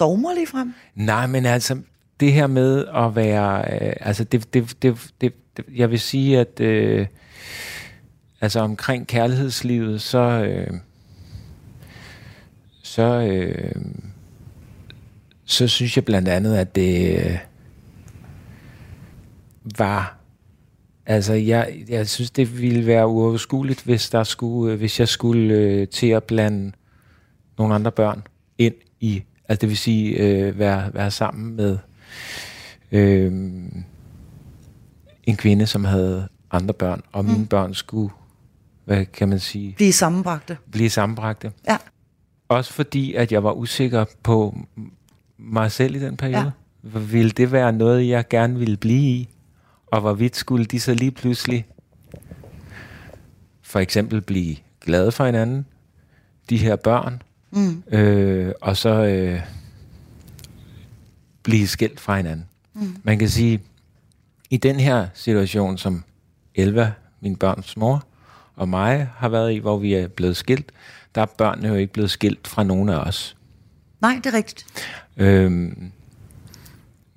Dogmer 0.00 0.34
lige 0.34 0.46
frem? 0.46 0.74
Nej, 0.94 1.26
men 1.26 1.46
altså, 1.46 1.80
det 2.20 2.32
her 2.32 2.46
med 2.46 2.84
at 2.94 3.16
være... 3.16 3.60
Øh, 3.60 3.92
altså, 4.00 4.24
det, 4.24 4.54
det, 4.54 4.82
det, 4.82 5.12
det, 5.20 5.32
det, 5.56 5.64
jeg 5.76 5.90
vil 5.90 6.00
sige, 6.00 6.38
at... 6.38 6.60
Øh, 6.60 7.06
altså, 8.40 8.60
omkring 8.60 9.06
kærlighedslivet, 9.06 10.02
så... 10.02 10.18
Øh, 10.18 10.70
så... 12.82 13.02
Øh, 13.02 13.74
så 15.44 15.68
synes 15.68 15.96
jeg 15.96 16.04
blandt 16.04 16.28
andet, 16.28 16.56
at 16.56 16.74
det 16.74 17.18
øh, 17.18 17.38
var... 19.76 20.14
Altså, 21.06 21.32
jeg, 21.32 21.74
jeg 21.88 22.08
synes, 22.08 22.30
det 22.30 22.62
ville 22.62 22.86
være 22.86 23.06
uoverskueligt, 23.06 23.84
hvis, 23.84 24.10
der 24.10 24.24
skulle, 24.24 24.72
øh, 24.72 24.78
hvis 24.78 25.00
jeg 25.00 25.08
skulle 25.08 25.54
øh, 25.54 25.88
til 25.88 26.06
at 26.06 26.24
blande 26.24 26.72
nogle 27.58 27.74
andre 27.74 27.92
børn 27.92 28.22
ind 28.58 28.74
i... 29.00 29.22
Altså, 29.48 29.60
det 29.60 29.68
vil 29.68 29.76
sige, 29.76 30.16
øh, 30.16 30.58
være, 30.58 30.94
være 30.94 31.10
sammen 31.10 31.56
med 31.56 31.78
øh, 32.92 33.32
en 35.24 35.36
kvinde, 35.36 35.66
som 35.66 35.84
havde 35.84 36.28
andre 36.50 36.74
børn, 36.74 37.02
og 37.12 37.24
mine 37.24 37.38
mm. 37.38 37.46
børn 37.46 37.74
skulle, 37.74 38.10
hvad 38.84 39.06
kan 39.06 39.28
man 39.28 39.38
sige... 39.38 39.74
Blive 39.76 39.92
sammenbragte. 39.92 40.56
Blive 40.70 40.90
sammenbragte. 40.90 41.52
Ja. 41.68 41.76
Også 42.48 42.72
fordi, 42.72 43.14
at 43.14 43.32
jeg 43.32 43.44
var 43.44 43.52
usikker 43.52 44.04
på 44.22 44.58
mig 45.38 45.72
selv 45.72 45.96
i 45.96 45.98
den 45.98 46.16
periode. 46.16 46.52
Ja. 46.84 46.98
Ville 46.98 47.30
det 47.30 47.52
være 47.52 47.72
noget, 47.72 48.08
jeg 48.08 48.28
gerne 48.28 48.58
ville 48.58 48.76
blive 48.76 49.10
i? 49.10 49.28
Og 49.90 50.00
hvorvidt 50.00 50.36
skulle 50.36 50.64
de 50.64 50.80
så 50.80 50.94
lige 50.94 51.10
pludselig 51.10 51.66
for 53.62 53.78
eksempel 53.78 54.20
blive 54.20 54.56
glade 54.80 55.12
for 55.12 55.24
hinanden, 55.26 55.66
de 56.50 56.56
her 56.56 56.76
børn, 56.76 57.22
mm. 57.50 57.82
øh, 57.92 58.52
og 58.60 58.76
så 58.76 58.90
øh, 58.90 59.40
blive 61.42 61.66
skilt 61.66 62.00
fra 62.00 62.16
hinanden. 62.16 62.46
Mm. 62.74 62.96
Man 63.02 63.18
kan 63.18 63.28
sige, 63.28 63.62
i 64.50 64.56
den 64.56 64.80
her 64.80 65.06
situation, 65.14 65.78
som 65.78 66.04
Elva, 66.54 66.92
min 67.20 67.36
børns 67.36 67.76
mor, 67.76 68.04
og 68.56 68.68
mig 68.68 69.10
har 69.16 69.28
været 69.28 69.52
i, 69.52 69.58
hvor 69.58 69.78
vi 69.78 69.94
er 69.94 70.08
blevet 70.08 70.36
skilt, 70.36 70.72
der 71.14 71.22
er 71.22 71.26
børnene 71.26 71.68
jo 71.68 71.74
ikke 71.74 71.92
blevet 71.92 72.10
skilt 72.10 72.48
fra 72.48 72.62
nogen 72.62 72.88
af 72.88 72.98
os. 72.98 73.36
Nej, 74.00 74.20
det 74.24 74.26
er 74.26 74.36
rigtigt. 74.36 74.66
Øhm, 75.16 75.92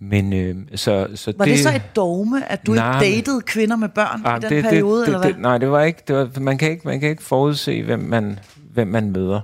men 0.03 0.33
øh, 0.33 0.55
så, 0.75 1.07
så 1.15 1.33
var 1.37 1.45
det, 1.45 1.51
det 1.51 1.63
så 1.63 1.75
et 1.75 1.95
dogme, 1.95 2.51
at 2.51 2.67
du 2.67 2.73
nej, 2.73 3.03
ikke 3.03 3.15
datede 3.15 3.41
kvinder 3.41 3.75
med 3.75 3.89
børn 3.89 4.21
ah, 4.25 4.37
i 4.37 4.41
den 4.41 4.51
det, 4.51 4.63
periode, 4.63 4.99
det, 4.99 5.07
eller 5.07 5.19
hvad? 5.19 5.33
Det, 5.33 5.41
nej, 5.41 5.57
det 5.57 5.71
var 5.71 5.83
ikke. 5.83 6.01
Det 6.07 6.15
var, 6.15 6.39
man, 6.39 6.57
kan 6.57 6.71
ikke 6.71 6.81
man 6.87 6.99
kan 6.99 7.09
ikke 7.09 7.23
forudse, 7.23 7.83
hvem 7.83 7.99
man, 7.99 8.39
hvem 8.73 8.87
man 8.87 9.11
møder. 9.11 9.41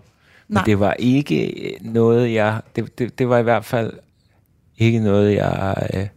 Nej. 0.47 0.61
Men 0.61 0.65
det 0.65 0.79
var 0.79 0.93
ikke 0.93 1.77
noget, 1.81 2.33
jeg... 2.33 2.61
Det, 2.75 2.99
det, 2.99 3.19
det 3.19 3.29
var 3.29 3.37
i 3.37 3.43
hvert 3.43 3.65
fald 3.65 3.93
ikke 4.77 4.99
noget, 4.99 5.35
jeg 5.35 5.87
øh, 5.93 6.07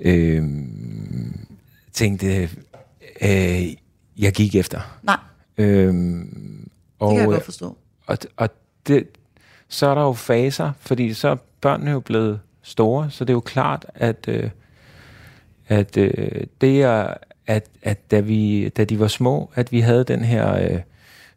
øh, 0.00 0.42
tænkte... 1.92 2.50
Øh, 3.22 3.74
jeg 4.18 4.32
gik 4.32 4.54
efter. 4.54 4.98
Nej, 5.02 5.18
Øhm, 5.58 6.68
og, 6.98 7.10
det 7.10 7.16
kan 7.16 7.20
jeg 7.20 7.28
øh, 7.28 7.32
godt 7.32 7.44
forstå. 7.44 7.76
og, 8.06 8.18
og 8.36 8.50
det, 8.86 9.06
så 9.68 9.86
er 9.86 9.94
der 9.94 10.02
jo 10.02 10.12
faser, 10.12 10.72
fordi 10.80 11.14
så 11.14 11.28
er 11.28 11.36
børnene 11.60 11.90
jo 11.90 12.00
blevet 12.00 12.40
store, 12.64 13.10
så 13.10 13.24
det 13.24 13.30
er 13.30 13.34
jo 13.34 13.40
klart, 13.40 13.86
at, 13.94 14.24
øh, 14.28 14.50
at 15.68 15.96
øh, 15.96 16.40
det 16.60 16.82
er, 16.82 17.14
at, 17.46 17.66
at 17.82 18.10
da, 18.10 18.20
vi, 18.20 18.68
da 18.68 18.84
de 18.84 19.00
var 19.00 19.08
små, 19.08 19.50
at 19.54 19.72
vi 19.72 19.80
havde 19.80 20.04
den 20.04 20.24
her 20.24 20.54
øh, 20.54 20.80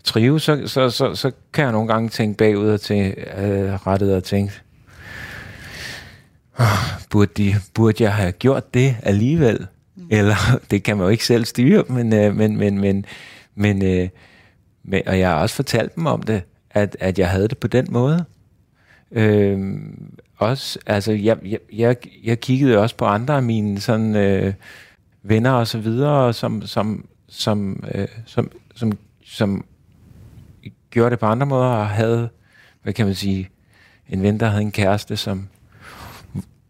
trive, 0.03 0.39
så, 0.39 0.67
så, 0.67 0.89
så, 0.89 1.15
så 1.15 1.32
kan 1.53 1.63
jeg 1.63 1.71
nogle 1.71 1.88
gange 1.88 2.09
tænke 2.09 2.38
bagud 2.38 2.69
og 2.69 2.82
tænke, 2.82 3.21
øh, 3.41 3.73
rettet 3.88 4.15
og 4.15 4.23
tænke, 4.23 4.53
"Åh, 6.59 6.65
burde, 7.09 7.32
de, 7.43 7.55
burde 7.73 8.03
jeg 8.03 8.13
have 8.13 8.32
gjort 8.32 8.73
det 8.73 8.95
alligevel? 9.03 9.67
Mm. 9.95 10.07
Eller, 10.11 10.36
det 10.71 10.84
kan 10.84 10.97
man 10.97 11.03
jo 11.03 11.09
ikke 11.09 11.25
selv 11.25 11.45
styre, 11.45 11.84
men, 11.89 12.13
øh, 12.13 12.36
men, 12.36 12.57
men, 12.57 12.80
men, 12.80 13.05
men, 13.55 13.86
øh, 13.86 14.09
men, 14.84 15.07
og 15.07 15.19
jeg 15.19 15.30
har 15.30 15.36
også 15.36 15.55
fortalt 15.55 15.95
dem 15.95 16.05
om 16.05 16.21
det, 16.21 16.41
at, 16.71 16.97
at 16.99 17.19
jeg 17.19 17.30
havde 17.30 17.47
det 17.47 17.57
på 17.57 17.67
den 17.67 17.88
måde. 17.89 18.25
Øhm, 19.11 20.17
også, 20.38 20.79
altså, 20.85 21.11
jeg, 21.11 21.38
jeg, 21.45 21.59
jeg, 21.73 21.95
jeg 22.23 22.39
kiggede 22.39 22.77
også 22.77 22.95
på 22.95 23.05
andre 23.05 23.35
af 23.35 23.43
mine 23.43 23.79
sådan, 23.79 24.15
øh, 24.15 24.53
venner 25.23 25.51
og 25.51 25.67
så 25.67 25.77
videre, 25.77 26.33
som, 26.33 26.61
som, 26.65 27.05
som, 27.27 27.83
øh, 27.95 28.07
som, 28.25 28.51
som, 28.75 28.91
som 29.25 29.65
gjorde 30.89 31.09
det 31.09 31.19
på 31.19 31.25
andre 31.25 31.45
måder, 31.45 31.65
og 31.65 31.88
havde, 31.88 32.29
hvad 32.83 32.93
kan 32.93 33.05
man 33.05 33.15
sige, 33.15 33.49
en 34.09 34.23
ven, 34.23 34.39
der 34.39 34.45
havde 34.47 34.61
en 34.61 34.71
kæreste, 34.71 35.17
som, 35.17 35.47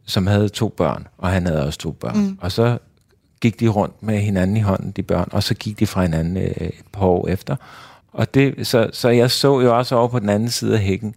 som 0.05 0.27
havde 0.27 0.49
to 0.49 0.69
børn, 0.69 1.07
og 1.17 1.29
han 1.29 1.45
havde 1.45 1.65
også 1.65 1.79
to 1.79 1.91
børn. 1.91 2.17
Mm. 2.17 2.37
Og 2.41 2.51
så 2.51 2.77
gik 3.41 3.59
de 3.59 3.67
rundt 3.67 4.03
med 4.03 4.19
hinanden 4.19 4.57
i 4.57 4.61
hånden, 4.61 4.91
de 4.91 5.03
børn, 5.03 5.29
og 5.31 5.43
så 5.43 5.53
gik 5.53 5.79
de 5.79 5.87
fra 5.87 6.01
hinanden 6.01 6.37
øh, 6.37 6.43
et 6.43 6.85
par 6.93 7.05
år 7.05 7.27
efter. 7.27 7.55
Og 8.13 8.33
det, 8.33 8.67
så, 8.67 8.89
så 8.93 9.09
jeg 9.09 9.31
så 9.31 9.59
jo 9.59 9.77
også 9.77 9.95
over 9.95 10.07
på 10.07 10.19
den 10.19 10.29
anden 10.29 10.49
side 10.49 10.73
af 10.73 10.79
hækken. 10.79 11.15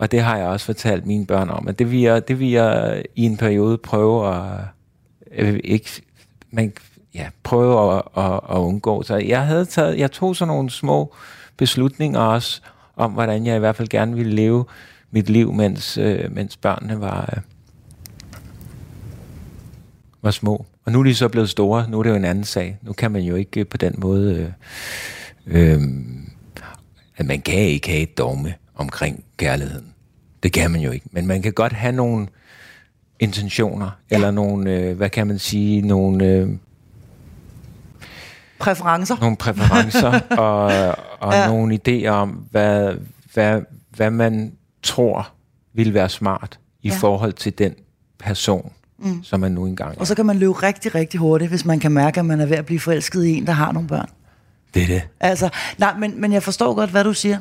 Og 0.00 0.10
det 0.10 0.20
har 0.20 0.36
jeg 0.36 0.46
også 0.46 0.66
fortalt 0.66 1.06
mine 1.06 1.26
børn 1.26 1.50
om, 1.50 1.68
at 1.68 1.78
det 1.78 1.90
vil 1.90 2.00
jeg, 2.00 2.28
det 2.28 2.40
vil 2.40 2.50
jeg 2.50 3.02
i 3.16 3.24
en 3.24 3.36
periode 3.36 3.78
prøve 3.78 4.34
at, 4.34 4.60
øh, 5.32 5.60
ikke, 5.64 5.90
man, 6.50 6.72
ja, 7.14 7.28
prøve 7.42 7.96
at, 7.96 8.02
at, 8.16 8.40
at 8.50 8.56
undgå. 8.56 9.02
Så 9.02 9.16
jeg 9.16 9.46
havde 9.46 9.64
taget, 9.64 9.98
jeg 9.98 10.12
tog 10.12 10.36
sådan 10.36 10.54
nogle 10.54 10.70
små 10.70 11.14
beslutninger 11.56 12.20
også, 12.20 12.60
om 12.96 13.12
hvordan 13.12 13.46
jeg 13.46 13.56
i 13.56 13.58
hvert 13.58 13.76
fald 13.76 13.88
gerne 13.88 14.16
ville 14.16 14.32
leve 14.32 14.64
mit 15.10 15.30
liv, 15.30 15.52
mens, 15.52 15.98
øh, 15.98 16.34
mens 16.34 16.56
børnene 16.56 17.00
var, 17.00 17.34
øh, 17.36 17.42
var 20.22 20.30
små. 20.30 20.66
Og 20.84 20.92
nu 20.92 21.00
er 21.00 21.04
de 21.04 21.14
så 21.14 21.28
blevet 21.28 21.50
store, 21.50 21.90
nu 21.90 21.98
er 21.98 22.02
det 22.02 22.10
jo 22.10 22.16
en 22.16 22.24
anden 22.24 22.44
sag. 22.44 22.78
Nu 22.82 22.92
kan 22.92 23.10
man 23.10 23.22
jo 23.22 23.34
ikke 23.34 23.64
på 23.64 23.76
den 23.76 23.94
måde... 23.98 24.52
Øh, 25.46 25.72
øh, 25.74 25.80
at 27.16 27.26
man 27.26 27.40
kan 27.40 27.58
ikke 27.58 27.88
have 27.88 28.02
et 28.02 28.18
dogme 28.18 28.54
omkring 28.74 29.24
kærligheden. 29.36 29.89
Det 30.42 30.52
kan 30.52 30.70
man 30.70 30.80
jo 30.80 30.90
ikke. 30.90 31.06
Men 31.12 31.26
man 31.26 31.42
kan 31.42 31.52
godt 31.52 31.72
have 31.72 31.92
nogle 31.92 32.26
intentioner, 33.20 33.90
ja. 34.10 34.14
eller 34.16 34.30
nogle, 34.30 34.70
øh, 34.70 34.96
hvad 34.96 35.10
kan 35.10 35.26
man 35.26 35.38
sige, 35.38 35.80
nogle, 35.82 36.24
øh, 36.24 36.48
Præferencer. 38.58 39.16
nogle 39.20 39.36
præferencer 39.36 40.20
og, 40.44 40.64
og 41.20 41.32
Ja. 41.32 41.46
nogle 41.46 41.78
idéer 41.88 42.08
om, 42.08 42.28
hvad, 42.50 42.94
hvad, 43.34 43.60
hvad 43.96 44.10
man 44.10 44.52
tror 44.82 45.32
vil 45.72 45.94
være 45.94 46.08
smart 46.08 46.58
i 46.82 46.88
ja. 46.88 46.94
forhold 46.94 47.32
til 47.32 47.58
den 47.58 47.74
person, 48.18 48.72
mm. 48.98 49.22
som 49.24 49.40
man 49.40 49.52
nu 49.52 49.66
engang 49.66 49.94
er. 49.96 50.00
Og 50.00 50.06
så 50.06 50.14
kan 50.14 50.26
man 50.26 50.36
løbe 50.38 50.52
rigtig, 50.52 50.94
rigtig 50.94 51.20
hurtigt, 51.20 51.50
hvis 51.50 51.64
man 51.64 51.80
kan 51.80 51.92
mærke, 51.92 52.20
at 52.20 52.26
man 52.26 52.40
er 52.40 52.46
ved 52.46 52.56
at 52.56 52.66
blive 52.66 52.80
forelsket 52.80 53.24
i 53.24 53.30
en, 53.36 53.46
der 53.46 53.52
har 53.52 53.72
nogle 53.72 53.88
børn. 53.88 54.08
Det 54.74 54.82
er 54.82 54.86
det. 54.86 55.02
Altså, 55.20 55.48
nej, 55.78 55.96
men, 55.98 56.20
men 56.20 56.32
jeg 56.32 56.42
forstår 56.42 56.74
godt, 56.74 56.90
hvad 56.90 57.04
du 57.04 57.12
siger. 57.12 57.38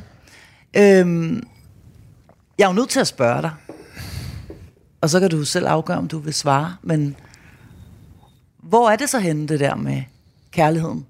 Øhm, 0.77 1.43
jeg 2.59 2.65
er 2.65 2.69
jo 2.69 2.75
nødt 2.75 2.89
til 2.89 2.99
at 2.99 3.07
spørge 3.07 3.41
dig. 3.41 3.51
Og 5.01 5.09
så 5.09 5.19
kan 5.19 5.29
du 5.29 5.45
selv 5.45 5.67
afgøre, 5.67 5.97
om 5.97 6.07
du 6.07 6.17
vil 6.19 6.33
svare. 6.33 6.75
Men 6.81 7.15
hvor 8.57 8.89
er 8.89 8.95
det 8.95 9.09
så 9.09 9.19
henne, 9.19 9.47
det 9.47 9.59
der 9.59 9.75
med 9.75 10.03
kærligheden? 10.51 11.05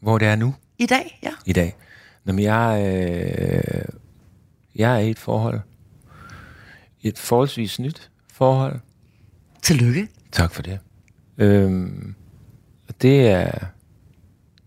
Hvor 0.00 0.18
det 0.18 0.28
er 0.28 0.36
nu 0.36 0.54
I 0.78 0.86
dag, 0.86 1.18
ja. 1.22 1.30
i 1.46 1.52
dag. 1.52 1.76
Nå, 2.24 2.32
men 2.32 2.44
jeg, 2.44 2.82
øh, 2.86 3.84
jeg 4.74 4.94
er 4.94 4.98
i 4.98 5.10
et 5.10 5.18
forhold. 5.18 5.60
Et 7.02 7.18
forholdsvis 7.18 7.78
nyt 7.78 8.10
forhold. 8.32 8.80
Tillykke. 9.62 10.08
Tak 10.32 10.52
for 10.52 10.62
det. 10.62 10.78
Øhm, 11.38 12.14
det 13.02 13.28
er, 13.28 13.58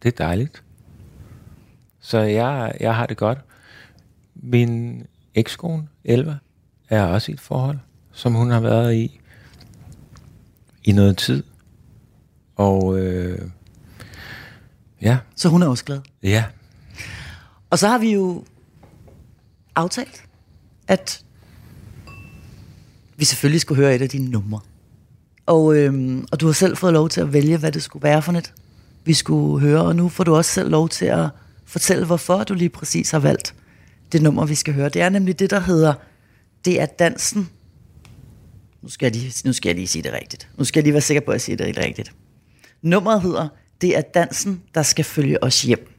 det 0.04 0.08
er 0.08 0.26
dejligt. 0.26 0.64
Så 2.00 2.20
jeg, 2.20 2.78
jeg 2.80 2.96
har 2.96 3.06
det 3.06 3.18
godt. 3.18 3.40
Min 4.36 5.06
ekskone, 5.36 5.88
Elva, 6.04 6.36
er 6.90 7.04
også 7.04 7.32
i 7.32 7.34
et 7.34 7.40
forhold, 7.42 7.78
som 8.12 8.34
hun 8.34 8.52
har 8.52 8.60
været 8.60 8.96
i 8.96 9.20
i 10.84 10.92
noget 10.92 11.18
tid. 11.18 11.44
Og 12.56 13.00
øh, 13.00 13.50
ja, 15.02 15.18
Så 15.36 15.50
hun 15.50 15.62
er 15.64 15.68
også 15.68 15.86
glad. 15.86 16.02
ja, 16.24 16.44
Og 17.70 17.80
så 17.80 17.88
har 17.88 17.98
vi 17.98 18.14
jo 18.14 18.44
aftalt, 19.76 20.24
at 20.88 21.24
vi 23.18 23.26
selvfølgelig 23.26 23.62
skulle 23.62 23.82
høre 23.82 23.96
et 23.96 24.02
af 24.02 24.10
dine 24.10 24.30
numre. 24.30 24.60
Og, 25.46 25.76
øhm, 25.78 26.26
og 26.32 26.40
du 26.40 26.46
har 26.46 26.54
selv 26.54 26.78
fået 26.78 26.94
lov 26.94 27.10
til 27.10 27.22
at 27.22 27.34
vælge, 27.34 27.58
hvad 27.58 27.72
det 27.72 27.84
skulle 27.84 28.04
være 28.04 28.22
for 28.22 28.32
net, 28.32 28.54
vi 29.06 29.14
skulle 29.14 29.60
høre. 29.68 29.82
Og 29.82 29.96
nu 29.96 30.10
får 30.10 30.24
du 30.24 30.36
også 30.36 30.52
selv 30.52 30.70
lov 30.70 30.90
til 30.90 31.06
at 31.06 31.30
fortælle, 31.66 32.06
hvorfor 32.06 32.44
du 32.44 32.54
lige 32.54 32.70
præcis 32.70 33.12
har 33.12 33.20
valgt 33.20 33.56
det 34.12 34.22
nummer, 34.22 34.46
vi 34.46 34.56
skal 34.56 34.74
høre. 34.74 34.90
Det 34.90 35.02
er 35.02 35.10
nemlig 35.10 35.40
det, 35.40 35.50
der 35.50 35.60
hedder 35.60 35.94
Det 36.66 36.82
er 36.82 36.86
dansen. 36.86 37.50
Nu 38.82 38.90
skal, 38.90 39.06
jeg 39.06 39.16
lige, 39.16 39.34
nu 39.46 39.54
skal 39.54 39.70
jeg 39.70 39.76
lige 39.76 39.88
sige 39.88 40.04
det 40.04 40.14
rigtigt. 40.14 40.50
Nu 40.58 40.64
skal 40.64 40.80
jeg 40.80 40.84
lige 40.84 40.94
være 40.94 41.02
sikker 41.02 41.22
på, 41.22 41.32
at 41.32 41.36
jeg 41.36 41.42
siger 41.42 41.58
det 41.58 41.66
helt 41.66 41.78
rigtigt. 41.78 42.14
Nummeret 42.82 43.22
hedder 43.22 43.48
Det 43.82 43.98
er 43.98 44.02
dansen, 44.02 44.62
der 44.76 44.84
skal 44.84 45.06
følge 45.06 45.44
os 45.44 45.62
hjem. 45.62 45.92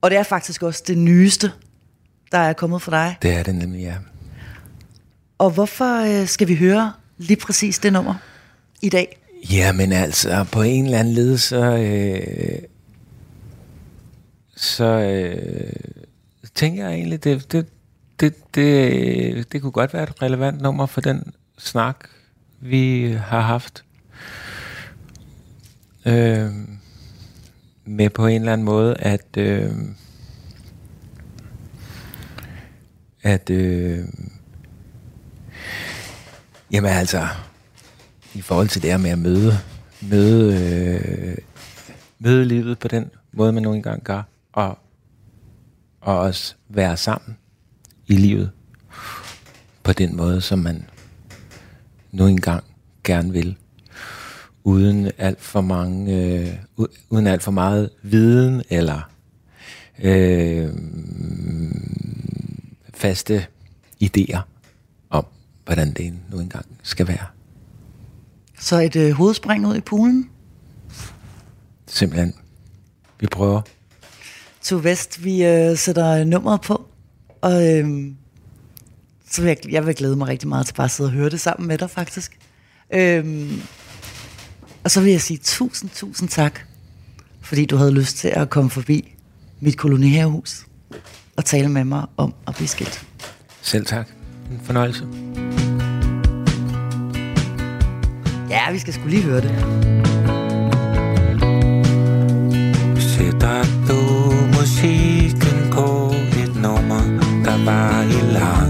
Og 0.00 0.10
det 0.10 0.18
er 0.18 0.22
faktisk 0.22 0.62
også 0.62 0.82
det 0.86 0.98
nyeste, 0.98 1.52
der 2.32 2.38
er 2.38 2.52
kommet 2.52 2.82
fra 2.82 2.90
dig. 2.92 3.16
det 3.22 3.30
er 3.30 3.42
det 3.42 3.54
nemlig, 3.54 3.80
ja. 3.80 3.94
Og 5.38 5.50
hvorfor 5.50 6.20
øh, 6.20 6.26
skal 6.26 6.48
vi 6.48 6.54
høre 6.54 6.92
lige 7.18 7.36
præcis 7.36 7.78
det 7.78 7.92
nummer 7.92 8.14
i 8.82 8.88
dag? 8.88 9.18
Jamen 9.50 9.92
altså, 9.92 10.44
på 10.52 10.62
en 10.62 10.84
eller 10.84 10.98
anden 10.98 11.14
led, 11.14 11.38
så, 11.38 11.76
øh, 11.76 12.58
så 14.58 14.84
øh, 14.84 15.72
tænker 16.54 16.84
jeg 16.84 16.94
egentlig, 16.94 17.24
det, 17.24 17.52
det, 17.52 17.66
det, 18.20 18.54
det, 18.54 19.52
det 19.52 19.62
kunne 19.62 19.72
godt 19.72 19.94
være 19.94 20.02
et 20.02 20.22
relevant 20.22 20.60
nummer 20.60 20.86
for 20.86 21.00
den 21.00 21.32
snak, 21.58 22.08
vi 22.60 23.12
har 23.12 23.40
haft. 23.40 23.84
Øh, 26.06 26.50
med 27.84 28.10
på 28.10 28.26
en 28.26 28.40
eller 28.40 28.52
anden 28.52 28.64
måde, 28.64 28.94
at, 28.94 29.36
øh, 29.36 29.72
at 33.22 33.50
øh, 33.50 33.98
jamen 36.70 36.90
altså, 36.90 37.26
i 38.34 38.40
forhold 38.40 38.68
til 38.68 38.82
det 38.82 38.90
her 38.90 38.98
med 38.98 39.10
at 39.10 39.18
møde, 39.18 39.58
møde, 40.02 40.54
øh, 40.64 41.36
møde 42.18 42.44
livet 42.44 42.78
på 42.78 42.88
den 42.88 43.10
måde, 43.32 43.52
man 43.52 43.62
nu 43.62 43.74
engang 43.74 44.02
gør, 44.02 44.22
og, 44.58 44.78
og 46.00 46.18
også 46.18 46.54
være 46.68 46.96
sammen 46.96 47.36
i 48.06 48.16
livet 48.16 48.50
på 49.82 49.92
den 49.92 50.16
måde, 50.16 50.40
som 50.40 50.58
man 50.58 50.84
nu 52.12 52.26
engang 52.26 52.64
gerne 53.04 53.32
vil, 53.32 53.56
uden 54.64 55.10
alt 55.18 55.40
for 55.40 55.60
mange, 55.60 56.16
øh, 56.16 56.54
uden 57.10 57.26
alt 57.26 57.42
for 57.42 57.50
meget 57.50 57.90
viden 58.02 58.62
eller 58.70 59.10
øh, 59.98 60.68
faste 62.94 63.46
idéer 64.04 64.40
om, 65.10 65.26
hvordan 65.64 65.92
det 65.92 66.14
nu 66.30 66.40
engang 66.40 66.66
skal 66.82 67.08
være. 67.08 67.26
Så 68.58 68.76
et 68.76 68.96
øh, 68.96 69.12
hovedspring 69.12 69.66
ud 69.66 69.76
i 69.76 69.80
poolen. 69.80 70.30
Simpelthen. 71.86 72.34
Vi 73.20 73.26
prøver. 73.26 73.77
To 74.62 74.80
Vest, 74.82 75.24
vi 75.24 75.44
øh, 75.44 75.76
sætter 75.76 76.24
nummeret 76.24 76.60
på. 76.60 76.88
Og 77.40 77.78
øh, 77.78 78.12
så 79.30 79.42
vil 79.42 79.48
jeg, 79.48 79.72
jeg 79.72 79.86
vil 79.86 79.94
glæde 79.94 80.16
mig 80.16 80.28
rigtig 80.28 80.48
meget 80.48 80.66
til 80.66 80.74
bare 80.74 80.84
at 80.84 80.90
sidde 80.90 81.08
og 81.08 81.12
høre 81.12 81.30
det 81.30 81.40
sammen 81.40 81.68
med 81.68 81.78
dig, 81.78 81.90
faktisk. 81.90 82.38
Øh, 82.94 83.52
og 84.84 84.90
så 84.90 85.00
vil 85.00 85.10
jeg 85.10 85.20
sige 85.20 85.38
tusind, 85.42 85.90
tusind 85.90 86.28
tak, 86.28 86.60
fordi 87.40 87.64
du 87.64 87.76
havde 87.76 87.92
lyst 87.92 88.16
til 88.16 88.28
at 88.28 88.50
komme 88.50 88.70
forbi 88.70 89.14
mit 89.60 89.76
kolonihavehus 89.76 90.66
og 91.36 91.44
tale 91.44 91.68
med 91.68 91.84
mig 91.84 92.06
om 92.16 92.34
at 92.46 92.54
blive 92.54 92.68
skilt. 92.68 93.06
Selv 93.62 93.86
tak. 93.86 94.08
En 94.50 94.60
fornøjelse. 94.64 95.06
Ja, 98.50 98.72
vi 98.72 98.78
skal 98.78 98.94
skulle 98.94 99.10
lige 99.10 99.22
høre 99.22 99.40
det. 99.40 99.50
Sætter 103.02 103.86
du 104.78 104.84
musikken 104.84 105.70
på 105.72 106.14
et 106.42 106.54
nummer, 106.62 107.02
der 107.44 107.64
var 107.64 108.02
i 108.02 108.32
lang 108.32 108.67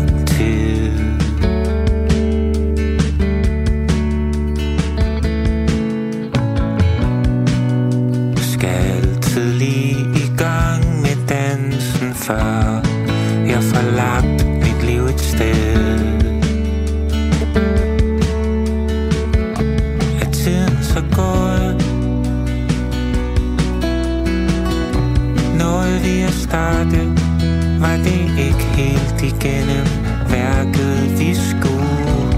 gennem 29.40 29.86
Værket 30.30 31.18
vi 31.18 31.34
skulle 31.34 32.28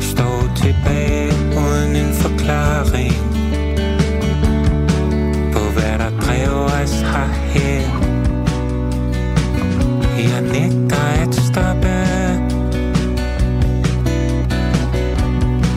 Stå 0.00 0.48
tilbage 0.56 1.32
uden 1.56 1.96
en 1.96 2.14
forklaring 2.14 3.14
På 5.52 5.58
hvad 5.58 5.98
der 5.98 6.10
drev 6.20 6.50
os 6.50 7.00
herhen. 7.00 8.06
Jeg 10.18 10.42
nægter 10.42 10.96
at 10.96 11.34
stoppe. 11.34 11.96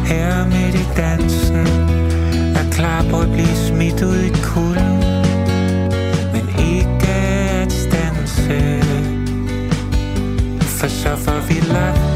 Her 0.05 0.45
midt 0.45 0.75
i 0.75 0.85
dansen 0.97 1.67
er 2.55 2.71
klar 2.71 3.05
på 3.11 3.19
at 3.19 3.27
blive 3.31 3.55
smidt 3.67 4.01
ud 4.01 4.17
i 4.17 4.29
kulden. 4.43 4.88
For 10.99 11.15
så 11.15 11.17
får 11.17 12.08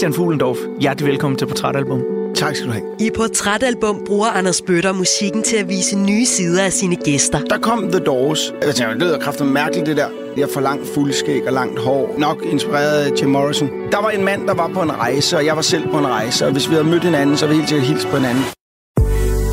Christian 0.00 0.14
Fuglendorf, 0.14 0.56
hjertelig 0.80 1.08
velkommen 1.08 1.38
til 1.38 1.46
Portrætalbum. 1.46 2.02
Tak 2.34 2.56
skal 2.56 2.68
du 2.68 2.72
have. 2.72 2.84
I 3.00 3.10
Portrætalbum 3.16 4.02
bruger 4.06 4.26
Anders 4.26 4.62
Bøtter 4.62 4.92
musikken 4.92 5.42
til 5.42 5.56
at 5.56 5.68
vise 5.68 5.98
nye 5.98 6.26
sider 6.26 6.62
af 6.64 6.72
sine 6.72 6.96
gæster. 6.96 7.40
Der 7.40 7.58
kom 7.58 7.90
The 7.92 8.00
Doors. 8.00 8.54
Jeg 8.62 8.74
tænkte, 8.74 8.94
det 8.94 9.02
lyder 9.02 9.18
kraftigt 9.18 9.50
mærkeligt, 9.50 9.86
det 9.86 9.96
der. 9.96 10.08
Jeg 10.36 10.48
får 10.54 10.60
langt 10.60 10.88
fuldskæg 10.94 11.46
og 11.46 11.52
langt 11.52 11.78
hår. 11.78 12.14
Nok 12.18 12.42
inspireret 12.52 13.04
af 13.04 13.22
Jim 13.22 13.30
Morrison. 13.30 13.68
Der 13.92 14.02
var 14.02 14.10
en 14.10 14.24
mand, 14.24 14.46
der 14.46 14.54
var 14.54 14.68
på 14.68 14.82
en 14.82 14.92
rejse, 14.92 15.36
og 15.36 15.46
jeg 15.46 15.56
var 15.56 15.62
selv 15.62 15.88
på 15.88 15.98
en 15.98 16.06
rejse. 16.06 16.46
Og 16.46 16.52
hvis 16.52 16.68
vi 16.68 16.74
havde 16.74 16.88
mødt 16.88 17.04
hinanden, 17.04 17.36
så 17.36 17.46
ville 17.46 17.56
vi 17.56 17.60
helt 17.60 17.68
sikkert 17.68 17.88
hilse 17.88 18.08
på 18.08 18.16
hinanden. 18.16 18.59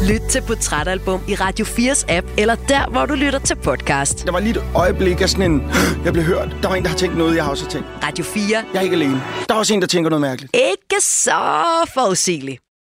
Lyt 0.08 0.22
til 0.30 0.42
Portrætalbum 0.42 1.22
i 1.28 1.36
Radio 1.36 1.66
4's 1.66 2.06
app, 2.10 2.28
eller 2.38 2.56
der, 2.56 2.90
hvor 2.90 3.06
du 3.06 3.14
lytter 3.14 3.40
til 3.40 3.56
podcast. 3.56 4.26
Der 4.26 4.32
var 4.32 4.40
lige 4.40 4.52
et 4.52 4.64
øjeblik 4.76 5.22
af 5.22 5.30
sådan 5.30 5.52
en... 5.52 5.62
Jeg 6.06 6.14
blev 6.14 6.26
hørt. 6.26 6.56
Der 6.62 6.68
var 6.68 6.76
en, 6.76 6.84
der 6.84 6.90
har 6.90 6.98
tænkt 6.98 7.18
noget, 7.18 7.36
jeg 7.36 7.44
har 7.44 7.52
også 7.52 7.68
tænkt. 7.70 7.88
Radio 8.04 8.24
4. 8.24 8.44
Jeg 8.74 8.80
er 8.80 8.82
ikke 8.82 8.96
alene. 8.96 9.22
Der 9.50 9.56
er 9.56 9.60
også 9.60 9.74
en, 9.74 9.82
der 9.82 9.88
tænker 9.88 10.10
noget 10.10 10.22
mærkeligt. 10.22 10.56
Ikke 10.56 11.02
så 11.02 11.32
forudsigeligt. 11.94 12.62